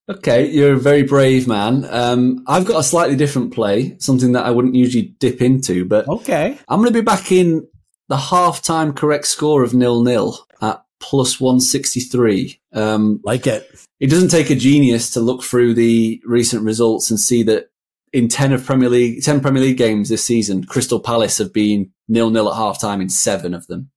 Okay, 0.09 0.49
you're 0.49 0.75
a 0.75 0.79
very 0.79 1.03
brave 1.03 1.45
man. 1.45 1.85
Um, 1.89 2.45
I've 2.47 2.65
got 2.65 2.79
a 2.79 2.83
slightly 2.83 3.17
different 3.17 3.53
play, 3.53 3.97
something 3.99 4.31
that 4.31 4.45
I 4.45 4.51
wouldn't 4.51 4.75
usually 4.75 5.13
dip 5.19 5.41
into, 5.41 5.83
but 5.83 6.07
Okay. 6.07 6.57
I'm 6.69 6.79
going 6.79 6.93
to 6.93 6.97
be 6.97 7.03
back 7.03 7.33
in 7.33 7.67
the 8.07 8.15
half-time 8.15 8.93
correct 8.93 9.27
score 9.27 9.63
of 9.63 9.73
nil-nil 9.73 10.39
at 10.61 10.81
plus 11.01 11.41
163. 11.41 12.61
Um, 12.78 13.19
Like 13.23 13.47
it. 13.47 13.69
it 13.99 14.07
doesn't 14.07 14.30
take 14.30 14.49
a 14.49 14.55
genius 14.55 15.09
to 15.11 15.19
look 15.19 15.43
through 15.43 15.73
the 15.73 16.21
recent 16.25 16.63
results 16.63 17.09
and 17.09 17.19
see 17.19 17.43
that 17.43 17.71
in 18.13 18.28
10 18.28 18.53
of 18.53 18.65
Premier 18.65 18.89
League, 18.89 19.23
10 19.23 19.41
Premier 19.41 19.61
League 19.61 19.78
games 19.78 20.09
this 20.09 20.23
season, 20.23 20.63
Crystal 20.63 20.99
Palace 20.99 21.38
have 21.39 21.51
been 21.51 21.91
nil-nil 22.07 22.49
at 22.49 22.55
half-time 22.55 23.01
in 23.01 23.09
seven 23.09 23.53
of 23.53 23.67
them. 23.67 23.89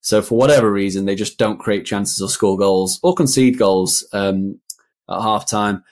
So 0.00 0.22
for 0.22 0.36
whatever 0.38 0.70
reason, 0.70 1.06
they 1.06 1.14
just 1.14 1.38
don't 1.38 1.58
create 1.58 1.86
chances 1.86 2.20
or 2.20 2.28
score 2.28 2.56
goals 2.56 3.00
or 3.02 3.14
concede 3.14 3.58
goals, 3.58 4.06
um, 4.12 4.60
at 5.08 5.20
half-time. 5.22 5.82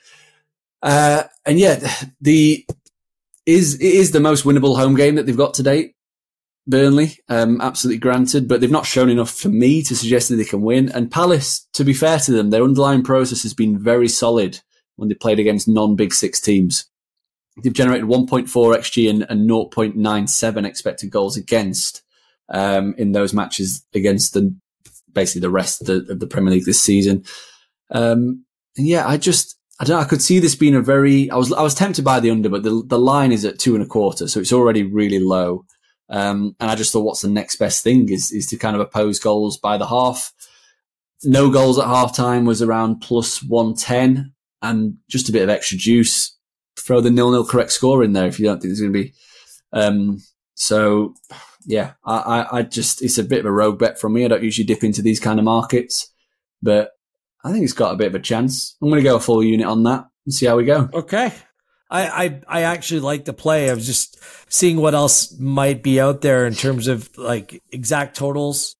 Uh, 0.82 1.24
and 1.44 1.58
yet 1.58 1.82
the, 2.20 2.64
is, 3.46 3.74
it 3.74 3.82
is 3.82 4.12
the 4.12 4.20
most 4.20 4.44
winnable 4.44 4.76
home 4.76 4.94
game 4.94 5.14
that 5.16 5.26
they've 5.26 5.36
got 5.36 5.54
to 5.54 5.62
date. 5.62 5.95
Burnley, 6.66 7.18
um, 7.28 7.60
absolutely 7.60 7.98
granted, 7.98 8.48
but 8.48 8.60
they've 8.60 8.70
not 8.70 8.86
shown 8.86 9.08
enough 9.08 9.30
for 9.30 9.48
me 9.48 9.82
to 9.82 9.94
suggest 9.94 10.28
that 10.28 10.36
they 10.36 10.44
can 10.44 10.62
win. 10.62 10.90
And 10.90 11.10
Palace, 11.10 11.66
to 11.74 11.84
be 11.84 11.94
fair 11.94 12.18
to 12.20 12.32
them, 12.32 12.50
their 12.50 12.64
underlying 12.64 13.04
process 13.04 13.42
has 13.42 13.54
been 13.54 13.78
very 13.78 14.08
solid 14.08 14.60
when 14.96 15.08
they 15.08 15.14
played 15.14 15.38
against 15.38 15.68
non-Big 15.68 16.12
Six 16.12 16.40
teams. 16.40 16.86
They've 17.62 17.72
generated 17.72 18.08
1.4 18.08 18.46
XG 18.48 19.08
and, 19.08 19.26
and 19.30 19.48
0.97 19.48 20.66
expected 20.66 21.10
goals 21.10 21.36
against 21.36 22.02
um, 22.48 22.94
in 22.98 23.12
those 23.12 23.32
matches 23.32 23.84
against 23.94 24.34
the 24.34 24.54
basically 25.12 25.40
the 25.40 25.50
rest 25.50 25.80
of 25.80 25.86
the, 25.86 26.12
of 26.12 26.20
the 26.20 26.26
Premier 26.26 26.52
League 26.52 26.66
this 26.66 26.82
season. 26.82 27.24
Um, 27.90 28.44
yeah, 28.76 29.06
I 29.06 29.16
just 29.16 29.56
I 29.80 29.84
don't 29.84 29.96
know. 29.96 30.02
I 30.02 30.08
could 30.08 30.22
see 30.22 30.38
this 30.38 30.54
being 30.54 30.74
a 30.74 30.80
very. 30.80 31.30
I 31.30 31.36
was 31.36 31.52
I 31.52 31.62
was 31.62 31.74
tempted 31.74 32.04
by 32.04 32.20
the 32.20 32.30
under, 32.30 32.48
but 32.48 32.62
the 32.62 32.82
the 32.86 32.98
line 32.98 33.32
is 33.32 33.44
at 33.44 33.58
two 33.58 33.74
and 33.74 33.82
a 33.82 33.86
quarter, 33.86 34.28
so 34.28 34.40
it's 34.40 34.52
already 34.52 34.82
really 34.82 35.18
low. 35.18 35.64
Um, 36.08 36.54
and 36.60 36.70
I 36.70 36.74
just 36.74 36.92
thought, 36.92 37.04
what's 37.04 37.22
the 37.22 37.28
next 37.28 37.56
best 37.56 37.82
thing 37.82 38.08
is 38.10 38.30
is 38.32 38.46
to 38.48 38.56
kind 38.56 38.76
of 38.76 38.80
oppose 38.80 39.18
goals 39.18 39.58
by 39.58 39.76
the 39.76 39.86
half. 39.86 40.32
No 41.24 41.50
goals 41.50 41.78
at 41.78 41.86
half 41.86 42.14
time 42.14 42.44
was 42.44 42.62
around 42.62 43.00
plus 43.00 43.42
one 43.42 43.74
ten, 43.74 44.32
and 44.62 44.96
just 45.08 45.28
a 45.28 45.32
bit 45.32 45.42
of 45.42 45.48
extra 45.48 45.76
juice. 45.76 46.36
Throw 46.78 47.00
the 47.00 47.10
nil 47.10 47.30
nil 47.30 47.44
correct 47.44 47.72
score 47.72 48.04
in 48.04 48.12
there 48.12 48.26
if 48.26 48.38
you 48.38 48.46
don't 48.46 48.60
think 48.60 48.68
there's 48.70 48.80
going 48.80 48.92
to 48.92 49.02
be. 49.02 49.14
Um, 49.72 50.22
so 50.54 51.14
yeah, 51.66 51.92
I, 52.04 52.16
I, 52.16 52.58
I 52.58 52.62
just 52.62 53.02
it's 53.02 53.18
a 53.18 53.24
bit 53.24 53.40
of 53.40 53.46
a 53.46 53.52
rogue 53.52 53.78
bet 53.78 53.98
from 53.98 54.12
me. 54.12 54.24
I 54.24 54.28
don't 54.28 54.42
usually 54.42 54.66
dip 54.66 54.84
into 54.84 55.02
these 55.02 55.20
kind 55.20 55.38
of 55.38 55.44
markets, 55.44 56.12
but 56.62 56.92
I 57.44 57.52
think 57.52 57.64
it's 57.64 57.72
got 57.72 57.94
a 57.94 57.96
bit 57.96 58.08
of 58.08 58.14
a 58.14 58.20
chance. 58.20 58.76
I'm 58.80 58.88
going 58.88 59.02
to 59.02 59.08
go 59.08 59.16
a 59.16 59.20
full 59.20 59.42
unit 59.42 59.66
on 59.66 59.82
that 59.84 60.06
and 60.24 60.34
see 60.34 60.46
how 60.46 60.56
we 60.56 60.64
go. 60.64 60.88
Okay. 60.92 61.32
I, 61.90 62.24
I, 62.24 62.40
I 62.48 62.62
actually 62.62 63.00
like 63.00 63.24
the 63.24 63.32
play. 63.32 63.70
I 63.70 63.74
was 63.74 63.86
just 63.86 64.18
seeing 64.48 64.76
what 64.78 64.94
else 64.94 65.38
might 65.38 65.82
be 65.82 66.00
out 66.00 66.20
there 66.20 66.46
in 66.46 66.54
terms 66.54 66.88
of 66.88 67.16
like 67.16 67.62
exact 67.70 68.16
totals. 68.16 68.74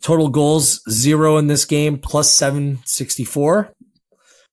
Total 0.00 0.28
goals 0.28 0.82
zero 0.90 1.38
in 1.38 1.46
this 1.46 1.64
game 1.64 1.98
plus 1.98 2.30
764. 2.32 3.72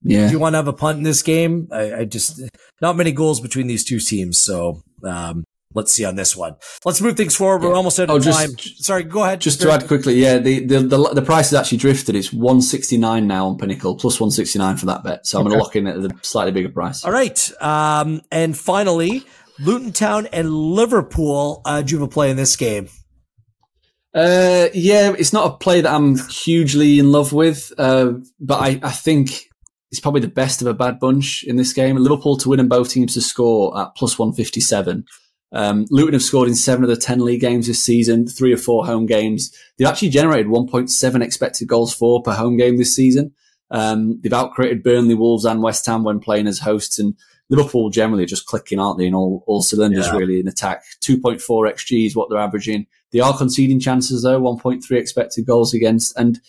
Yeah. 0.01 0.25
If 0.25 0.31
you 0.31 0.39
want 0.39 0.53
to 0.53 0.57
have 0.57 0.67
a 0.67 0.73
punt 0.73 0.97
in 0.97 1.03
this 1.03 1.23
game, 1.23 1.67
I, 1.71 1.93
I 1.93 2.05
just 2.05 2.41
not 2.81 2.95
many 2.95 3.11
goals 3.11 3.41
between 3.41 3.67
these 3.67 3.83
two 3.83 3.99
teams. 3.99 4.37
So 4.37 4.81
um, 5.03 5.43
let's 5.76 5.91
see 5.91 6.05
on 6.05 6.15
this 6.15 6.36
one. 6.36 6.55
Let's 6.84 7.01
move 7.01 7.17
things 7.17 7.36
forward. 7.36 7.61
We're 7.61 7.76
almost 7.76 7.99
out 7.99 8.09
of 8.09 8.15
oh, 8.15 8.32
time. 8.32 8.57
Sorry, 8.57 9.03
go 9.03 9.23
ahead. 9.23 9.41
Just 9.41 9.61
to 9.61 9.71
add 9.71 9.88
quickly, 9.88 10.15
yeah, 10.15 10.38
the, 10.38 10.65
the, 10.65 10.80
the, 10.80 11.09
the, 11.13 11.21
price 11.21 11.51
has 11.51 11.59
actually 11.59 11.78
drifted. 11.78 12.15
It's 12.15 12.34
169 12.34 13.28
now 13.28 13.47
on 13.47 13.57
Pinnacle, 13.57 13.95
plus 13.95 14.19
169 14.19 14.78
for 14.78 14.86
that 14.88 15.03
bet. 15.03 15.28
So 15.28 15.38
I'm 15.38 15.45
going 15.45 15.57
to 15.57 15.63
lock 15.63 15.76
in 15.76 15.88
at 15.88 15.97
a 15.97 16.09
slightly 16.21 16.51
bigger 16.51 16.69
price. 16.69 17.03
All 17.03 17.11
right. 17.11 17.51
Um, 17.61 18.21
and 18.32 18.57
finally, 18.57 19.26
Luton 19.59 19.91
Town 19.91 20.28
and 20.28 20.49
Liverpool. 20.49 21.61
Uh, 21.65 21.82
do 21.82 21.93
you 21.93 21.99
have 21.99 22.09
a 22.09 22.11
play 22.11 22.32
in 22.32 22.38
this 22.38 22.55
game? 22.55 22.88
Uh, 24.13 24.69
yeah, 24.73 25.13
it's 25.17 25.34
not 25.34 25.51
a 25.51 25.57
play 25.57 25.82
that 25.82 25.93
I'm 25.93 26.17
hugely 26.30 26.99
in 26.99 27.11
love 27.11 27.34
with, 27.34 27.73
uh, 27.78 28.13
but 28.39 28.61
I, 28.61 28.80
I 28.82 28.91
think 28.91 29.49
it's 29.91 29.99
probably 29.99 30.21
the 30.21 30.30
best 30.30 30.61
of 30.61 30.67
a 30.67 30.73
bad 30.73 30.99
bunch 30.99 31.43
in 31.43 31.57
this 31.57 31.73
game. 31.73 31.97
Liverpool 31.97 32.38
to 32.38 32.49
win 32.49 32.59
and 32.59 32.69
both 32.69 32.89
teams 32.89 33.13
to 33.15 33.21
score 33.21 33.78
at 33.80 33.95
plus 33.95 34.17
157. 34.17 35.03
Um, 35.51 35.85
Luton 35.89 36.13
have 36.13 36.23
scored 36.23 36.49
in 36.49 36.55
seven 36.55 36.83
of 36.83 36.89
the 36.89 36.97
10 36.97 37.23
league 37.23 37.41
games 37.41 37.67
this 37.67 37.81
season, 37.81 38.27
three 38.27 38.53
or 38.53 38.57
four 38.57 38.85
home 38.85 39.05
games. 39.05 39.55
They've 39.77 39.87
actually 39.87 40.09
generated 40.09 40.47
1.7 40.47 41.21
expected 41.21 41.67
goals 41.67 41.93
for 41.93 42.21
per 42.21 42.33
home 42.33 42.57
game 42.57 42.77
this 42.77 42.93
season. 42.95 43.33
Um, 43.71 44.19
they've 44.21 44.33
outcreated 44.33 44.83
Burnley, 44.83 45.15
Wolves, 45.15 45.45
and 45.45 45.63
West 45.63 45.85
Ham 45.85 46.03
when 46.03 46.19
playing 46.19 46.47
as 46.47 46.59
hosts. 46.59 46.99
And 46.99 47.15
Liverpool 47.49 47.89
generally 47.89 48.23
are 48.23 48.27
just 48.27 48.47
clicking, 48.47 48.79
aren't 48.79 48.97
they, 48.97 49.05
in 49.05 49.13
all, 49.13 49.43
all 49.47 49.61
cylinders 49.61 50.07
yeah. 50.07 50.15
really 50.15 50.39
in 50.39 50.47
attack. 50.47 50.83
2.4 51.01 51.39
XG 51.39 52.05
is 52.05 52.15
what 52.15 52.29
they're 52.29 52.39
averaging. 52.39 52.87
They 53.11 53.19
are 53.19 53.37
conceding 53.37 53.79
chances 53.79 54.23
though, 54.23 54.41
1.3 54.41 54.91
expected 54.97 55.45
goals 55.45 55.73
against. 55.73 56.17
And 56.17 56.39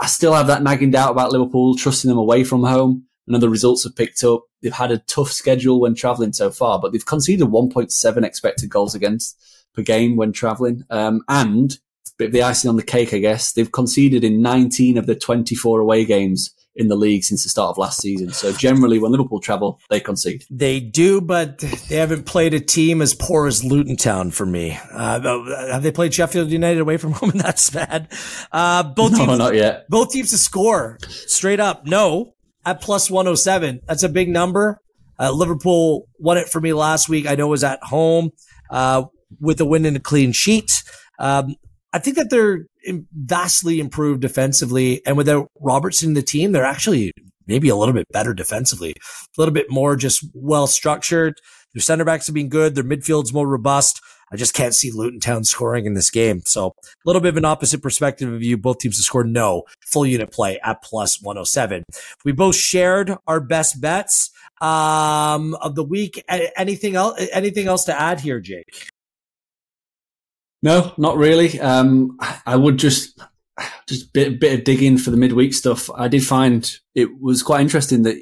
I 0.00 0.06
still 0.06 0.34
have 0.34 0.46
that 0.46 0.62
nagging 0.62 0.90
doubt 0.90 1.10
about 1.10 1.32
Liverpool, 1.32 1.74
trusting 1.76 2.08
them 2.08 2.18
away 2.18 2.44
from 2.44 2.64
home. 2.64 3.06
The 3.26 3.48
results 3.48 3.84
have 3.84 3.96
picked 3.96 4.22
up. 4.24 4.44
They've 4.62 4.72
had 4.72 4.90
a 4.90 4.98
tough 4.98 5.32
schedule 5.32 5.80
when 5.80 5.94
travelling 5.94 6.32
so 6.32 6.50
far, 6.50 6.80
but 6.80 6.92
they've 6.92 7.06
conceded 7.06 7.48
1.7 7.48 8.24
expected 8.24 8.70
goals 8.70 8.94
against 8.94 9.40
per 9.74 9.82
game 9.82 10.16
when 10.16 10.32
travelling. 10.32 10.84
Um, 10.90 11.22
and 11.28 11.76
bit 12.18 12.26
of 12.26 12.32
the 12.32 12.42
icing 12.42 12.68
on 12.68 12.76
the 12.76 12.82
cake, 12.82 13.12
I 13.12 13.18
guess, 13.18 13.52
they've 13.52 13.70
conceded 13.70 14.24
in 14.24 14.42
19 14.42 14.98
of 14.98 15.06
the 15.06 15.14
24 15.14 15.80
away 15.80 16.04
games 16.04 16.54
in 16.74 16.88
the 16.88 16.96
league 16.96 17.22
since 17.22 17.42
the 17.42 17.48
start 17.50 17.70
of 17.70 17.78
last 17.78 18.00
season. 18.00 18.30
So 18.30 18.52
generally, 18.52 18.98
when 18.98 19.12
Liverpool 19.12 19.40
travel, 19.40 19.78
they 19.90 20.00
concede. 20.00 20.44
They 20.50 20.80
do, 20.80 21.20
but 21.20 21.58
they 21.58 21.96
haven't 21.96 22.24
played 22.24 22.54
a 22.54 22.60
team 22.60 23.02
as 23.02 23.12
poor 23.12 23.46
as 23.46 23.62
Luton 23.62 23.96
Town 23.96 24.30
for 24.30 24.46
me. 24.46 24.78
Uh, 24.90 25.20
have 25.70 25.82
they 25.82 25.92
played 25.92 26.14
Sheffield 26.14 26.50
United 26.50 26.80
away 26.80 26.96
from 26.96 27.12
home? 27.12 27.30
And 27.30 27.40
that's 27.40 27.68
bad. 27.70 28.08
Uh, 28.50 28.82
both 28.84 29.12
no, 29.12 29.18
teams, 29.18 29.38
not 29.38 29.54
yet. 29.54 29.88
Both 29.88 30.12
teams 30.12 30.30
to 30.30 30.38
score 30.38 30.98
straight 31.02 31.60
up. 31.60 31.86
No, 31.86 32.34
at 32.64 32.80
plus 32.80 33.10
107. 33.10 33.80
That's 33.86 34.02
a 34.02 34.08
big 34.08 34.28
number. 34.28 34.80
Uh, 35.18 35.30
Liverpool 35.30 36.08
won 36.18 36.38
it 36.38 36.48
for 36.48 36.60
me 36.60 36.72
last 36.72 37.08
week. 37.08 37.26
I 37.26 37.34
know 37.34 37.46
it 37.46 37.50
was 37.50 37.64
at 37.64 37.82
home 37.82 38.30
uh, 38.70 39.04
with 39.40 39.60
a 39.60 39.64
win 39.64 39.86
and 39.86 39.96
a 39.96 40.00
clean 40.00 40.32
sheet. 40.32 40.82
Um, 41.18 41.54
I 41.92 41.98
think 41.98 42.16
that 42.16 42.30
they're 42.30 42.66
vastly 43.12 43.78
improved 43.78 44.22
defensively, 44.22 45.04
and 45.06 45.16
without 45.16 45.50
Robertson 45.60 46.10
in 46.10 46.14
the 46.14 46.22
team, 46.22 46.52
they're 46.52 46.64
actually 46.64 47.12
maybe 47.46 47.68
a 47.68 47.76
little 47.76 47.94
bit 47.94 48.06
better 48.10 48.32
defensively, 48.32 48.92
a 48.92 49.40
little 49.40 49.52
bit 49.52 49.70
more 49.70 49.94
just 49.94 50.24
well 50.34 50.66
structured. 50.66 51.34
Their 51.74 51.82
center 51.82 52.04
backs 52.04 52.26
have 52.26 52.34
been 52.34 52.48
good. 52.48 52.74
Their 52.74 52.84
midfield's 52.84 53.32
more 53.32 53.46
robust. 53.46 54.00
I 54.32 54.36
just 54.36 54.54
can't 54.54 54.74
see 54.74 54.90
Luton 54.90 55.20
Town 55.20 55.44
scoring 55.44 55.84
in 55.84 55.94
this 55.94 56.10
game. 56.10 56.42
So 56.46 56.68
a 56.68 56.72
little 57.04 57.20
bit 57.20 57.28
of 57.28 57.36
an 57.36 57.44
opposite 57.44 57.82
perspective 57.82 58.32
of 58.32 58.42
you. 58.42 58.56
Both 58.56 58.78
teams 58.78 58.96
to 58.96 59.02
score 59.02 59.24
no. 59.24 59.64
Full 59.86 60.06
unit 60.06 60.32
play 60.32 60.58
at 60.64 60.82
plus 60.82 61.20
107. 61.20 61.84
We 62.24 62.32
both 62.32 62.56
shared 62.56 63.14
our 63.26 63.40
best 63.40 63.80
bets 63.80 64.30
um, 64.62 65.54
of 65.56 65.74
the 65.74 65.84
week. 65.84 66.24
Anything 66.28 66.96
else? 66.96 67.20
Anything 67.32 67.66
else 67.66 67.84
to 67.84 68.00
add 68.00 68.20
here, 68.20 68.40
Jake? 68.40 68.88
No, 70.62 70.94
not 70.96 71.16
really. 71.16 71.60
Um, 71.60 72.18
I 72.46 72.56
would 72.56 72.78
just 72.78 73.20
just 73.86 74.12
bit 74.14 74.40
bit 74.40 74.58
of 74.58 74.64
digging 74.64 74.96
for 74.96 75.10
the 75.10 75.16
midweek 75.16 75.52
stuff. 75.52 75.90
I 75.94 76.08
did 76.08 76.24
find 76.24 76.78
it 76.94 77.20
was 77.20 77.42
quite 77.42 77.60
interesting 77.60 78.04
that 78.04 78.16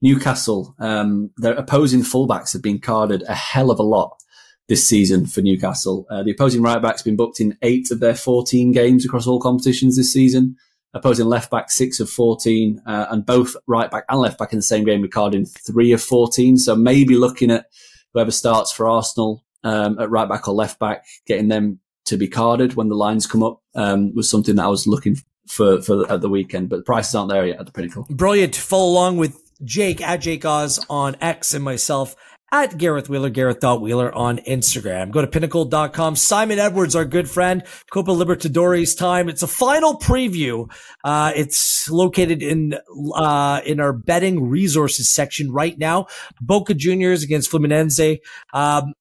Newcastle, 0.00 0.74
um, 0.80 1.30
their 1.36 1.52
opposing 1.52 2.00
fullbacks 2.00 2.52
have 2.52 2.62
been 2.62 2.80
carded 2.80 3.22
a 3.28 3.34
hell 3.34 3.70
of 3.70 3.78
a 3.78 3.84
lot 3.84 4.21
this 4.68 4.86
season 4.86 5.26
for 5.26 5.42
Newcastle. 5.42 6.06
Uh, 6.10 6.22
the 6.22 6.30
opposing 6.30 6.62
right 6.62 6.80
back's 6.80 7.02
been 7.02 7.16
booked 7.16 7.40
in 7.40 7.56
eight 7.62 7.90
of 7.90 8.00
their 8.00 8.14
14 8.14 8.72
games 8.72 9.04
across 9.04 9.26
all 9.26 9.40
competitions 9.40 9.96
this 9.96 10.12
season. 10.12 10.56
Opposing 10.94 11.26
left 11.26 11.50
back, 11.50 11.70
six 11.70 12.00
of 12.00 12.10
14, 12.10 12.82
uh, 12.86 13.06
and 13.10 13.24
both 13.24 13.56
right 13.66 13.90
back 13.90 14.04
and 14.08 14.20
left 14.20 14.38
back 14.38 14.52
in 14.52 14.58
the 14.58 14.62
same 14.62 14.84
game 14.84 15.02
in 15.04 15.46
three 15.46 15.92
of 15.92 16.02
14. 16.02 16.58
So 16.58 16.76
maybe 16.76 17.16
looking 17.16 17.50
at 17.50 17.66
whoever 18.12 18.30
starts 18.30 18.72
for 18.72 18.88
Arsenal 18.88 19.42
um, 19.64 19.98
at 19.98 20.10
right 20.10 20.28
back 20.28 20.48
or 20.48 20.54
left 20.54 20.78
back, 20.78 21.06
getting 21.26 21.48
them 21.48 21.80
to 22.04 22.16
be 22.18 22.28
carded 22.28 22.74
when 22.74 22.88
the 22.88 22.94
lines 22.94 23.26
come 23.26 23.42
up 23.42 23.62
um, 23.74 24.14
was 24.14 24.28
something 24.28 24.56
that 24.56 24.64
I 24.64 24.68
was 24.68 24.86
looking 24.86 25.16
for 25.48 25.80
for 25.80 26.10
at 26.10 26.20
the 26.20 26.28
weekend. 26.28 26.68
But 26.68 26.78
the 26.78 26.82
prices 26.82 27.14
aren't 27.14 27.30
there 27.30 27.46
yet 27.46 27.60
at 27.60 27.66
the 27.66 27.72
pinnacle. 27.72 28.06
Brilliant. 28.10 28.54
Follow 28.54 28.90
along 28.90 29.16
with 29.16 29.38
Jake 29.64 30.00
at 30.00 30.20
Jake 30.20 30.44
Oz 30.44 30.84
on 30.90 31.16
X 31.20 31.54
and 31.54 31.64
myself 31.64 32.16
at 32.52 32.76
Gareth 32.76 33.08
Wheeler, 33.08 33.30
Gareth.Wheeler 33.30 34.14
on 34.14 34.38
Instagram. 34.38 35.10
Go 35.10 35.22
to 35.22 35.26
pinnacle.com. 35.26 36.16
Simon 36.16 36.58
Edwards, 36.58 36.94
our 36.94 37.06
good 37.06 37.28
friend, 37.28 37.64
Copa 37.90 38.10
Libertadores 38.10 38.96
time. 38.96 39.30
It's 39.30 39.42
a 39.42 39.46
final 39.46 39.98
preview. 39.98 40.70
Uh, 41.02 41.32
it's 41.34 41.88
located 41.88 42.42
in, 42.42 42.78
uh, 43.14 43.62
in 43.64 43.80
our 43.80 43.94
betting 43.94 44.48
resources 44.48 45.08
section 45.08 45.50
right 45.50 45.78
now. 45.78 46.06
Boca 46.40 46.74
Juniors 46.74 47.22
against 47.22 47.50
Fluminense. 47.50 48.18
Um, 48.52 48.92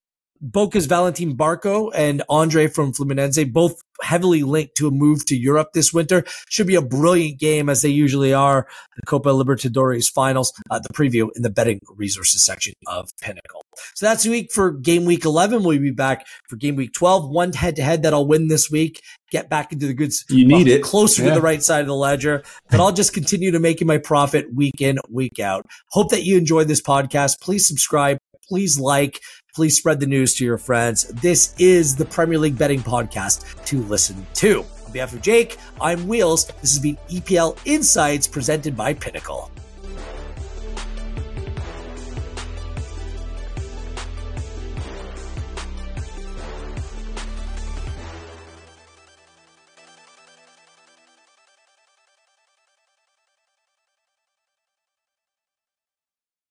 Boca's 0.41 0.87
Valentin 0.87 1.37
Barco 1.37 1.91
and 1.95 2.23
Andre 2.27 2.67
from 2.67 2.93
Fluminense, 2.93 3.51
both 3.51 3.81
heavily 4.01 4.41
linked 4.43 4.75
to 4.75 4.87
a 4.87 4.91
move 4.91 5.25
to 5.27 5.37
Europe 5.37 5.69
this 5.73 5.93
winter. 5.93 6.23
Should 6.49 6.67
be 6.67 6.75
a 6.75 6.81
brilliant 6.81 7.39
game 7.39 7.69
as 7.69 7.81
they 7.81 7.89
usually 7.89 8.33
are. 8.33 8.67
The 8.95 9.05
Copa 9.05 9.29
Libertadores 9.29 10.11
finals, 10.11 10.51
uh, 10.69 10.79
the 10.79 10.89
preview 10.89 11.29
in 11.35 11.43
the 11.43 11.49
betting 11.49 11.79
resources 11.95 12.41
section 12.41 12.73
of 12.87 13.09
Pinnacle. 13.21 13.63
So 13.95 14.05
that's 14.05 14.23
the 14.23 14.31
week 14.31 14.51
for 14.51 14.71
game 14.71 15.05
week 15.05 15.25
11. 15.25 15.63
We'll 15.63 15.79
be 15.79 15.91
back 15.91 16.25
for 16.49 16.55
game 16.55 16.75
week 16.75 16.93
12. 16.93 17.29
One 17.29 17.53
head 17.53 17.75
to 17.77 17.83
head 17.83 18.03
that 18.03 18.13
I'll 18.13 18.27
win 18.27 18.47
this 18.47 18.69
week. 18.69 19.01
Get 19.29 19.49
back 19.49 19.71
into 19.71 19.87
the 19.87 19.93
goods. 19.93 20.25
You 20.29 20.45
need 20.45 20.67
it 20.67 20.83
closer 20.83 21.21
yeah. 21.23 21.29
to 21.29 21.35
the 21.35 21.41
right 21.41 21.63
side 21.63 21.81
of 21.81 21.87
the 21.87 21.95
ledger, 21.95 22.43
but 22.69 22.81
I'll 22.81 22.91
just 22.91 23.13
continue 23.13 23.51
to 23.51 23.59
making 23.59 23.87
my 23.87 23.97
profit 23.97 24.53
week 24.53 24.81
in, 24.81 24.99
week 25.09 25.39
out. 25.39 25.65
Hope 25.91 26.09
that 26.09 26.23
you 26.23 26.37
enjoyed 26.37 26.67
this 26.67 26.81
podcast. 26.81 27.39
Please 27.39 27.65
subscribe. 27.65 28.17
Please 28.49 28.77
like 28.77 29.21
please 29.53 29.75
spread 29.75 29.99
the 29.99 30.07
news 30.07 30.33
to 30.35 30.45
your 30.45 30.57
friends. 30.57 31.03
This 31.09 31.53
is 31.59 31.95
the 31.95 32.05
Premier 32.05 32.37
League 32.37 32.57
betting 32.57 32.79
podcast 32.79 33.65
to 33.65 33.83
listen 33.83 34.25
to. 34.35 34.65
On 34.85 34.91
behalf 34.91 35.13
of 35.13 35.21
Jake, 35.21 35.57
I'm 35.79 36.07
Wheels. 36.07 36.45
This 36.61 36.73
has 36.73 36.79
been 36.79 36.97
EPL 37.09 37.57
Insights 37.65 38.27
presented 38.27 38.77
by 38.77 38.93
Pinnacle. 38.93 39.51